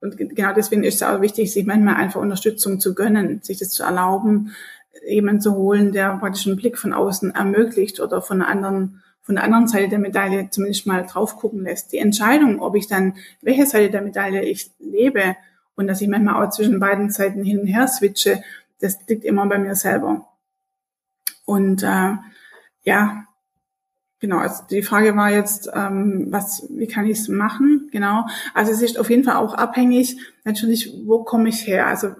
und 0.00 0.16
genau 0.16 0.54
deswegen 0.54 0.84
ist 0.84 0.96
es 0.96 1.02
auch 1.02 1.20
wichtig, 1.20 1.52
sich 1.52 1.66
manchmal 1.66 1.96
einfach 1.96 2.20
Unterstützung 2.20 2.80
zu 2.80 2.94
gönnen, 2.94 3.42
sich 3.42 3.58
das 3.58 3.70
zu 3.70 3.82
erlauben, 3.82 4.54
jemanden 5.06 5.42
zu 5.42 5.54
holen, 5.54 5.92
der 5.92 6.16
praktisch 6.16 6.46
einen 6.46 6.56
Blick 6.56 6.78
von 6.78 6.94
außen 6.94 7.34
ermöglicht 7.34 8.00
oder 8.00 8.22
von 8.22 8.40
einer 8.40 8.50
anderen 8.50 9.02
von 9.22 9.36
der 9.36 9.44
anderen 9.44 9.68
Seite 9.68 9.90
der 9.90 9.98
Medaille 9.98 10.48
zumindest 10.50 10.86
mal 10.86 11.06
drauf 11.06 11.36
gucken 11.36 11.62
lässt. 11.62 11.92
Die 11.92 11.98
Entscheidung, 11.98 12.60
ob 12.60 12.74
ich 12.74 12.88
dann, 12.88 13.14
welche 13.42 13.66
Seite 13.66 13.90
der 13.90 14.02
Medaille 14.02 14.42
ich 14.42 14.72
lebe 14.78 15.36
und 15.76 15.86
dass 15.86 16.00
ich 16.00 16.08
manchmal 16.08 16.44
auch 16.44 16.50
zwischen 16.50 16.80
beiden 16.80 17.10
Seiten 17.10 17.44
hin 17.44 17.60
und 17.60 17.66
her 17.66 17.86
switche, 17.86 18.42
das 18.80 18.98
liegt 19.06 19.24
immer 19.24 19.46
bei 19.46 19.58
mir 19.58 19.74
selber. 19.74 20.28
Und 21.44 21.82
äh, 21.82 22.16
ja, 22.82 23.24
genau, 24.20 24.38
also 24.38 24.62
die 24.70 24.82
Frage 24.82 25.16
war 25.16 25.30
jetzt, 25.30 25.70
ähm, 25.74 26.26
was, 26.30 26.66
wie 26.70 26.86
kann 26.86 27.06
ich 27.06 27.18
es 27.18 27.28
machen? 27.28 27.88
Genau. 27.92 28.26
Also 28.54 28.72
es 28.72 28.82
ist 28.82 28.98
auf 28.98 29.10
jeden 29.10 29.24
Fall 29.24 29.36
auch 29.36 29.54
abhängig, 29.54 30.16
natürlich, 30.44 30.92
wo 31.06 31.24
komme 31.24 31.48
ich 31.48 31.66
her? 31.66 31.86
Also 31.86 32.14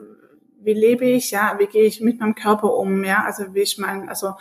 wie 0.63 0.75
lebe 0.75 1.07
ich, 1.07 1.31
ja, 1.31 1.57
wie 1.59 1.67
gehe 1.67 1.85
ich 1.85 2.01
mit 2.01 2.21
meinem 2.21 2.35
Körper 2.35 2.75
um, 2.75 3.05
ja, 3.05 3.25
also 3.25 3.55
wie 3.55 3.61
ich 3.61 3.79
mein, 3.79 4.09
also 4.09 4.35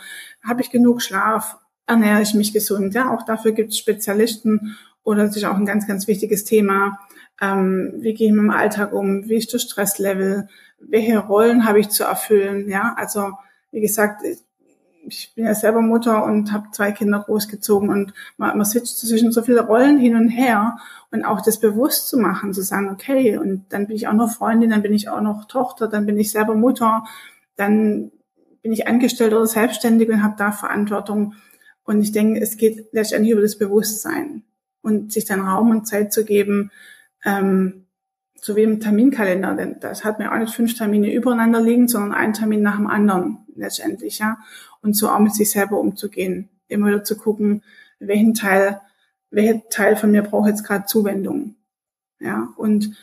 habe 0.46 0.60
ich 0.60 0.70
genug 0.70 1.02
Schlaf, 1.02 1.56
ernähre 1.86 2.22
ich 2.22 2.34
mich 2.34 2.52
gesund, 2.52 2.94
ja, 2.94 3.12
auch 3.12 3.22
dafür 3.22 3.52
gibt 3.52 3.72
es 3.72 3.78
Spezialisten 3.78 4.76
oder 5.02 5.24
das 5.24 5.36
ist 5.36 5.44
auch 5.44 5.56
ein 5.56 5.66
ganz, 5.66 5.86
ganz 5.86 6.06
wichtiges 6.08 6.44
Thema, 6.44 6.98
ähm, 7.40 7.94
wie 8.00 8.12
gehe 8.12 8.28
ich 8.28 8.32
mit 8.32 8.42
dem 8.42 8.50
Alltag 8.50 8.92
um, 8.92 9.28
wie 9.28 9.36
ist 9.36 9.54
das 9.54 9.62
Stresslevel, 9.62 10.48
welche 10.80 11.18
Rollen 11.18 11.66
habe 11.66 11.80
ich 11.80 11.90
zu 11.90 12.04
erfüllen, 12.04 12.68
ja, 12.68 12.94
also 12.96 13.32
wie 13.70 13.80
gesagt, 13.80 14.22
ich 15.06 15.32
bin 15.34 15.46
ja 15.46 15.54
selber 15.54 15.80
Mutter 15.80 16.24
und 16.24 16.52
habe 16.52 16.68
zwei 16.72 16.92
Kinder 16.92 17.20
großgezogen 17.20 17.88
und 17.88 18.12
man, 18.36 18.56
man 18.56 18.66
switcht 18.66 18.98
zwischen 18.98 19.32
so 19.32 19.42
viele 19.42 19.66
Rollen 19.66 19.98
hin 19.98 20.14
und 20.14 20.28
her 20.28 20.76
und 21.10 21.24
auch 21.24 21.40
das 21.40 21.58
bewusst 21.58 22.08
zu 22.08 22.18
machen, 22.18 22.52
zu 22.52 22.62
sagen, 22.62 22.90
okay, 22.90 23.38
und 23.38 23.64
dann 23.70 23.86
bin 23.86 23.96
ich 23.96 24.08
auch 24.08 24.12
noch 24.12 24.30
Freundin, 24.30 24.70
dann 24.70 24.82
bin 24.82 24.92
ich 24.92 25.08
auch 25.08 25.20
noch 25.20 25.46
Tochter, 25.46 25.88
dann 25.88 26.06
bin 26.06 26.18
ich 26.18 26.30
selber 26.32 26.54
Mutter. 26.54 27.04
dann 27.56 28.10
bin 28.62 28.72
ich 28.72 28.86
angestellt 28.86 29.32
oder 29.32 29.46
selbstständig 29.46 30.08
und 30.08 30.22
habe 30.22 30.34
da 30.36 30.52
Verantwortung. 30.52 31.34
Und 31.84 32.02
ich 32.02 32.12
denke, 32.12 32.40
es 32.40 32.56
geht 32.56 32.88
letztendlich 32.92 33.32
über 33.32 33.42
das 33.42 33.58
Bewusstsein 33.58 34.44
und 34.82 35.12
sich 35.12 35.24
dann 35.24 35.40
Raum 35.40 35.70
und 35.70 35.86
Zeit 35.86 36.12
zu 36.12 36.24
geben, 36.24 36.70
ähm, 37.24 37.86
wie 38.56 38.62
im 38.62 38.80
Terminkalender, 38.80 39.54
denn 39.54 39.76
das 39.80 40.04
hat 40.04 40.18
mir 40.18 40.32
auch 40.32 40.38
nicht 40.38 40.54
fünf 40.54 40.74
Termine 40.74 41.12
übereinander 41.12 41.60
liegen, 41.60 41.88
sondern 41.88 42.12
ein 42.12 42.32
Termin 42.32 42.62
nach 42.62 42.76
dem 42.76 42.86
anderen 42.86 43.38
letztendlich, 43.54 44.18
ja. 44.18 44.38
Und 44.82 44.94
so 44.94 45.10
auch 45.10 45.18
mit 45.18 45.34
sich 45.34 45.50
selber 45.50 45.78
umzugehen. 45.78 46.48
Immer 46.68 46.88
wieder 46.88 47.04
zu 47.04 47.16
gucken, 47.16 47.62
welchen 47.98 48.34
Teil, 48.34 48.80
welcher 49.30 49.68
Teil 49.68 49.96
von 49.96 50.10
mir 50.10 50.22
braucht 50.22 50.48
jetzt 50.48 50.64
gerade 50.64 50.86
Zuwendung. 50.86 51.56
Ja. 52.18 52.48
Und 52.56 52.96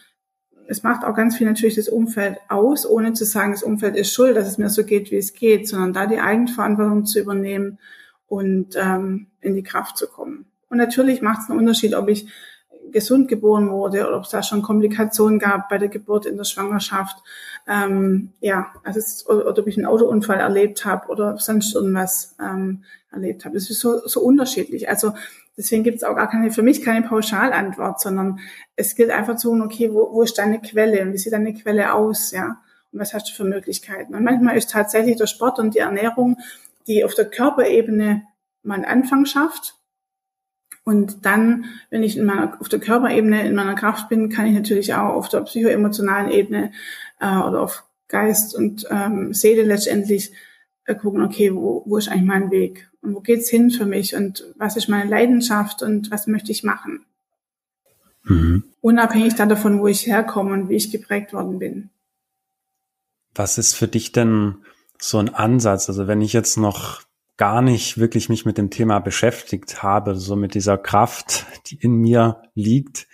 es 0.68 0.84
macht 0.84 1.06
auch 1.06 1.16
ganz 1.16 1.38
viel 1.38 1.48
natürlich 1.48 1.76
das 1.76 1.88
Umfeld 1.88 2.38
aus, 2.50 2.86
ohne 2.86 3.14
zu 3.14 3.26
sagen, 3.26 3.52
das 3.52 3.64
Umfeld 3.64 3.96
ist 3.96 4.14
schuld, 4.14 4.36
dass 4.36 4.48
es 4.48 4.58
mir 4.58 4.70
so 4.70 4.84
geht, 4.84 5.12
wie 5.12 5.18
es 5.18 5.34
geht, 5.34 5.68
sondern 5.68 5.94
da 5.94 6.08
die 6.08 6.20
Eigenverantwortung 6.20 7.06
zu 7.06 7.20
übernehmen 7.20 7.80
und 8.28 8.76
ähm, 8.76 9.28
in 9.40 9.56
die 9.56 9.64
Kraft 9.64 9.98
zu 9.98 10.08
kommen. 10.08 10.46
Und 10.70 10.78
natürlich 10.78 11.22
macht 11.22 11.44
es 11.44 11.50
einen 11.50 11.60
Unterschied, 11.60 11.96
ob 11.96 12.10
ich 12.10 12.28
gesund 12.92 13.28
geboren 13.28 13.70
wurde 13.70 14.08
oder 14.08 14.18
ob 14.18 14.24
es 14.24 14.30
da 14.30 14.44
schon 14.44 14.62
Komplikationen 14.62 15.40
gab 15.40 15.70
bei 15.70 15.78
der 15.78 15.90
Geburt 15.90 16.26
in 16.26 16.38
der 16.38 16.44
Schwangerschaft. 16.44 17.18
Ähm, 17.68 18.32
ja, 18.40 18.68
also 18.84 19.00
es, 19.00 19.28
oder, 19.28 19.48
oder 19.48 19.62
ob 19.62 19.68
ich 19.68 19.78
einen 19.78 19.86
Autounfall 19.86 20.40
erlebt 20.40 20.86
habe 20.86 21.08
oder 21.10 21.38
sonst 21.38 21.76
irgendwas 21.76 22.36
ähm, 22.42 22.84
erlebt 23.12 23.46
habe. 23.46 23.56
Das 23.56 23.70
ist 23.70 23.80
so, 23.80 24.00
so 24.08 24.22
unterschiedlich. 24.22 24.90
Also 24.90 25.14
deswegen 25.58 25.84
gibt 25.84 25.98
es 25.98 26.04
auch 26.04 26.16
gar 26.16 26.30
keine, 26.30 26.52
für 26.52 26.64
mich 26.64 26.84
keine 26.84 27.06
Pauschalantwort, 27.06 28.00
sondern 28.00 28.40
es 28.76 28.96
gilt 28.96 29.10
einfach 29.10 29.36
zu 29.36 29.50
sagen, 29.50 29.62
okay, 29.62 29.94
wo, 29.94 30.14
wo 30.14 30.22
ist 30.22 30.38
deine 30.38 30.62
Quelle 30.62 31.02
und 31.02 31.14
wie 31.14 31.18
sieht 31.18 31.34
deine 31.34 31.54
Quelle 31.54 31.94
aus, 31.94 32.32
ja? 32.32 32.58
Und 32.92 33.00
was 33.00 33.14
hast 33.14 33.30
du 33.30 33.34
für 33.34 33.44
Möglichkeiten? 33.44 34.16
Und 34.16 34.24
manchmal 34.24 34.58
ist 34.58 34.72
tatsächlich 34.72 35.18
der 35.18 35.28
Sport 35.28 35.60
und 35.60 35.76
die 35.76 35.80
Ernährung, 35.80 36.38
die 36.88 37.04
auf 37.04 37.16
der 37.16 37.30
Körperebene 37.30 38.24
mal 38.64 38.76
einen 38.76 38.86
Anfang 38.86 39.26
schafft, 39.26 39.77
und 40.88 41.26
dann, 41.26 41.66
wenn 41.90 42.02
ich 42.02 42.16
in 42.16 42.24
meiner, 42.24 42.56
auf 42.62 42.70
der 42.70 42.80
Körperebene 42.80 43.46
in 43.46 43.56
meiner 43.56 43.76
Kraft 43.76 44.08
bin, 44.08 44.30
kann 44.30 44.46
ich 44.46 44.54
natürlich 44.54 44.94
auch 44.94 45.16
auf 45.16 45.28
der 45.28 45.42
psychoemotionalen 45.42 46.32
Ebene 46.32 46.72
äh, 47.20 47.26
oder 47.26 47.62
auf 47.62 47.84
Geist 48.08 48.56
und 48.56 48.88
ähm, 48.90 49.34
Seele 49.34 49.64
letztendlich 49.64 50.32
äh, 50.86 50.96
gucken, 50.96 51.24
okay, 51.24 51.54
wo, 51.54 51.84
wo 51.86 51.98
ist 51.98 52.08
eigentlich 52.08 52.24
mein 52.24 52.52
Weg 52.52 52.90
und 53.02 53.16
wo 53.16 53.20
geht's 53.20 53.50
hin 53.50 53.70
für 53.70 53.86
mich 53.86 54.16
und 54.16 54.46
was 54.56 54.78
ist 54.78 54.88
meine 54.88 55.10
Leidenschaft 55.10 55.84
und 55.84 56.10
was 56.10 56.26
möchte 56.26 56.54
ich 56.54 56.64
machen. 56.64 57.06
Mhm. 58.24 58.64
Unabhängig 58.80 59.36
davon, 59.36 59.82
wo 59.82 59.88
ich 59.88 60.08
herkomme 60.08 60.54
und 60.54 60.70
wie 60.70 60.78
ich 60.78 60.90
geprägt 60.90 61.34
worden 61.34 61.60
bin. 61.60 61.90
Was 63.36 63.58
ist 63.58 63.74
für 63.74 63.90
dich 63.90 64.14
denn 64.14 64.60
so 65.02 65.18
ein 65.18 65.36
Ansatz? 65.36 65.90
Also 65.90 66.08
wenn 66.08 66.22
ich 66.22 66.32
jetzt 66.32 66.56
noch 66.56 67.02
gar 67.38 67.62
nicht 67.62 68.00
wirklich 68.00 68.30
mich 68.30 68.46
mit 68.46 68.58
dem 68.58 68.72
Thema 68.72 69.00
beschäftigt 69.00 69.84
habe, 69.84 70.16
so 70.16 70.36
mit 70.36 70.56
dieser 70.56 70.78
Kraft, 70.78 71.46
die 71.68 71.76
in 71.76 71.94
mir 71.94 72.42
liegt. 72.56 73.08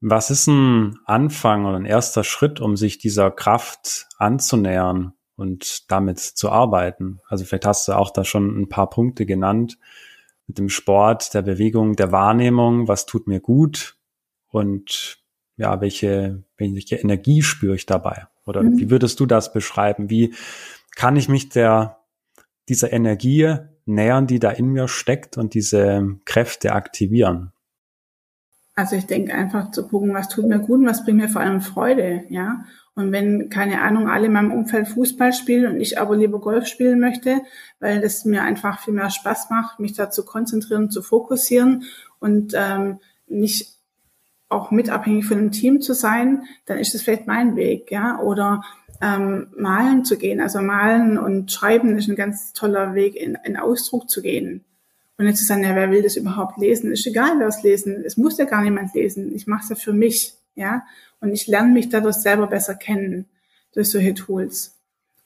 Was 0.00 0.30
ist 0.30 0.46
ein 0.46 0.98
Anfang 1.04 1.66
oder 1.66 1.76
ein 1.76 1.84
erster 1.84 2.24
Schritt, 2.24 2.60
um 2.60 2.76
sich 2.76 2.96
dieser 2.96 3.30
Kraft 3.30 4.08
anzunähern 4.16 5.12
und 5.36 5.90
damit 5.90 6.18
zu 6.18 6.50
arbeiten? 6.50 7.20
Also 7.28 7.44
vielleicht 7.44 7.66
hast 7.66 7.86
du 7.86 7.92
auch 7.92 8.10
da 8.10 8.24
schon 8.24 8.58
ein 8.58 8.68
paar 8.70 8.88
Punkte 8.88 9.26
genannt 9.26 9.78
mit 10.46 10.56
dem 10.56 10.70
Sport, 10.70 11.34
der 11.34 11.42
Bewegung, 11.42 11.96
der 11.96 12.12
Wahrnehmung, 12.12 12.88
was 12.88 13.04
tut 13.04 13.26
mir 13.26 13.40
gut 13.40 13.98
und 14.48 15.18
ja, 15.56 15.82
welche, 15.82 16.42
welche 16.56 16.96
Energie 16.96 17.42
spüre 17.42 17.74
ich 17.74 17.84
dabei? 17.84 18.26
Oder 18.46 18.62
mhm. 18.62 18.78
wie 18.78 18.90
würdest 18.90 19.20
du 19.20 19.26
das 19.26 19.52
beschreiben? 19.52 20.08
Wie 20.08 20.34
kann 20.96 21.16
ich 21.16 21.28
mich 21.28 21.50
der 21.50 21.99
dieser 22.68 22.92
Energie 22.92 23.56
nähern, 23.86 24.26
die 24.26 24.38
da 24.38 24.50
in 24.50 24.68
mir 24.68 24.88
steckt 24.88 25.36
und 25.36 25.54
diese 25.54 26.18
Kräfte 26.24 26.72
aktivieren? 26.72 27.52
Also 28.74 28.96
ich 28.96 29.06
denke 29.06 29.34
einfach 29.34 29.72
zu 29.72 29.86
gucken, 29.88 30.14
was 30.14 30.28
tut 30.28 30.46
mir 30.46 30.58
gut 30.58 30.80
und 30.80 30.86
was 30.86 31.04
bringt 31.04 31.18
mir 31.18 31.28
vor 31.28 31.42
allem 31.42 31.60
Freude, 31.60 32.24
ja. 32.28 32.64
Und 32.94 33.12
wenn, 33.12 33.50
keine 33.50 33.82
Ahnung, 33.82 34.08
alle 34.08 34.26
in 34.26 34.32
meinem 34.32 34.52
Umfeld 34.52 34.88
Fußball 34.88 35.32
spielen 35.32 35.72
und 35.72 35.80
ich 35.80 35.98
aber 35.98 36.16
lieber 36.16 36.40
Golf 36.40 36.66
spielen 36.66 36.98
möchte, 36.98 37.40
weil 37.78 38.00
das 38.00 38.24
mir 38.24 38.42
einfach 38.42 38.80
viel 38.80 38.94
mehr 38.94 39.10
Spaß 39.10 39.50
macht, 39.50 39.80
mich 39.80 39.94
da 39.94 40.10
zu 40.10 40.24
konzentrieren, 40.24 40.90
zu 40.90 41.02
fokussieren 41.02 41.84
und 42.18 42.52
ähm, 42.56 42.98
nicht 43.26 43.76
auch 44.48 44.70
mit 44.70 44.90
abhängig 44.90 45.26
von 45.26 45.38
dem 45.38 45.52
Team 45.52 45.80
zu 45.80 45.94
sein, 45.94 46.44
dann 46.66 46.78
ist 46.78 46.94
das 46.94 47.02
vielleicht 47.02 47.26
mein 47.26 47.56
Weg, 47.56 47.90
ja. 47.90 48.18
Oder 48.18 48.62
ähm, 49.00 49.48
malen 49.56 50.04
zu 50.04 50.16
gehen. 50.18 50.40
Also 50.40 50.60
malen 50.60 51.18
und 51.18 51.50
schreiben 51.50 51.96
ist 51.96 52.08
ein 52.08 52.16
ganz 52.16 52.52
toller 52.52 52.94
Weg, 52.94 53.16
in, 53.16 53.38
in 53.44 53.56
Ausdruck 53.56 54.10
zu 54.10 54.22
gehen. 54.22 54.64
Und 55.16 55.26
jetzt 55.26 55.38
zu 55.38 55.44
sagen, 55.44 55.64
ja, 55.64 55.74
wer 55.74 55.90
will 55.90 56.02
das 56.02 56.16
überhaupt 56.16 56.58
lesen? 56.58 56.92
Ist 56.92 57.06
egal, 57.06 57.38
wer 57.38 57.48
es 57.48 57.62
lesen. 57.62 58.02
Es 58.04 58.16
muss 58.16 58.38
ja 58.38 58.46
gar 58.46 58.62
niemand 58.62 58.94
lesen. 58.94 59.34
Ich 59.34 59.46
mache 59.46 59.64
es 59.64 59.68
ja 59.68 59.76
für 59.76 59.92
mich, 59.92 60.34
ja. 60.54 60.82
Und 61.20 61.32
ich 61.32 61.46
lerne 61.46 61.72
mich 61.72 61.90
dadurch 61.90 62.16
selber 62.16 62.46
besser 62.46 62.74
kennen 62.74 63.26
durch 63.74 63.90
solche 63.90 64.14
Tools. 64.14 64.78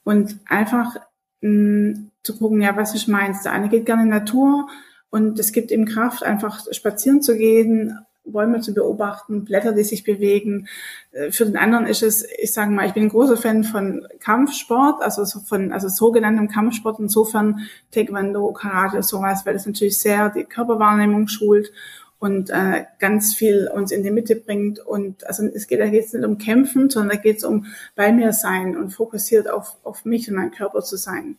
Und 0.02 0.38
einfach 0.46 0.96
mh, 1.40 1.50
mm, 1.50 2.10
zu 2.22 2.36
gucken, 2.36 2.60
ja, 2.60 2.76
was 2.76 2.94
ist 2.94 3.06
meins? 3.06 3.42
Der 3.42 3.52
eine 3.52 3.68
geht 3.68 3.86
gerne 3.86 4.02
in 4.02 4.08
Natur 4.08 4.68
und 5.10 5.38
es 5.38 5.52
gibt 5.52 5.70
ihm 5.70 5.84
Kraft, 5.84 6.24
einfach 6.24 6.64
spazieren 6.72 7.22
zu 7.22 7.36
gehen, 7.36 7.98
Bäume 8.24 8.60
zu 8.60 8.74
beobachten, 8.74 9.44
Blätter, 9.44 9.72
die 9.72 9.84
sich 9.84 10.04
bewegen. 10.04 10.68
Äh, 11.12 11.30
für 11.30 11.44
den 11.44 11.56
anderen 11.56 11.86
ist 11.86 12.02
es, 12.02 12.26
ich 12.38 12.52
sage 12.52 12.70
mal, 12.70 12.86
ich 12.86 12.94
bin 12.94 13.04
ein 13.04 13.08
großer 13.10 13.36
Fan 13.36 13.64
von 13.64 14.06
Kampfsport, 14.20 15.02
also 15.02 15.24
von 15.40 15.72
also 15.72 15.88
sogenanntem 15.88 16.48
Kampfsport, 16.48 16.98
insofern 17.00 17.60
Taekwondo, 17.92 18.52
Karate, 18.52 19.02
sowas, 19.02 19.44
weil 19.44 19.54
das 19.54 19.66
natürlich 19.66 19.98
sehr 19.98 20.30
die 20.30 20.44
Körperwahrnehmung 20.44 21.28
schult 21.28 21.72
und 22.18 22.48
äh, 22.48 22.86
ganz 23.00 23.34
viel 23.34 23.68
uns 23.68 23.92
in 23.92 24.02
die 24.02 24.10
Mitte 24.10 24.36
bringt. 24.36 24.78
Und 24.78 25.26
also 25.26 25.44
es 25.44 25.66
geht 25.66 25.80
da 25.80 25.88
geht 25.88 26.12
nicht 26.12 26.24
um 26.24 26.38
Kämpfen, 26.38 26.88
sondern 26.88 27.16
da 27.16 27.22
geht 27.22 27.38
es 27.38 27.44
um 27.44 27.66
bei 27.94 28.12
mir 28.12 28.32
sein 28.32 28.76
und 28.76 28.90
fokussiert 28.90 29.50
auf, 29.50 29.76
auf 29.82 30.06
mich 30.06 30.28
und 30.28 30.36
meinen 30.36 30.50
Körper 30.50 30.82
zu 30.82 30.96
sein. 30.96 31.36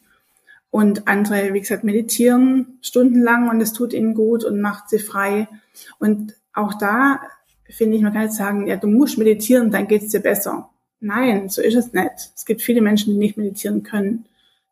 Und 0.70 1.08
andere, 1.08 1.54
wie 1.54 1.62
gesagt, 1.62 1.84
meditieren 1.86 2.78
stundenlang 2.82 3.50
und 3.50 3.62
es 3.62 3.74
tut 3.74 3.94
ihnen 3.94 4.14
gut 4.14 4.44
und 4.44 4.62
macht 4.62 4.90
sie 4.90 5.00
frei. 5.00 5.48
Und 6.00 6.36
auch 6.56 6.74
da 6.74 7.20
finde 7.70 7.98
ich, 7.98 8.04
man 8.04 8.14
kann 8.14 8.24
jetzt 8.24 8.38
sagen, 8.38 8.68
ja, 8.68 8.78
du 8.78 8.88
musst 8.88 9.18
meditieren, 9.18 9.72
dann 9.72 9.88
geht's 9.88 10.12
dir 10.12 10.20
besser. 10.20 10.70
Nein, 11.00 11.50
so 11.50 11.62
ist 11.62 11.76
es 11.76 11.94
nicht. 11.94 12.32
Es 12.36 12.46
gibt 12.46 12.62
viele 12.62 12.82
Menschen, 12.82 13.14
die 13.14 13.20
nicht 13.20 13.38
meditieren 13.38 13.84
können, 13.84 14.26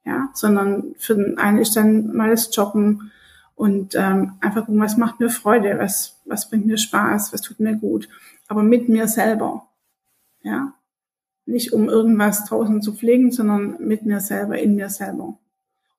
ja, 0.05 0.29
sondern 0.33 0.95
für 0.97 1.15
den 1.15 1.37
einen 1.37 1.59
ist 1.59 1.75
dann 1.75 2.15
mal 2.15 2.29
das 2.29 2.55
Joggen 2.55 3.11
und 3.55 3.95
ähm, 3.95 4.33
einfach 4.41 4.65
gucken, 4.65 4.81
was 4.81 4.97
macht 4.97 5.19
mir 5.19 5.29
Freude, 5.29 5.77
was 5.79 6.21
was 6.25 6.49
bringt 6.49 6.65
mir 6.65 6.77
Spaß, 6.77 7.33
was 7.33 7.41
tut 7.41 7.59
mir 7.59 7.75
gut, 7.75 8.09
aber 8.47 8.63
mit 8.63 8.89
mir 8.89 9.07
selber, 9.07 9.67
ja, 10.41 10.73
nicht 11.45 11.73
um 11.73 11.89
irgendwas 11.89 12.45
draußen 12.45 12.81
zu 12.81 12.93
pflegen, 12.93 13.31
sondern 13.31 13.75
mit 13.79 14.05
mir 14.05 14.19
selber, 14.19 14.57
in 14.57 14.75
mir 14.75 14.89
selber. 14.89 15.37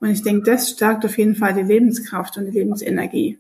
Und 0.01 0.09
ich 0.11 0.23
denke, 0.23 0.51
das 0.51 0.70
stärkt 0.70 1.05
auf 1.05 1.18
jeden 1.18 1.37
Fall 1.37 1.55
die 1.55 1.62
Lebenskraft 1.62 2.37
und 2.37 2.47
die 2.47 2.59
Lebensenergie. 2.59 3.38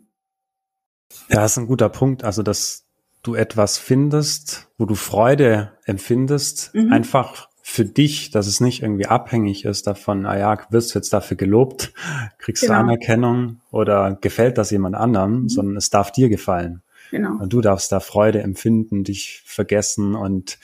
Ja, 1.28 1.40
das 1.40 1.52
ist 1.52 1.58
ein 1.58 1.66
guter 1.66 1.88
Punkt. 1.88 2.24
Also, 2.24 2.42
dass 2.42 2.84
du 3.22 3.34
etwas 3.34 3.78
findest, 3.78 4.68
wo 4.78 4.84
du 4.84 4.94
Freude 4.94 5.72
empfindest, 5.84 6.74
mhm. 6.74 6.92
einfach 6.92 7.48
für 7.62 7.86
dich, 7.86 8.30
dass 8.30 8.46
es 8.46 8.60
nicht 8.60 8.82
irgendwie 8.82 9.06
abhängig 9.06 9.64
ist 9.64 9.86
davon, 9.86 10.26
ah 10.26 10.36
ja, 10.36 10.58
wirst 10.68 10.94
du 10.94 10.98
jetzt 10.98 11.12
dafür 11.14 11.36
gelobt, 11.36 11.94
kriegst 12.38 12.62
genau. 12.62 12.74
du 12.74 12.80
Anerkennung 12.80 13.60
oder 13.70 14.18
gefällt 14.20 14.58
das 14.58 14.70
jemand 14.70 14.94
anderem, 14.94 15.42
mhm. 15.42 15.48
sondern 15.48 15.76
es 15.76 15.88
darf 15.88 16.12
dir 16.12 16.28
gefallen. 16.28 16.82
Genau. 17.10 17.38
Und 17.40 17.52
du 17.52 17.60
darfst 17.62 17.90
da 17.90 18.00
Freude 18.00 18.42
empfinden, 18.42 19.04
dich 19.04 19.42
vergessen 19.46 20.14
und 20.14 20.58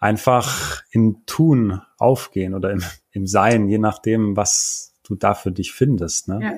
einfach 0.00 0.84
im 0.90 1.26
Tun 1.26 1.82
aufgehen 1.98 2.54
oder 2.54 2.70
im, 2.70 2.82
im 3.10 3.26
Sein, 3.26 3.68
je 3.68 3.78
nachdem, 3.78 4.36
was 4.36 4.94
du 5.02 5.16
da 5.16 5.34
für 5.34 5.52
dich 5.52 5.72
findest. 5.72 6.28
Ne? 6.28 6.40
Ja. 6.42 6.52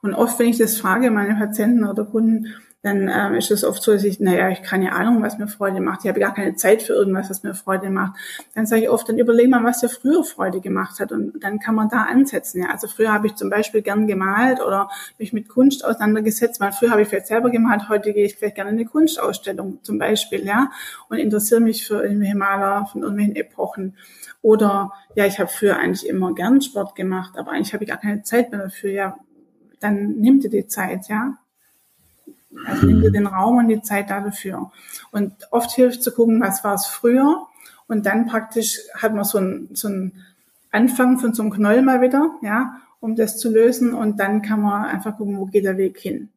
Und 0.00 0.14
oft, 0.14 0.38
wenn 0.38 0.48
ich 0.48 0.58
das 0.58 0.76
frage, 0.76 1.10
meine 1.10 1.34
Patienten 1.34 1.84
oder 1.84 2.04
Kunden, 2.04 2.54
dann 2.84 3.08
ähm, 3.08 3.34
ist 3.34 3.50
es 3.50 3.64
oft 3.64 3.82
so, 3.82 3.92
dass 3.92 4.04
ich, 4.04 4.20
naja, 4.20 4.50
ich 4.50 4.62
keine 4.62 4.92
Ahnung, 4.92 5.22
was 5.22 5.38
mir 5.38 5.48
Freude 5.48 5.80
macht. 5.80 6.00
Ich 6.04 6.08
habe 6.08 6.20
gar 6.20 6.34
keine 6.34 6.54
Zeit 6.54 6.82
für 6.82 6.92
irgendwas, 6.92 7.30
was 7.30 7.42
mir 7.42 7.54
Freude 7.54 7.88
macht. 7.88 8.20
Dann 8.54 8.66
sage 8.66 8.82
ich 8.82 8.90
oft, 8.90 9.08
dann 9.08 9.16
überleg 9.16 9.48
mal, 9.48 9.64
was 9.64 9.80
dir 9.80 9.88
früher 9.88 10.22
Freude 10.22 10.60
gemacht 10.60 11.00
hat 11.00 11.10
und 11.10 11.42
dann 11.42 11.58
kann 11.60 11.74
man 11.74 11.88
da 11.88 12.02
ansetzen. 12.02 12.62
Ja. 12.62 12.68
Also 12.68 12.86
früher 12.86 13.10
habe 13.10 13.26
ich 13.26 13.36
zum 13.36 13.48
Beispiel 13.48 13.80
gern 13.80 14.06
gemalt 14.06 14.60
oder 14.60 14.90
mich 15.18 15.32
mit 15.32 15.48
Kunst 15.48 15.82
auseinandergesetzt, 15.82 16.60
weil 16.60 16.72
früher 16.72 16.90
habe 16.90 17.00
ich 17.00 17.08
vielleicht 17.08 17.28
selber 17.28 17.48
gemalt, 17.48 17.88
heute 17.88 18.12
gehe 18.12 18.26
ich 18.26 18.36
vielleicht 18.36 18.56
gerne 18.56 18.70
in 18.70 18.76
eine 18.76 18.84
Kunstausstellung 18.84 19.78
zum 19.82 19.98
Beispiel, 19.98 20.44
ja, 20.44 20.70
und 21.08 21.16
interessiere 21.16 21.60
mich 21.60 21.86
für 21.86 22.02
irgendwelche 22.02 22.36
Maler 22.36 22.84
von 22.92 23.00
irgendwelchen 23.00 23.36
Epochen. 23.36 23.96
Oder 24.42 24.92
ja, 25.14 25.24
ich 25.24 25.40
habe 25.40 25.48
früher 25.48 25.78
eigentlich 25.78 26.06
immer 26.06 26.34
gern 26.34 26.60
Sport 26.60 26.96
gemacht, 26.96 27.38
aber 27.38 27.52
eigentlich 27.52 27.72
habe 27.72 27.84
ich 27.84 27.88
gar 27.88 27.98
keine 27.98 28.24
Zeit 28.24 28.50
mehr 28.50 28.60
dafür. 28.60 28.90
Ja, 28.90 29.16
dann 29.80 30.16
nimm 30.16 30.40
dir 30.40 30.50
die 30.50 30.66
Zeit, 30.66 31.08
ja. 31.08 31.38
Also 32.66 32.86
nimm 32.86 33.00
dir 33.00 33.10
den 33.10 33.26
Raum 33.26 33.58
und 33.58 33.68
die 33.68 33.82
Zeit 33.82 34.10
dafür. 34.10 34.70
Und 35.10 35.32
oft 35.50 35.72
hilft 35.72 36.02
zu 36.02 36.12
gucken, 36.12 36.40
was 36.40 36.64
war 36.64 36.74
es 36.74 36.86
früher. 36.86 37.46
Und 37.86 38.06
dann 38.06 38.26
praktisch 38.26 38.78
hat 38.94 39.14
man 39.14 39.24
so 39.24 39.38
ein, 39.38 39.68
so 39.72 39.88
Anfang 40.70 41.18
von 41.18 41.32
so 41.34 41.42
einem 41.42 41.52
Knoll 41.52 41.82
mal 41.82 42.00
wieder, 42.00 42.30
ja, 42.42 42.80
um 43.00 43.14
das 43.16 43.38
zu 43.38 43.50
lösen 43.50 43.94
und 43.94 44.18
dann 44.18 44.42
kann 44.42 44.60
man 44.60 44.86
einfach 44.86 45.16
gucken, 45.16 45.38
wo 45.38 45.46
geht 45.46 45.64
der 45.64 45.76
Weg 45.76 45.98
hin. 45.98 46.30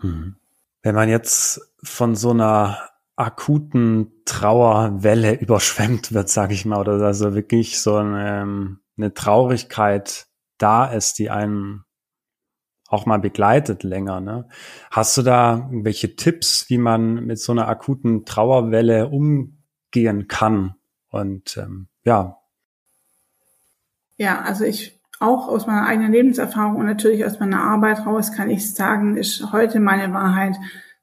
Hm. 0.00 0.36
Wenn 0.82 0.94
man 0.94 1.08
jetzt 1.08 1.72
von 1.82 2.14
so 2.14 2.30
einer 2.30 2.78
akuten 3.16 4.12
Trauerwelle 4.24 5.34
überschwemmt 5.40 6.12
wird, 6.12 6.28
sage 6.28 6.54
ich 6.54 6.64
mal, 6.64 6.78
oder 6.78 7.04
also 7.04 7.34
wirklich 7.34 7.80
so 7.80 7.96
eine, 7.96 8.42
ähm, 8.42 8.80
eine 8.96 9.14
Traurigkeit 9.14 10.26
da 10.58 10.84
ist, 10.84 11.18
die 11.18 11.30
einen 11.30 11.85
auch 12.88 13.06
mal 13.06 13.18
begleitet 13.18 13.82
länger. 13.82 14.20
Ne? 14.20 14.48
Hast 14.90 15.16
du 15.16 15.22
da 15.22 15.68
irgendwelche 15.70 16.16
Tipps, 16.16 16.68
wie 16.68 16.78
man 16.78 17.26
mit 17.26 17.38
so 17.38 17.52
einer 17.52 17.68
akuten 17.68 18.24
Trauerwelle 18.24 19.08
umgehen 19.08 20.28
kann? 20.28 20.74
Und 21.08 21.56
ähm, 21.56 21.88
ja. 22.04 22.38
Ja, 24.16 24.40
also 24.40 24.64
ich 24.64 25.00
auch 25.18 25.48
aus 25.48 25.66
meiner 25.66 25.86
eigenen 25.86 26.12
Lebenserfahrung 26.12 26.76
und 26.76 26.86
natürlich 26.86 27.24
aus 27.24 27.40
meiner 27.40 27.62
Arbeit 27.62 28.04
raus 28.04 28.32
kann 28.32 28.50
ich 28.50 28.74
sagen, 28.74 29.16
ist 29.16 29.52
heute 29.52 29.80
meine 29.80 30.12
Wahrheit 30.12 30.56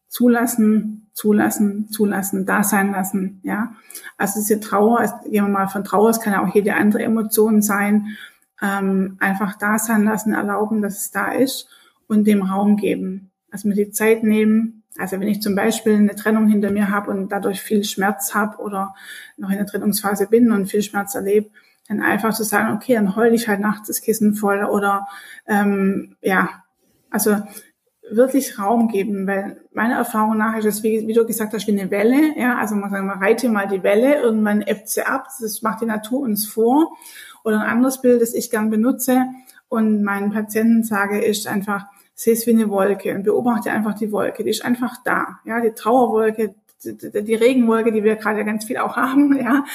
zulassen, 0.07 1.09
zulassen, 1.13 1.89
zulassen, 1.89 2.45
da 2.45 2.63
sein 2.63 2.91
lassen, 2.91 3.39
ja. 3.43 3.73
Also 4.17 4.39
diese 4.39 4.59
Trauer, 4.59 5.21
gehen 5.23 5.45
wir 5.45 5.51
mal 5.51 5.67
von 5.67 5.83
Trauer, 5.83 6.11
es 6.11 6.19
kann 6.19 6.33
ja 6.33 6.43
auch 6.43 6.53
jede 6.53 6.75
andere 6.75 7.03
Emotion 7.03 7.61
sein, 7.61 8.15
ähm, 8.63 9.17
einfach 9.19 9.57
da 9.57 9.77
sein 9.77 10.05
lassen, 10.05 10.33
erlauben, 10.33 10.81
dass 10.81 11.01
es 11.01 11.11
da 11.11 11.33
ist 11.33 11.67
und 12.07 12.25
dem 12.25 12.41
Raum 12.41 12.77
geben. 12.77 13.31
Also 13.51 13.67
mir 13.67 13.75
die 13.75 13.91
Zeit 13.91 14.23
nehmen. 14.23 14.83
Also 14.97 15.19
wenn 15.19 15.27
ich 15.27 15.41
zum 15.41 15.55
Beispiel 15.55 15.95
eine 15.95 16.15
Trennung 16.15 16.47
hinter 16.47 16.71
mir 16.71 16.89
habe 16.89 17.11
und 17.11 17.29
dadurch 17.31 17.61
viel 17.61 17.83
Schmerz 17.83 18.33
habe 18.33 18.57
oder 18.59 18.95
noch 19.37 19.49
in 19.49 19.57
der 19.57 19.65
Trennungsphase 19.65 20.27
bin 20.27 20.51
und 20.51 20.67
viel 20.67 20.81
Schmerz 20.81 21.13
erlebe, 21.13 21.49
dann 21.89 22.01
einfach 22.01 22.33
zu 22.33 22.43
sagen, 22.43 22.75
okay, 22.75 22.93
dann 22.93 23.15
heul 23.15 23.33
ich 23.33 23.47
halt 23.47 23.59
nachts 23.59 23.87
das 23.87 24.01
Kissen 24.01 24.33
voll 24.33 24.63
oder 24.63 25.07
ähm, 25.45 26.15
ja, 26.21 26.49
also 27.09 27.41
wirklich 28.09 28.59
Raum 28.59 28.87
geben, 28.87 29.27
weil 29.27 29.61
meiner 29.71 29.95
Erfahrung 29.95 30.37
nach 30.37 30.55
ist 30.57 30.65
es, 30.65 30.83
wie, 30.83 31.07
wie 31.07 31.13
du 31.13 31.25
gesagt 31.25 31.53
hast, 31.53 31.67
wie 31.67 31.79
eine 31.79 31.91
Welle, 31.91 32.37
ja, 32.37 32.57
also 32.57 32.75
man 32.75 32.89
sagt, 32.89 33.03
man 33.03 33.19
reite 33.19 33.49
mal 33.49 33.67
die 33.67 33.83
Welle, 33.83 34.21
irgendwann 34.21 34.61
ebbt 34.61 34.89
sie 34.89 35.05
ab, 35.05 35.27
das 35.41 35.61
macht 35.61 35.81
die 35.81 35.85
Natur 35.85 36.21
uns 36.21 36.47
vor. 36.47 36.95
Oder 37.43 37.61
ein 37.61 37.69
anderes 37.69 38.01
Bild, 38.01 38.21
das 38.21 38.33
ich 38.33 38.49
gern 38.49 38.69
benutze 38.69 39.25
und 39.69 40.03
meinen 40.03 40.31
Patienten 40.31 40.83
sage, 40.83 41.23
ist 41.23 41.47
einfach, 41.47 41.85
sehe 42.15 42.33
es 42.33 42.47
wie 42.47 42.51
eine 42.51 42.69
Wolke 42.69 43.15
und 43.15 43.23
beobachte 43.23 43.71
einfach 43.71 43.95
die 43.95 44.11
Wolke, 44.11 44.43
die 44.43 44.51
ist 44.51 44.63
einfach 44.63 44.97
da, 45.03 45.39
ja, 45.45 45.61
die 45.61 45.71
Trauerwolke, 45.71 46.55
die 46.85 47.35
Regenwolke, 47.35 47.91
die 47.91 48.03
wir 48.03 48.15
gerade 48.15 48.43
ganz 48.45 48.65
viel 48.65 48.77
auch 48.77 48.97
haben, 48.97 49.37
ja, 49.43 49.65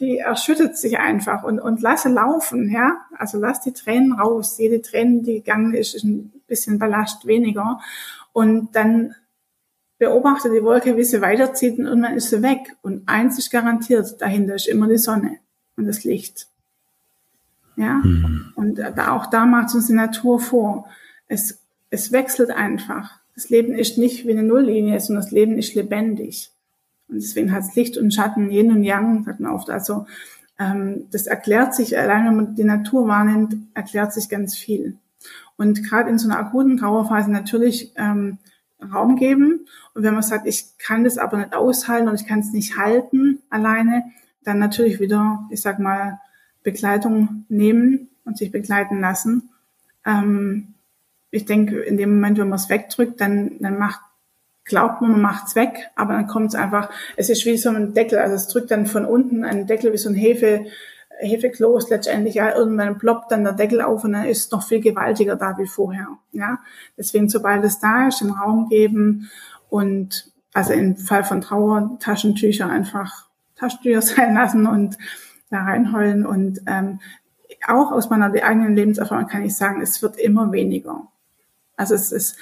die 0.00 0.18
erschüttert 0.18 0.76
sich 0.76 0.98
einfach 0.98 1.42
und, 1.42 1.60
und 1.60 1.80
lasse 1.80 2.08
laufen, 2.08 2.70
ja. 2.70 2.98
Also 3.16 3.38
lass 3.38 3.60
die 3.60 3.72
Tränen 3.72 4.12
raus. 4.12 4.58
Jede 4.58 4.82
Träne, 4.82 5.22
die 5.22 5.34
gegangen 5.34 5.74
ist, 5.74 5.94
ist 5.94 6.04
ein 6.04 6.32
bisschen 6.46 6.78
Ballast 6.78 7.26
weniger. 7.26 7.80
Und 8.32 8.74
dann 8.76 9.14
beobachte 9.98 10.50
die 10.50 10.62
Wolke, 10.62 10.96
wie 10.96 11.04
sie 11.04 11.20
weiterzieht 11.20 11.78
und 11.78 11.86
irgendwann 11.86 12.16
ist 12.16 12.30
sie 12.30 12.42
weg. 12.42 12.76
Und 12.82 13.08
eins 13.08 13.38
ist 13.38 13.50
garantiert, 13.50 14.20
dahinter 14.20 14.54
ist 14.54 14.68
immer 14.68 14.88
die 14.88 14.98
Sonne 14.98 15.38
und 15.76 15.86
das 15.86 16.04
Licht. 16.04 16.46
Ja. 17.78 18.00
Mhm. 18.02 18.52
Und 18.56 18.78
da, 18.78 19.12
auch 19.12 19.26
da 19.26 19.46
macht 19.46 19.74
uns 19.74 19.86
die 19.86 19.92
Natur 19.92 20.40
vor. 20.40 20.86
Es, 21.28 21.60
es 21.90 22.12
wechselt 22.12 22.50
einfach. 22.50 23.18
Das 23.34 23.50
Leben 23.50 23.72
ist 23.72 23.98
nicht 23.98 24.26
wie 24.26 24.32
eine 24.32 24.42
Nulllinie, 24.42 24.98
sondern 25.00 25.22
das 25.22 25.30
Leben 25.30 25.56
ist 25.56 25.74
lebendig. 25.74 26.50
Und 27.08 27.16
deswegen 27.16 27.52
hat 27.52 27.62
es 27.62 27.76
Licht 27.76 27.96
und 27.96 28.12
Schatten, 28.12 28.50
Yin 28.50 28.72
und 28.72 28.82
Yang, 28.82 29.24
sagt 29.24 29.40
man 29.40 29.52
oft. 29.52 29.70
Also 29.70 30.06
ähm, 30.58 31.06
das 31.12 31.28
erklärt 31.28 31.74
sich, 31.74 31.96
allein 31.96 32.26
wenn 32.26 32.36
man 32.36 32.54
die 32.56 32.64
Natur 32.64 33.06
wahrnimmt, 33.06 33.56
erklärt 33.74 34.12
sich 34.12 34.28
ganz 34.28 34.56
viel. 34.56 34.98
Und 35.56 35.88
gerade 35.88 36.10
in 36.10 36.18
so 36.18 36.28
einer 36.28 36.38
akuten 36.38 36.78
Trauerphase 36.78 37.30
natürlich 37.30 37.92
ähm, 37.96 38.38
Raum 38.92 39.16
geben. 39.16 39.66
Und 39.94 40.02
wenn 40.02 40.14
man 40.14 40.22
sagt, 40.22 40.46
ich 40.46 40.76
kann 40.78 41.04
das 41.04 41.16
aber 41.16 41.38
nicht 41.38 41.54
aushalten 41.54 42.08
und 42.08 42.20
ich 42.20 42.26
kann 42.26 42.40
es 42.40 42.52
nicht 42.52 42.76
halten 42.76 43.38
alleine, 43.50 44.04
dann 44.42 44.58
natürlich 44.58 44.98
wieder, 44.98 45.46
ich 45.50 45.60
sag 45.60 45.78
mal, 45.78 46.18
Begleitung 46.62 47.44
nehmen 47.48 48.08
und 48.24 48.38
sich 48.38 48.50
begleiten 48.50 49.00
lassen. 49.00 49.50
Ähm, 50.04 50.74
ich 51.30 51.44
denke, 51.44 51.80
in 51.80 51.96
dem 51.96 52.14
Moment, 52.14 52.38
wenn 52.38 52.48
man 52.48 52.58
es 52.58 52.68
wegdrückt, 52.68 53.20
dann, 53.20 53.58
dann 53.60 53.78
macht 53.78 54.00
glaubt 54.68 55.00
man, 55.00 55.12
man 55.12 55.22
macht's 55.22 55.56
weg, 55.56 55.90
aber 55.96 56.12
dann 56.12 56.28
kommt 56.28 56.48
es 56.48 56.54
einfach, 56.54 56.90
es 57.16 57.30
ist 57.30 57.44
wie 57.46 57.56
so 57.56 57.70
ein 57.70 57.94
Deckel, 57.94 58.18
also 58.18 58.34
es 58.34 58.48
drückt 58.48 58.70
dann 58.70 58.86
von 58.86 59.04
unten 59.04 59.44
einen 59.44 59.66
Deckel 59.66 59.92
wie 59.92 59.98
so 59.98 60.08
ein 60.08 60.14
Hefe, 60.14 60.66
Hefekloß 61.20 61.90
letztendlich, 61.90 62.36
ja, 62.36 62.54
irgendwann 62.54 62.98
ploppt 62.98 63.32
dann 63.32 63.42
der 63.42 63.54
Deckel 63.54 63.80
auf 63.80 64.04
und 64.04 64.12
dann 64.12 64.26
ist 64.26 64.44
es 64.44 64.50
noch 64.52 64.62
viel 64.62 64.80
gewaltiger 64.80 65.34
da 65.34 65.58
wie 65.58 65.66
vorher, 65.66 66.06
ja. 66.32 66.58
Deswegen, 66.96 67.28
sobald 67.28 67.64
es 67.64 67.80
da 67.80 68.06
ist, 68.08 68.20
den 68.20 68.30
Raum 68.30 68.68
geben 68.68 69.28
und, 69.68 70.30
also 70.52 70.74
im 70.74 70.96
Fall 70.96 71.24
von 71.24 71.40
Trauer, 71.40 71.98
Taschentücher 71.98 72.68
einfach 72.68 73.26
Taschentücher 73.56 74.02
sein 74.02 74.34
lassen 74.34 74.66
und 74.66 74.96
da 75.50 75.62
reinheulen 75.62 76.26
und, 76.26 76.60
ähm, 76.66 77.00
auch 77.66 77.92
aus 77.92 78.10
meiner 78.10 78.26
eigenen 78.26 78.76
Lebenserfahrung 78.76 79.26
kann 79.26 79.44
ich 79.44 79.56
sagen, 79.56 79.80
es 79.82 80.00
wird 80.02 80.18
immer 80.18 80.52
weniger. 80.52 81.08
Also 81.76 81.94
es 81.94 82.12
ist, 82.12 82.36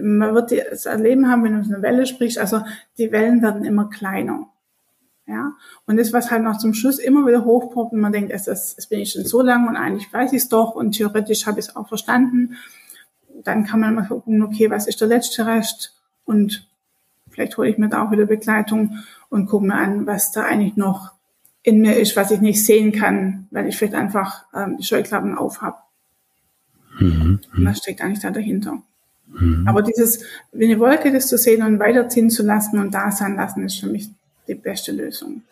man 0.00 0.34
wird 0.34 0.52
das 0.52 0.86
Erleben 0.86 1.30
haben, 1.30 1.44
wenn 1.44 1.60
du 1.60 1.74
eine 1.74 1.82
Welle 1.82 2.06
sprichst, 2.06 2.38
also 2.38 2.62
die 2.98 3.12
Wellen 3.12 3.42
werden 3.42 3.64
immer 3.64 3.88
kleiner. 3.88 4.48
Ja, 5.28 5.54
und 5.86 5.96
das, 5.96 6.12
was 6.12 6.30
halt 6.30 6.44
noch 6.44 6.56
zum 6.56 6.72
Schluss 6.72 7.00
immer 7.00 7.26
wieder 7.26 7.44
hochpoppt, 7.44 7.92
und 7.92 8.00
man 8.00 8.12
denkt, 8.12 8.30
es, 8.30 8.46
es, 8.46 8.76
es 8.78 8.86
bin 8.86 9.00
ich 9.00 9.10
schon 9.10 9.24
so 9.24 9.42
lang 9.42 9.66
und 9.66 9.76
eigentlich 9.76 10.12
weiß 10.12 10.32
ich 10.32 10.42
es 10.42 10.48
doch 10.48 10.76
und 10.76 10.92
theoretisch 10.92 11.46
habe 11.46 11.58
ich 11.58 11.66
es 11.66 11.76
auch 11.76 11.88
verstanden. 11.88 12.56
Dann 13.42 13.64
kann 13.66 13.80
man 13.80 13.96
mal 13.96 14.06
gucken, 14.06 14.40
okay, 14.42 14.70
was 14.70 14.86
ist 14.86 15.00
der 15.00 15.08
letzte 15.08 15.44
Rest? 15.44 16.00
Und 16.24 16.68
vielleicht 17.28 17.56
hole 17.58 17.68
ich 17.68 17.76
mir 17.76 17.88
da 17.88 18.06
auch 18.06 18.12
wieder 18.12 18.26
Begleitung 18.26 18.98
und 19.28 19.46
gucke 19.46 19.66
mir 19.66 19.74
an, 19.74 20.06
was 20.06 20.30
da 20.30 20.44
eigentlich 20.44 20.76
noch 20.76 21.15
in 21.66 21.80
mir 21.80 21.96
ist, 21.96 22.14
was 22.14 22.30
ich 22.30 22.40
nicht 22.40 22.64
sehen 22.64 22.92
kann, 22.92 23.48
weil 23.50 23.66
ich 23.66 23.76
vielleicht 23.76 23.96
einfach 23.96 24.44
ähm, 24.54 24.76
die 24.78 24.84
Scheuklappen 24.84 25.36
auf 25.36 25.62
habe. 25.62 25.78
Mhm. 27.00 27.40
Und 27.56 27.64
was 27.66 27.78
steckt 27.78 28.00
eigentlich 28.00 28.20
da 28.20 28.30
dahinter? 28.30 28.82
Mhm. 29.26 29.66
Aber 29.66 29.82
dieses, 29.82 30.22
wie 30.52 30.66
eine 30.66 30.78
Wolke 30.78 31.10
das 31.10 31.26
zu 31.26 31.36
sehen 31.36 31.64
und 31.64 31.80
weiterziehen 31.80 32.30
zu 32.30 32.44
lassen 32.44 32.78
und 32.78 32.94
da 32.94 33.10
sein 33.10 33.34
lassen, 33.34 33.64
ist 33.64 33.80
für 33.80 33.88
mich 33.88 34.08
die 34.46 34.54
beste 34.54 34.92
Lösung. 34.92 35.42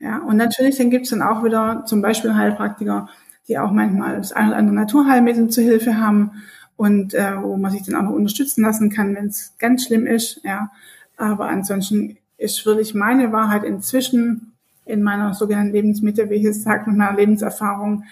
Ja, 0.00 0.18
und 0.18 0.36
natürlich, 0.36 0.78
dann 0.78 0.90
gibt's 0.90 1.10
dann 1.10 1.22
auch 1.22 1.44
wieder 1.44 1.84
zum 1.86 2.02
Beispiel 2.02 2.34
Heilpraktiker, 2.34 3.08
die 3.46 3.56
auch 3.56 3.70
manchmal 3.70 4.16
das 4.16 4.32
ein 4.32 4.48
oder 4.48 4.56
andere 4.56 4.74
Naturheilmittel 4.74 5.48
zu 5.48 5.62
Hilfe 5.62 6.00
haben 6.00 6.42
und 6.74 7.14
äh, 7.14 7.40
wo 7.40 7.56
man 7.56 7.70
sich 7.70 7.84
dann 7.84 7.94
auch 7.94 8.02
noch 8.02 8.10
unterstützen 8.10 8.62
lassen 8.62 8.90
kann, 8.90 9.14
wenn 9.14 9.26
es 9.26 9.54
ganz 9.60 9.84
schlimm 9.86 10.08
ist. 10.08 10.40
Ja, 10.42 10.72
aber 11.16 11.46
ansonsten 11.46 12.18
ist 12.36 12.66
wirklich 12.66 12.94
meine 12.94 13.30
Wahrheit 13.30 13.62
inzwischen 13.62 14.55
in 14.86 15.02
meiner 15.02 15.34
sogenannten 15.34 15.72
Lebensmitte, 15.72 16.30
wie 16.30 16.36
ich 16.36 16.44
es 16.44 16.62
sage, 16.62 16.88
mit 16.88 16.98
meiner 16.98 17.16
Lebenserfahrung, 17.16 18.04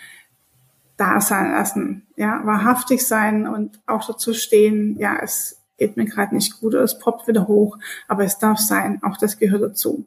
da 0.96 1.20
sein 1.20 1.50
lassen, 1.52 2.06
ja, 2.16 2.40
wahrhaftig 2.44 3.04
sein 3.06 3.48
und 3.48 3.80
auch 3.86 4.06
dazu 4.06 4.32
stehen, 4.32 4.96
ja, 4.98 5.18
es 5.20 5.60
geht 5.76 5.96
mir 5.96 6.04
gerade 6.04 6.34
nicht 6.34 6.60
gut 6.60 6.74
oder 6.74 6.84
es 6.84 6.98
poppt 6.98 7.26
wieder 7.26 7.48
hoch, 7.48 7.78
aber 8.06 8.24
es 8.24 8.38
darf 8.38 8.58
sein, 8.58 9.02
auch 9.02 9.16
das 9.16 9.38
gehört 9.38 9.62
dazu. 9.62 10.06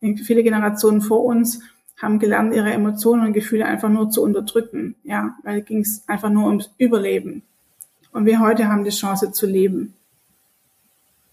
Viele 0.00 0.42
Generationen 0.42 1.00
vor 1.00 1.24
uns 1.24 1.60
haben 1.96 2.18
gelernt, 2.18 2.54
ihre 2.54 2.72
Emotionen 2.72 3.26
und 3.26 3.32
Gefühle 3.32 3.64
einfach 3.64 3.88
nur 3.88 4.10
zu 4.10 4.22
unterdrücken, 4.22 4.96
ja, 5.04 5.36
weil 5.42 5.62
ging 5.62 5.80
es 5.80 6.06
einfach 6.06 6.28
nur 6.28 6.46
ums 6.46 6.70
Überleben. 6.76 7.42
Und 8.12 8.26
wir 8.26 8.40
heute 8.40 8.68
haben 8.68 8.84
die 8.84 8.90
Chance 8.90 9.32
zu 9.32 9.46
leben. 9.46 9.94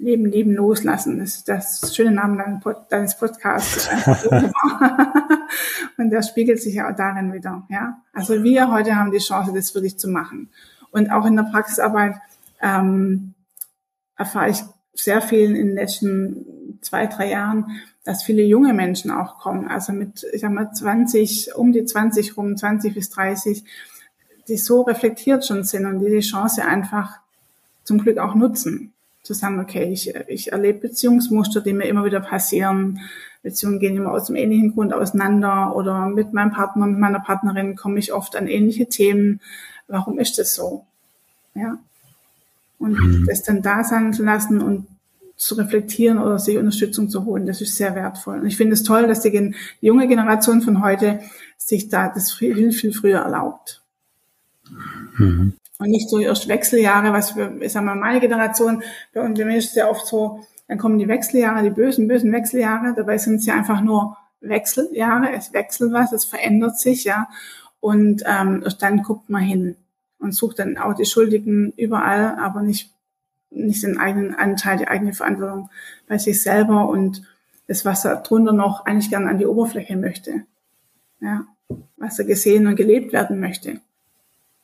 Leben, 0.02 0.26
Leben, 0.26 0.54
Loslassen. 0.54 1.20
Das 1.20 1.36
ist 1.36 1.48
das 1.48 1.96
schöne 1.96 2.12
Name 2.12 2.60
deines 2.90 3.18
Podcasts. 3.18 3.88
und 5.98 6.10
der 6.10 6.24
spiegelt 6.24 6.60
sich 6.60 6.76
ja 6.76 6.90
auch 6.90 6.96
darin 6.96 7.32
wieder. 7.32 7.64
Ja? 7.70 8.02
Also 8.12 8.44
wir 8.44 8.72
heute 8.72 8.96
haben 8.96 9.12
die 9.12 9.20
Chance, 9.20 9.54
das 9.54 9.74
wirklich 9.76 10.00
zu 10.00 10.10
machen. 10.10 10.50
Und 10.90 11.12
auch 11.12 11.26
in 11.26 11.36
der 11.36 11.44
Praxisarbeit 11.44 12.16
ähm, 12.62 13.36
erfahre 14.18 14.50
ich 14.50 14.64
sehr 14.96 15.22
viel 15.22 15.56
in 15.56 15.68
den 15.68 15.76
letzten 15.76 16.80
zwei, 16.82 17.06
drei 17.06 17.30
Jahren, 17.30 17.80
dass 18.04 18.24
viele 18.24 18.42
junge 18.42 18.74
Menschen 18.74 19.12
auch 19.12 19.38
kommen. 19.38 19.68
Also 19.68 19.94
mit, 19.94 20.26
ich 20.34 20.42
sag 20.42 20.52
mal, 20.52 20.74
20, 20.74 21.56
um 21.56 21.72
die 21.72 21.86
20 21.86 22.38
rum, 22.38 22.58
20 22.58 22.96
bis 22.96 23.12
30, 23.12 23.64
die 24.48 24.58
so 24.58 24.82
reflektiert 24.82 25.46
schon 25.46 25.64
sind 25.64 25.86
und 25.86 26.00
die 26.00 26.10
die 26.10 26.22
Chance 26.22 26.66
einfach 26.66 27.20
zum 27.84 28.00
Glück 28.00 28.18
auch 28.18 28.34
nutzen 28.34 28.94
zu 29.24 29.34
sagen, 29.34 29.60
okay, 29.60 29.92
ich, 29.92 30.14
ich 30.28 30.52
erlebe 30.52 30.80
Beziehungsmuster, 30.80 31.62
die 31.62 31.74
mir 31.74 31.86
immer 31.86 32.06
wieder 32.06 32.20
passieren. 32.20 33.00
Beziehungen 33.44 33.80
gehen 33.80 33.96
immer 33.96 34.12
aus 34.12 34.26
dem 34.26 34.36
ähnlichen 34.36 34.74
Grund 34.74 34.94
auseinander 34.94 35.76
oder 35.76 36.08
mit 36.08 36.34
meinem 36.34 36.52
Partner, 36.52 36.88
mit 36.88 37.00
meiner 37.00 37.20
Partnerin 37.20 37.76
komme 37.76 38.00
ich 38.00 38.14
oft 38.14 38.36
an 38.36 38.48
ähnliche 38.48 38.88
Themen. 38.88 39.40
Warum 39.88 40.20
ist 40.20 40.38
das 40.38 40.56
so? 40.56 40.86
Ja. 41.54 41.78
Und 42.80 42.94
mhm. 42.94 43.26
das 43.28 43.44
dann 43.44 43.62
da 43.62 43.84
sein 43.84 44.14
zu 44.14 44.24
lassen 44.24 44.62
und 44.62 44.88
zu 45.42 45.56
reflektieren 45.56 46.20
oder 46.20 46.38
sich 46.38 46.58
Unterstützung 46.58 47.10
zu 47.10 47.26
holen. 47.26 47.48
Das 47.48 47.62
ist 47.62 47.76
sehr 47.76 47.96
wertvoll. 47.96 48.40
Und 48.40 48.46
ich 48.46 48.58
finde 48.58 48.74
es 48.74 48.84
toll, 48.84 49.08
dass 49.08 49.22
die, 49.22 49.56
junge 49.82 50.08
Generation 50.08 50.62
von 50.62 50.84
heute 50.84 51.20
sich 51.58 51.90
da 51.90 52.10
das 52.10 52.32
viel, 52.32 52.72
viel 52.72 52.94
früher 52.94 53.20
erlaubt. 53.20 53.82
Mhm. 55.18 55.54
Und 55.82 55.90
nicht 55.90 56.12
so 56.12 56.20
erst 56.20 56.48
Wechseljahre, 56.48 57.12
was 57.12 57.36
wir, 57.36 57.60
ich 57.60 57.72
sag 57.72 57.84
mal, 57.84 57.96
meine 57.96 58.20
Generation, 58.20 58.84
bei 59.16 59.22
uns, 59.22 59.40
ist 59.40 59.70
es 59.70 59.76
ja 59.76 59.90
oft 59.90 60.06
so, 60.06 60.46
dann 60.68 60.78
kommen 60.78 61.00
die 61.00 61.08
Wechseljahre, 61.08 61.64
die 61.64 61.72
bösen, 61.72 62.08
bösen 62.08 62.32
Wechseljahre, 62.32 62.94
dabei 62.96 63.18
sind 63.18 63.38
es 63.38 63.48
ja 63.48 63.56
einfach 63.56 63.82
nur 63.82 64.16
Wechseljahre, 64.42 65.32
es 65.32 65.54
wechselt 65.54 65.92
was, 65.92 66.12
es 66.12 66.26
verändert 66.26 66.78
sich, 66.78 67.06
ja. 67.06 67.28
Und 67.80 68.22
ähm, 68.28 68.64
dann 68.80 69.02
guckt 69.02 69.32
man 69.32 69.42
hin 69.42 69.76
und 70.20 70.36
sucht 70.36 70.60
dann 70.60 70.78
auch 70.78 70.94
die 70.94 71.06
Schuldigen 71.06 71.74
überall, 71.78 72.38
aber 72.38 72.62
nicht, 72.62 72.94
nicht 73.50 73.82
den 73.82 73.98
eigenen 73.98 74.36
Anteil, 74.36 74.78
die 74.78 74.88
eigene 74.88 75.14
Verantwortung 75.14 75.72
bei 76.08 76.20
sich 76.20 76.44
selber 76.44 76.90
und 76.90 77.24
das, 77.66 77.86
was 77.86 78.06
er 78.06 78.18
drunter 78.18 78.54
noch 78.54 78.86
eigentlich 78.86 79.10
gern 79.10 79.28
an 79.28 79.40
die 79.40 79.48
Oberfläche 79.48 79.98
möchte. 79.98 80.44
Ja, 81.22 81.48
was 81.98 82.20
er 82.20 82.26
gesehen 82.26 82.68
und 82.68 82.76
gelebt 82.76 83.14
werden 83.14 83.40
möchte. 83.40 83.82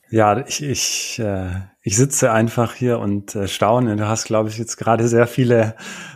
Ja, 0.10 0.46
ich, 0.46 0.64
ich, 0.64 1.20
äh, 1.20 1.50
ich 1.82 1.98
sitze 1.98 2.32
einfach 2.32 2.74
hier 2.74 3.00
und 3.00 3.36
äh, 3.36 3.48
staune. 3.48 3.98
Du 3.98 4.08
hast, 4.08 4.26
glaube 4.26 4.50
ich, 4.50 4.58
jetzt 4.58 4.78
gerade 4.78 5.08
sehr 5.08 5.28
viele 5.28 5.76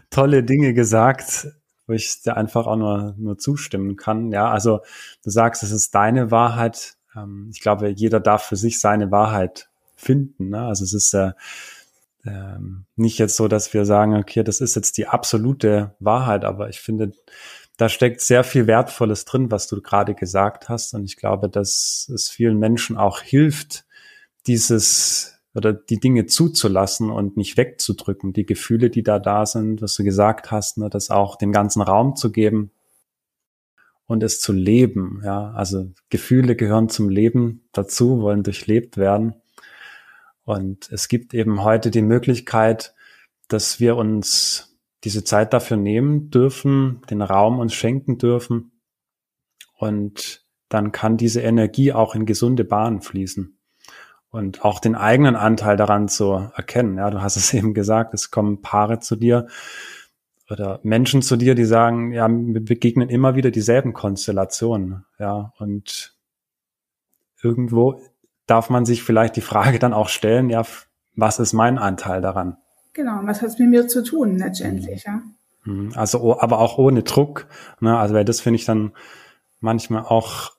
tolle 0.10 0.44
Dinge 0.44 0.74
gesagt, 0.74 1.48
wo 1.88 1.94
ich 1.94 2.22
dir 2.22 2.38
einfach 2.38 2.68
auch 2.68 2.78
nur, 2.78 3.16
nur 3.18 3.38
zustimmen 3.38 3.98
kann. 3.98 4.32
Ja, 4.32 4.50
also 4.50 4.80
du 5.24 5.30
sagst, 5.30 5.62
es 5.64 5.72
ist 5.72 5.94
deine 5.94 6.32
Wahrheit. 6.32 6.96
Ähm, 7.16 7.50
ich 7.52 7.60
glaube, 7.60 7.90
jeder 7.90 8.22
darf 8.22 8.44
für 8.44 8.56
sich 8.56 8.80
seine 8.80 9.12
Wahrheit 9.12 9.70
finden. 9.98 10.50
Ne? 10.50 10.62
Also 10.62 10.86
es 10.86 10.94
ist 10.94 11.14
äh, 11.14 11.32
äh, 12.24 12.60
nicht 12.96 13.18
jetzt 13.18 13.36
so, 13.36 13.50
dass 13.50 13.74
wir 13.74 13.84
sagen, 13.86 14.16
okay, 14.16 14.44
das 14.44 14.62
ist 14.62 14.76
jetzt 14.76 14.98
die 14.98 15.08
absolute 15.08 15.96
Wahrheit, 16.00 16.46
aber 16.46 16.70
ich 16.70 16.80
finde, 16.80 17.12
da 17.82 17.90
steckt 17.90 18.22
sehr 18.22 18.44
viel 18.44 18.68
Wertvolles 18.68 19.26
drin, 19.26 19.50
was 19.50 19.66
du 19.66 19.82
gerade 19.82 20.14
gesagt 20.14 20.70
hast. 20.70 20.94
Und 20.94 21.04
ich 21.04 21.18
glaube, 21.18 21.50
dass 21.50 22.12
es 22.14 22.30
vielen 22.30 22.60
Menschen 22.60 22.96
auch 22.96 23.22
hilft, 23.22 23.86
dieses 24.46 25.40
oder 25.56 25.74
die 25.74 26.00
Dinge 26.00 26.28
zuzulassen 26.28 27.10
und 27.10 27.38
nicht 27.38 27.58
wegzudrücken, 27.58 28.34
die 28.34 28.46
Gefühle, 28.46 28.92
die 28.92 29.02
da 29.02 29.18
da 29.18 29.48
sind, 29.48 29.82
was 29.82 29.96
du 29.96 30.04
gesagt 30.04 30.52
hast, 30.52 30.78
ne, 30.78 30.92
das 30.92 31.10
auch 31.10 31.38
dem 31.38 31.52
ganzen 31.52 31.82
Raum 31.82 32.16
zu 32.16 32.32
geben 32.32 32.70
und 34.06 34.22
es 34.22 34.40
zu 34.40 34.54
leben. 34.54 35.20
Ja, 35.26 35.50
also 35.54 35.90
Gefühle 36.12 36.56
gehören 36.56 36.88
zum 36.88 37.10
Leben 37.10 37.68
dazu, 37.72 38.22
wollen 38.22 38.44
durchlebt 38.44 38.98
werden. 38.98 39.34
Und 40.44 40.92
es 40.92 41.08
gibt 41.08 41.34
eben 41.34 41.64
heute 41.64 41.90
die 41.90 42.04
Möglichkeit, 42.04 42.94
dass 43.48 43.80
wir 43.80 43.96
uns 43.96 44.71
diese 45.04 45.24
Zeit 45.24 45.54
dafür 45.54 45.78
nehmen 45.78 46.30
dürfen, 46.30 47.02
den 47.10 47.22
Raum 47.22 47.60
uns 47.60 47.74
schenken 47.74 48.18
dürfen. 48.18 48.72
Und 49.78 50.46
dann 50.70 50.92
kann 50.92 51.18
diese 51.18 51.42
Energie 51.42 51.92
auch 51.92 52.16
in 52.16 52.26
gesunde 52.26 52.64
Bahnen 52.64 53.02
fließen 53.02 53.58
und 54.30 54.64
auch 54.64 54.80
den 54.80 54.96
eigenen 54.96 55.36
Anteil 55.36 55.76
daran 55.76 56.08
zu 56.08 56.50
erkennen. 56.56 56.98
Ja, 56.98 57.10
du 57.10 57.22
hast 57.22 57.36
es 57.36 57.54
eben 57.54 57.74
gesagt, 57.74 58.14
es 58.14 58.32
kommen 58.32 58.62
Paare 58.62 59.00
zu 59.00 59.16
dir 59.16 59.48
oder 60.50 60.80
Menschen 60.84 61.22
zu 61.22 61.38
dir, 61.38 61.56
die 61.56 61.66
sagen, 61.66 62.12
ja, 62.12 62.28
wir 62.30 62.64
begegnen 62.64 63.10
immer 63.10 63.36
wieder 63.36 63.52
dieselben 63.52 63.94
Konstellationen. 63.94 65.06
Ja, 65.20 65.54
und 65.60 66.16
irgendwo 67.42 68.02
darf 68.48 68.70
man 68.70 68.86
sich 68.86 69.04
vielleicht 69.04 69.36
die 69.36 69.42
Frage 69.42 69.80
dann 69.80 69.94
auch 69.94 70.10
stellen, 70.10 70.50
ja, 70.50 70.66
was 71.16 71.40
ist 71.40 71.54
mein 71.54 71.78
Anteil 71.78 72.22
daran? 72.22 72.58
Genau, 72.94 73.22
was 73.24 73.42
hat 73.42 73.50
es 73.50 73.60
mit 73.60 73.70
mir 73.70 73.88
zu 73.88 74.04
tun 74.04 74.38
letztendlich, 74.38 75.04
ja. 75.06 75.22
Mhm. 75.64 75.94
Also, 75.96 76.40
aber 76.40 76.60
auch 76.60 76.78
ohne 76.78 77.04
Druck. 77.04 77.48
Ne? 77.80 77.98
Also, 77.98 78.14
weil 78.14 78.26
das 78.26 78.42
finde 78.42 78.56
ich 78.56 78.66
dann 78.66 78.92
manchmal 79.60 80.04
auch 80.04 80.52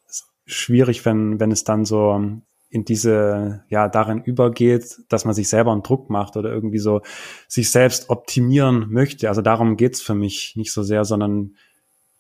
schwierig, 0.47 1.05
wenn, 1.05 1.41
wenn 1.41 1.51
es 1.51 1.64
dann 1.64 1.85
so 1.85 2.41
in 2.70 2.85
diese, 2.87 3.64
ja, 3.68 3.89
darin 3.89 4.22
übergeht, 4.22 5.03
dass 5.11 5.26
man 5.26 5.35
sich 5.35 5.49
selber 5.49 5.72
einen 5.72 5.83
Druck 5.83 6.09
macht 6.09 6.37
oder 6.37 6.51
irgendwie 6.51 6.78
so 6.78 7.03
sich 7.47 7.70
selbst 7.70 8.09
optimieren 8.09 8.87
möchte. 8.89 9.28
Also 9.28 9.43
darum 9.43 9.76
geht's 9.76 10.01
für 10.01 10.14
mich 10.14 10.55
nicht 10.57 10.72
so 10.72 10.83
sehr, 10.83 11.05
sondern 11.05 11.57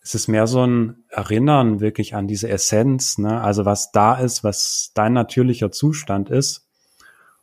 es 0.02 0.14
ist 0.14 0.28
mehr 0.28 0.46
so 0.46 0.66
ein 0.66 1.04
Erinnern 1.08 1.80
wirklich 1.80 2.14
an 2.14 2.26
diese 2.26 2.50
Essenz, 2.50 3.18
ne? 3.18 3.40
also 3.40 3.64
was 3.64 3.92
da 3.92 4.14
ist, 4.14 4.44
was 4.44 4.90
dein 4.94 5.12
natürlicher 5.12 5.70
Zustand 5.70 6.28
ist 6.28 6.68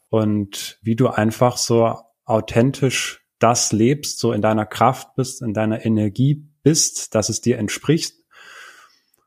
und 0.09 0.77
wie 0.81 0.95
du 0.95 1.07
einfach 1.07 1.57
so 1.57 1.97
authentisch 2.29 3.25
das 3.39 3.71
lebst, 3.71 4.19
so 4.19 4.33
in 4.33 4.41
deiner 4.41 4.65
Kraft 4.65 5.15
bist, 5.15 5.41
in 5.41 5.53
deiner 5.53 5.85
Energie 5.85 6.45
bist, 6.63 7.15
dass 7.15 7.29
es 7.29 7.41
dir 7.41 7.57
entspricht. 7.57 8.15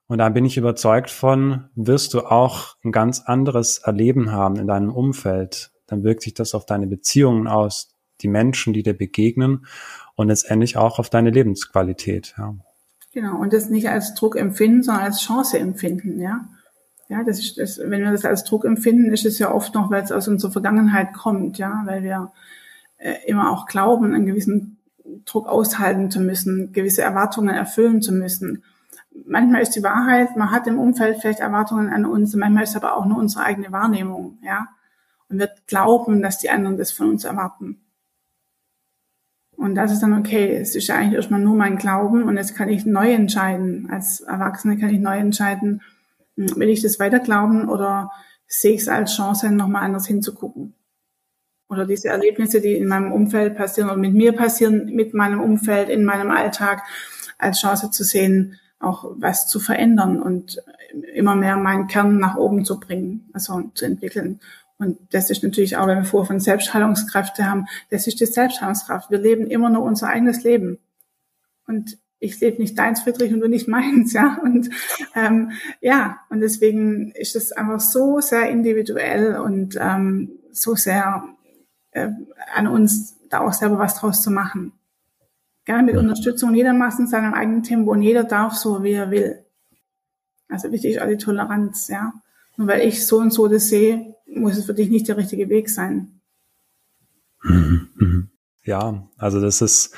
Und 0.06 0.18
da 0.18 0.28
bin 0.28 0.44
ich 0.44 0.58
überzeugt 0.58 1.10
von, 1.10 1.70
wirst 1.74 2.12
du 2.12 2.20
auch 2.20 2.76
ein 2.84 2.92
ganz 2.92 3.20
anderes 3.20 3.78
Erleben 3.78 4.30
haben 4.30 4.56
in 4.56 4.66
deinem 4.66 4.92
Umfeld. 4.92 5.72
Dann 5.86 6.04
wirkt 6.04 6.22
sich 6.22 6.34
das 6.34 6.54
auf 6.54 6.66
deine 6.66 6.86
Beziehungen 6.86 7.46
aus, 7.46 7.94
die 8.20 8.28
Menschen, 8.28 8.72
die 8.74 8.82
dir 8.82 8.96
begegnen 8.96 9.66
und 10.14 10.28
letztendlich 10.28 10.76
auch 10.76 10.98
auf 10.98 11.08
deine 11.08 11.30
Lebensqualität. 11.30 12.34
Ja. 12.36 12.54
Genau, 13.12 13.38
und 13.38 13.52
das 13.52 13.68
nicht 13.68 13.88
als 13.88 14.14
Druck 14.14 14.36
empfinden, 14.36 14.82
sondern 14.82 15.04
als 15.04 15.22
Chance 15.22 15.58
empfinden, 15.58 16.20
ja. 16.20 16.48
Ja, 17.08 17.24
das 17.24 17.40
ist, 17.40 17.58
das, 17.58 17.78
wenn 17.78 18.02
wir 18.02 18.10
das 18.10 18.24
als 18.24 18.44
Druck 18.44 18.64
empfinden, 18.64 19.12
ist 19.12 19.26
es 19.26 19.38
ja 19.38 19.52
oft 19.52 19.74
noch, 19.74 19.90
weil 19.90 20.02
es 20.02 20.12
aus 20.12 20.28
unserer 20.28 20.52
Vergangenheit 20.52 21.12
kommt, 21.12 21.58
ja, 21.58 21.82
weil 21.84 22.02
wir 22.02 22.32
äh, 23.02 23.16
immer 23.26 23.50
auch 23.50 23.66
glauben, 23.66 24.14
einen 24.14 24.26
gewissen 24.26 24.78
Druck 25.24 25.48
aushalten 25.48 26.10
zu 26.10 26.20
müssen, 26.20 26.72
gewisse 26.72 27.02
Erwartungen 27.02 27.54
erfüllen 27.54 28.00
zu 28.00 28.12
müssen. 28.12 28.62
Manchmal 29.26 29.62
ist 29.62 29.74
die 29.76 29.82
Wahrheit, 29.82 30.36
man 30.36 30.52
hat 30.52 30.66
im 30.66 30.78
Umfeld 30.78 31.18
vielleicht 31.20 31.40
Erwartungen 31.40 31.90
an 31.90 32.06
uns, 32.06 32.34
manchmal 32.34 32.62
ist 32.62 32.76
aber 32.76 32.96
auch 32.96 33.04
nur 33.04 33.18
unsere 33.18 33.44
eigene 33.44 33.72
Wahrnehmung, 33.72 34.38
ja. 34.42 34.68
Und 35.28 35.38
wir 35.38 35.50
glauben, 35.66 36.22
dass 36.22 36.38
die 36.38 36.50
anderen 36.50 36.76
das 36.76 36.92
von 36.92 37.10
uns 37.10 37.24
erwarten. 37.24 37.80
Und 39.56 39.74
das 39.74 39.92
ist 39.92 40.02
dann 40.02 40.18
okay. 40.18 40.56
Es 40.56 40.74
ist 40.74 40.88
ja 40.88 40.96
eigentlich 40.96 41.14
erstmal 41.14 41.40
nur 41.40 41.56
mein 41.56 41.78
Glauben 41.78 42.24
und 42.24 42.36
jetzt 42.36 42.54
kann 42.54 42.68
ich 42.68 42.84
neu 42.84 43.12
entscheiden. 43.12 43.88
Als 43.90 44.20
Erwachsene 44.20 44.78
kann 44.78 44.90
ich 44.90 45.00
neu 45.00 45.16
entscheiden, 45.18 45.82
hm, 46.36 46.56
will 46.56 46.68
ich 46.68 46.82
das 46.82 46.98
weiter 46.98 47.20
glauben 47.20 47.68
oder 47.68 48.10
sehe 48.46 48.74
ich 48.74 48.82
es 48.82 48.88
als 48.88 49.14
Chance, 49.14 49.50
nochmal 49.50 49.84
anders 49.84 50.06
hinzugucken. 50.06 50.74
Oder 51.72 51.86
diese 51.86 52.08
Erlebnisse, 52.08 52.60
die 52.60 52.76
in 52.76 52.86
meinem 52.86 53.12
Umfeld 53.12 53.56
passieren 53.56 53.88
oder 53.88 53.98
mit 53.98 54.12
mir 54.12 54.32
passieren, 54.32 54.94
mit 54.94 55.14
meinem 55.14 55.40
Umfeld, 55.40 55.88
in 55.88 56.04
meinem 56.04 56.30
Alltag, 56.30 56.82
als 57.38 57.62
Chance 57.62 57.90
zu 57.90 58.04
sehen, 58.04 58.60
auch 58.78 59.10
was 59.16 59.48
zu 59.48 59.58
verändern 59.58 60.20
und 60.20 60.62
immer 61.14 61.34
mehr 61.34 61.56
meinen 61.56 61.86
Kern 61.86 62.18
nach 62.18 62.36
oben 62.36 62.66
zu 62.66 62.78
bringen, 62.78 63.30
also 63.32 63.70
zu 63.74 63.86
entwickeln. 63.86 64.40
Und 64.76 64.98
das 65.14 65.30
ist 65.30 65.42
natürlich 65.42 65.78
auch, 65.78 65.86
wenn 65.86 65.96
wir 65.98 66.04
vorher 66.04 66.26
von 66.26 66.40
Selbstheilungskräfte 66.40 67.48
haben, 67.48 67.66
das 67.88 68.06
ist 68.06 68.20
die 68.20 68.26
Selbstheilungskraft. 68.26 69.10
Wir 69.10 69.18
leben 69.18 69.46
immer 69.46 69.70
nur 69.70 69.82
unser 69.82 70.08
eigenes 70.08 70.42
Leben. 70.44 70.78
Und 71.66 71.96
ich 72.18 72.38
lebe 72.40 72.60
nicht 72.60 72.78
deins, 72.78 73.00
Friedrich, 73.00 73.32
und 73.32 73.40
du 73.40 73.48
nicht 73.48 73.66
meins, 73.66 74.12
ja. 74.12 74.38
Und 74.42 74.68
ähm, 75.14 75.52
ja, 75.80 76.18
und 76.28 76.40
deswegen 76.40 77.12
ist 77.12 77.34
es 77.34 77.50
einfach 77.50 77.80
so 77.80 78.20
sehr 78.20 78.50
individuell 78.50 79.36
und 79.36 79.78
ähm, 79.80 80.32
so 80.52 80.74
sehr 80.74 81.24
äh, 81.92 82.08
an 82.54 82.66
uns, 82.66 83.16
da 83.28 83.40
auch 83.40 83.52
selber 83.52 83.78
was 83.78 83.94
draus 83.94 84.22
zu 84.22 84.30
machen. 84.30 84.72
Gerne 85.64 85.84
mit 85.84 85.96
Unterstützung, 85.96 86.54
jeder 86.54 86.72
macht 86.72 86.98
in 86.98 87.06
seinem 87.06 87.34
eigenen 87.34 87.62
Tempo 87.62 87.92
und 87.92 88.02
jeder 88.02 88.24
darf 88.24 88.54
so, 88.54 88.82
wie 88.82 88.92
er 88.92 89.10
will. 89.10 89.44
Also 90.48 90.70
wichtig 90.72 90.96
ist 90.96 91.00
auch 91.00 91.06
die 91.06 91.16
Toleranz, 91.16 91.88
ja. 91.88 92.12
Nur 92.56 92.68
weil 92.68 92.86
ich 92.86 93.06
so 93.06 93.18
und 93.18 93.32
so 93.32 93.48
das 93.48 93.68
sehe, 93.68 94.16
muss 94.26 94.58
es 94.58 94.66
für 94.66 94.74
dich 94.74 94.90
nicht 94.90 95.08
der 95.08 95.16
richtige 95.16 95.48
Weg 95.48 95.70
sein. 95.70 96.20
Mhm, 97.42 97.88
mhm. 97.94 98.30
Ja, 98.64 99.08
also 99.16 99.40
das 99.40 99.62
ist 99.62 99.94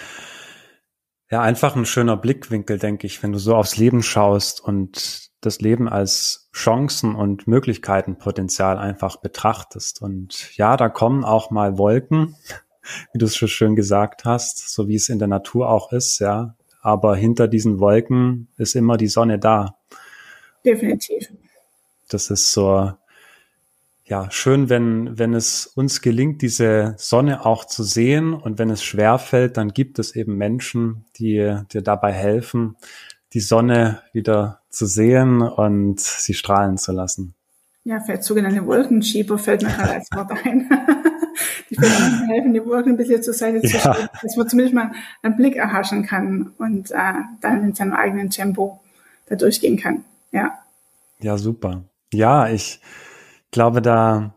ja 1.30 1.42
einfach 1.42 1.76
ein 1.76 1.86
schöner 1.86 2.16
Blickwinkel, 2.16 2.78
denke 2.78 3.06
ich, 3.06 3.22
wenn 3.22 3.32
du 3.32 3.38
so 3.38 3.54
aufs 3.56 3.76
Leben 3.76 4.02
schaust 4.02 4.60
und 4.60 5.30
das 5.46 5.60
Leben 5.60 5.88
als 5.88 6.48
Chancen 6.52 7.14
und 7.14 7.46
Möglichkeitenpotenzial 7.46 8.78
einfach 8.78 9.16
betrachtest. 9.16 10.02
Und 10.02 10.56
ja, 10.56 10.76
da 10.76 10.88
kommen 10.88 11.24
auch 11.24 11.50
mal 11.50 11.78
Wolken, 11.78 12.36
wie 13.12 13.18
du 13.18 13.26
es 13.26 13.36
schon 13.36 13.48
schön 13.48 13.76
gesagt 13.76 14.24
hast, 14.24 14.70
so 14.72 14.88
wie 14.88 14.96
es 14.96 15.08
in 15.08 15.18
der 15.18 15.28
Natur 15.28 15.68
auch 15.68 15.92
ist, 15.92 16.18
ja. 16.18 16.54
Aber 16.80 17.16
hinter 17.16 17.48
diesen 17.48 17.80
Wolken 17.80 18.48
ist 18.58 18.74
immer 18.76 18.98
die 18.98 19.06
Sonne 19.06 19.38
da. 19.38 19.76
Definitiv. 20.64 21.32
Das 22.08 22.30
ist 22.30 22.52
so, 22.52 22.92
ja, 24.06 24.30
schön, 24.30 24.68
wenn, 24.68 25.18
wenn 25.18 25.32
es 25.32 25.66
uns 25.66 26.02
gelingt, 26.02 26.42
diese 26.42 26.94
Sonne 26.98 27.46
auch 27.46 27.64
zu 27.64 27.82
sehen 27.82 28.34
und 28.34 28.58
wenn 28.58 28.68
es 28.68 28.84
schwer 28.84 29.18
fällt, 29.18 29.56
dann 29.56 29.70
gibt 29.70 29.98
es 29.98 30.14
eben 30.14 30.36
Menschen, 30.36 31.06
die 31.16 31.58
dir 31.72 31.82
dabei 31.82 32.12
helfen, 32.12 32.76
die 33.32 33.40
Sonne 33.40 34.02
wieder 34.12 34.60
zu 34.74 34.86
sehen 34.86 35.42
und 35.42 36.00
sie 36.00 36.34
strahlen 36.34 36.78
zu 36.78 36.92
lassen. 36.92 37.34
ja, 37.84 38.00
vielleicht 38.00 38.24
sogenannte 38.24 38.66
Wolkenschieber 38.66 39.38
fällt 39.38 39.62
mir 39.62 39.70
gerade 39.70 39.94
als 39.94 40.10
Wort 40.12 40.32
ein. 40.44 40.68
die 41.70 41.76
helfen, 41.76 42.54
die 42.54 42.64
Wolken 42.64 42.92
ein 42.92 42.96
bisschen 42.96 43.22
zur 43.22 43.34
Seite 43.34 43.60
zu 43.62 43.76
ja. 43.76 43.94
schieben, 43.94 44.08
dass 44.22 44.36
man 44.36 44.48
zumindest 44.48 44.74
mal 44.74 44.92
einen 45.22 45.36
Blick 45.36 45.56
erhaschen 45.56 46.04
kann 46.04 46.52
und 46.58 46.90
äh, 46.90 47.14
dann 47.40 47.62
in 47.62 47.74
seinem 47.74 47.92
eigenen 47.92 48.30
Tempo 48.30 48.80
da 49.26 49.36
durchgehen 49.36 49.76
kann. 49.76 50.04
Ja. 50.32 50.58
Ja, 51.20 51.38
super. 51.38 51.84
Ja, 52.12 52.48
ich 52.48 52.80
glaube, 53.50 53.82
da 53.82 54.34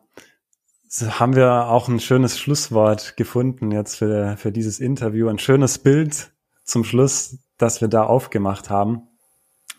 haben 1.01 1.35
wir 1.35 1.67
auch 1.67 1.87
ein 1.87 1.99
schönes 1.99 2.39
Schlusswort 2.39 3.17
gefunden 3.17 3.71
jetzt 3.71 3.95
für, 3.95 4.37
für 4.37 4.51
dieses 4.51 4.79
Interview. 4.79 5.27
Ein 5.27 5.39
schönes 5.39 5.79
Bild 5.79 6.31
zum 6.63 6.83
Schluss, 6.83 7.37
das 7.57 7.81
wir 7.81 7.87
da 7.87 8.03
aufgemacht 8.03 8.69
haben 8.69 9.07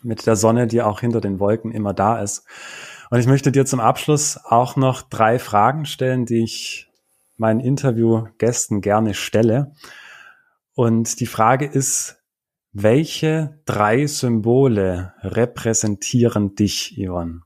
mit 0.03 0.25
der 0.25 0.35
Sonne, 0.35 0.67
die 0.67 0.81
auch 0.81 1.01
hinter 1.01 1.21
den 1.21 1.39
Wolken 1.39 1.71
immer 1.71 1.93
da 1.93 2.21
ist. 2.21 2.45
Und 3.09 3.19
ich 3.19 3.27
möchte 3.27 3.51
dir 3.51 3.65
zum 3.65 3.79
Abschluss 3.79 4.39
auch 4.43 4.75
noch 4.75 5.01
drei 5.01 5.39
Fragen 5.39 5.85
stellen, 5.85 6.25
die 6.25 6.43
ich 6.43 6.89
meinen 7.37 7.59
Interviewgästen 7.59 8.81
gerne 8.81 9.13
stelle. 9.13 9.73
Und 10.75 11.19
die 11.19 11.25
Frage 11.25 11.65
ist, 11.65 12.17
welche 12.71 13.59
drei 13.65 14.05
Symbole 14.05 15.13
repräsentieren 15.21 16.55
dich, 16.55 16.95
Yvonne? 16.97 17.41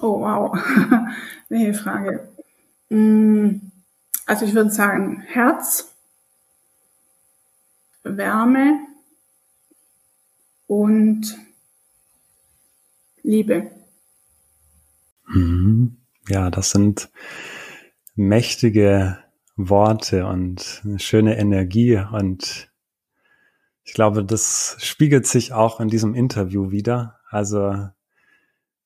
Oh, 0.00 0.20
wow. 0.20 0.58
Welche 1.48 1.74
Frage. 1.74 2.28
Mm, 2.88 3.60
also 4.26 4.44
ich 4.44 4.54
würde 4.54 4.70
sagen 4.70 5.22
Herz, 5.26 5.94
Wärme 8.02 8.78
und 10.68 11.36
Liebe. 13.24 13.72
Mhm. 15.26 15.96
Ja, 16.28 16.50
das 16.50 16.70
sind 16.70 17.10
mächtige 18.14 19.18
Worte 19.56 20.26
und 20.26 20.82
eine 20.84 21.00
schöne 21.00 21.36
Energie 21.36 21.96
und 21.96 22.70
ich 23.82 23.94
glaube, 23.94 24.22
das 24.22 24.76
spiegelt 24.80 25.26
sich 25.26 25.52
auch 25.52 25.80
in 25.80 25.88
diesem 25.88 26.14
Interview 26.14 26.70
wieder. 26.70 27.18
Also 27.30 27.88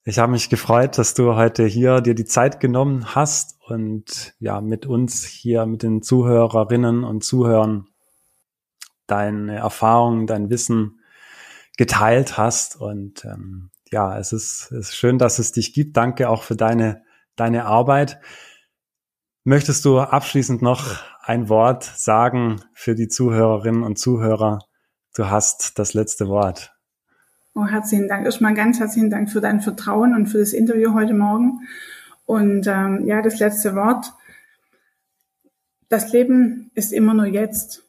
ich 0.05 0.19
habe 0.19 0.33
mich 0.33 0.49
gefreut, 0.49 0.97
dass 0.97 1.15
du 1.15 1.35
heute 1.35 1.65
hier 1.67 2.01
dir 2.01 2.15
die 2.15 2.25
Zeit 2.25 2.61
genommen 2.61 3.15
hast 3.15 3.59
und 3.67 4.35
ja, 4.39 4.61
mit 4.61 4.87
uns 4.87 5.25
hier, 5.25 5.67
mit 5.67 5.83
den 5.83 6.03
Zuhörerinnen 6.03 7.03
und 7.03 7.25
Zuhörern 7.25 7.89
deine 9.07 9.57
Erfahrungen, 9.57 10.27
dein 10.27 10.51
Wissen 10.51 11.02
geteilt 11.77 12.39
hast. 12.39 12.77
Und 12.77 13.25
ähm, 13.25 13.71
ja, 13.91 14.19
es 14.19 14.33
ist, 14.33 14.73
es 14.73 14.89
ist 14.89 14.97
schön, 14.97 15.19
dass 15.19 15.39
es 15.39 15.53
dich 15.53 15.73
gibt. 15.75 15.97
Danke 15.97 16.29
auch 16.29 16.43
für 16.43 16.57
deine, 16.57 17.03
deine 17.37 17.67
Arbeit. 17.67 18.21
Möchtest 19.45 19.85
du 19.85 19.99
abschließend 19.99 20.63
noch 20.63 21.03
ein 21.21 21.49
Wort 21.49 21.85
sagen 21.85 22.61
für 22.75 22.95
die 22.95 23.09
Zuhörerinnen 23.09 23.83
und 23.83 23.99
Zuhörer? 23.99 24.61
Du 25.15 25.29
hast 25.29 25.79
das 25.79 25.95
letzte 25.95 26.29
Wort. 26.29 26.73
Oh, 27.55 27.67
herzlichen 27.67 28.09
Dank. 28.09 28.25
Erstmal 28.25 28.55
ganz 28.55 28.81
herzlichen 28.81 29.11
Dank 29.11 29.31
für 29.31 29.41
dein 29.41 29.61
Vertrauen 29.61 30.15
und 30.15 30.27
für 30.27 30.39
das 30.39 30.53
Interview 30.53 30.95
heute 30.95 31.13
Morgen. 31.13 31.69
Und 32.25 32.67
ähm, 32.67 33.05
ja, 33.05 33.21
das 33.21 33.39
letzte 33.41 33.75
Wort. 33.75 34.13
Das 35.89 36.13
Leben 36.13 36.71
ist 36.75 36.93
immer 36.93 37.13
nur 37.13 37.27
jetzt. 37.27 37.85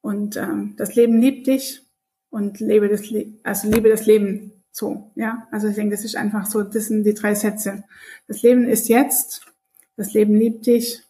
Und 0.00 0.36
ähm, 0.36 0.74
das 0.76 0.94
Leben 0.94 1.20
liebt 1.20 1.48
dich 1.48 1.89
und 2.30 2.60
lebe 2.60 2.88
das, 2.88 3.10
Le 3.10 3.26
also 3.42 3.68
liebe 3.68 3.88
das 3.88 4.06
Leben 4.06 4.52
so. 4.72 5.10
Ja, 5.14 5.46
also 5.50 5.68
ich 5.68 5.74
denke, 5.74 5.94
das 5.94 6.04
ist 6.04 6.16
einfach 6.16 6.46
so. 6.46 6.62
Das 6.62 6.86
sind 6.86 7.04
die 7.04 7.14
drei 7.14 7.34
Sätze. 7.34 7.84
Das 8.28 8.42
Leben 8.42 8.68
ist 8.68 8.88
jetzt. 8.88 9.42
Das 9.96 10.14
Leben 10.14 10.34
liebt 10.34 10.66
dich 10.66 11.02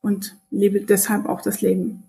und 0.00 0.36
liebe 0.50 0.80
deshalb 0.80 1.26
auch 1.26 1.42
das 1.42 1.60
Leben. 1.60 2.04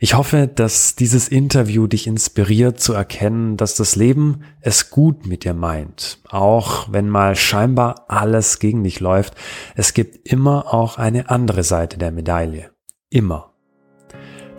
Ich 0.00 0.14
hoffe, 0.14 0.46
dass 0.46 0.94
dieses 0.94 1.26
Interview 1.26 1.88
dich 1.88 2.06
inspiriert 2.06 2.78
zu 2.78 2.92
erkennen, 2.92 3.56
dass 3.56 3.74
das 3.74 3.96
Leben 3.96 4.44
es 4.60 4.90
gut 4.90 5.26
mit 5.26 5.42
dir 5.42 5.54
meint. 5.54 6.20
Auch 6.28 6.86
wenn 6.92 7.08
mal 7.08 7.34
scheinbar 7.34 8.04
alles 8.06 8.60
gegen 8.60 8.84
dich 8.84 9.00
läuft, 9.00 9.34
es 9.74 9.94
gibt 9.94 10.28
immer 10.28 10.72
auch 10.72 10.98
eine 10.98 11.30
andere 11.30 11.64
Seite 11.64 11.98
der 11.98 12.12
Medaille. 12.12 12.70
Immer. 13.10 13.54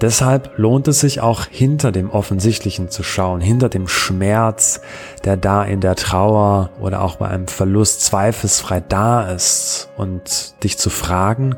Deshalb 0.02 0.58
lohnt 0.58 0.90
es 0.90 1.00
sich 1.00 1.22
auch 1.22 1.46
hinter 1.46 1.94
dem 1.94 2.10
Offensichtlichen 2.10 2.90
zu 2.90 3.04
schauen, 3.04 3.40
hinter 3.40 3.70
dem 3.70 3.88
Schmerz, 3.88 4.82
der 5.24 5.38
da 5.38 5.64
in 5.64 5.80
der 5.80 5.96
Trauer 5.96 6.72
oder 6.82 7.02
auch 7.02 7.16
bei 7.16 7.30
einem 7.30 7.48
Verlust 7.48 8.02
zweifelsfrei 8.02 8.82
da 8.82 9.32
ist 9.32 9.90
und 9.96 10.62
dich 10.66 10.78
zu 10.78 10.90
fragen, 10.90 11.56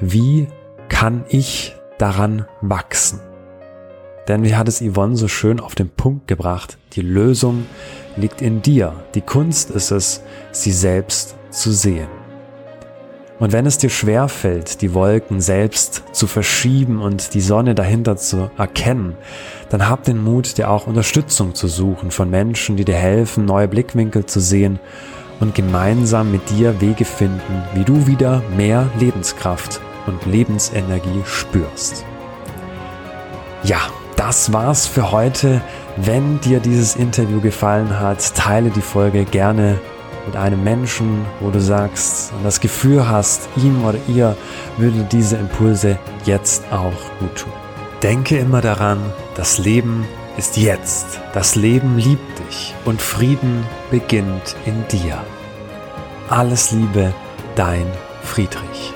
wie 0.00 0.48
kann 0.88 1.24
ich 1.28 1.74
daran 1.98 2.46
wachsen? 2.60 3.20
Denn 4.28 4.42
wie 4.42 4.56
hat 4.56 4.68
es 4.68 4.80
Yvonne 4.80 5.16
so 5.16 5.28
schön 5.28 5.60
auf 5.60 5.74
den 5.74 5.90
Punkt 5.90 6.28
gebracht, 6.28 6.78
die 6.94 7.02
Lösung 7.02 7.66
liegt 8.16 8.40
in 8.40 8.62
dir. 8.62 8.94
Die 9.14 9.20
Kunst 9.20 9.70
ist 9.70 9.90
es, 9.90 10.22
sie 10.52 10.72
selbst 10.72 11.34
zu 11.50 11.72
sehen. 11.72 12.08
Und 13.40 13.52
wenn 13.52 13.66
es 13.66 13.78
dir 13.78 13.90
schwer 13.90 14.28
fällt, 14.28 14.80
die 14.80 14.94
Wolken 14.94 15.40
selbst 15.40 16.04
zu 16.12 16.26
verschieben 16.26 17.02
und 17.02 17.34
die 17.34 17.40
Sonne 17.40 17.74
dahinter 17.74 18.16
zu 18.16 18.48
erkennen, 18.56 19.16
dann 19.70 19.88
hab 19.88 20.04
den 20.04 20.22
Mut, 20.22 20.56
dir 20.56 20.70
auch 20.70 20.86
Unterstützung 20.86 21.54
zu 21.54 21.66
suchen 21.66 22.12
von 22.12 22.30
Menschen, 22.30 22.76
die 22.76 22.84
dir 22.84 22.94
helfen, 22.94 23.44
neue 23.44 23.68
Blickwinkel 23.68 24.24
zu 24.24 24.40
sehen 24.40 24.78
und 25.40 25.54
gemeinsam 25.54 26.30
mit 26.30 26.48
dir 26.50 26.80
Wege 26.80 27.04
finden, 27.04 27.62
wie 27.74 27.84
du 27.84 28.06
wieder 28.06 28.40
mehr 28.56 28.88
Lebenskraft 29.00 29.80
und 30.06 30.26
Lebensenergie 30.26 31.22
spürst. 31.24 32.04
Ja, 33.62 33.78
das 34.16 34.52
war's 34.52 34.86
für 34.86 35.10
heute. 35.10 35.60
Wenn 35.96 36.40
dir 36.40 36.60
dieses 36.60 36.96
Interview 36.96 37.40
gefallen 37.40 37.98
hat, 37.98 38.34
teile 38.34 38.70
die 38.70 38.82
Folge 38.82 39.24
gerne 39.24 39.78
mit 40.26 40.36
einem 40.36 40.62
Menschen, 40.64 41.24
wo 41.40 41.50
du 41.50 41.60
sagst 41.60 42.32
und 42.32 42.44
das 42.44 42.60
Gefühl 42.60 43.08
hast, 43.08 43.48
ihm 43.56 43.84
oder 43.84 43.98
ihr 44.08 44.36
würde 44.76 45.06
diese 45.10 45.36
Impulse 45.36 45.98
jetzt 46.24 46.64
auch 46.72 47.18
gut 47.20 47.36
tun. 47.36 47.52
Denke 48.02 48.38
immer 48.38 48.60
daran, 48.60 48.98
das 49.34 49.58
Leben 49.58 50.06
ist 50.36 50.56
jetzt. 50.56 51.20
Das 51.32 51.54
Leben 51.54 51.96
liebt 51.98 52.38
dich 52.38 52.74
und 52.84 53.00
Frieden 53.00 53.64
beginnt 53.90 54.56
in 54.66 54.86
dir. 54.88 55.18
Alles 56.28 56.72
Liebe, 56.72 57.12
dein 57.54 57.86
Friedrich. 58.22 58.93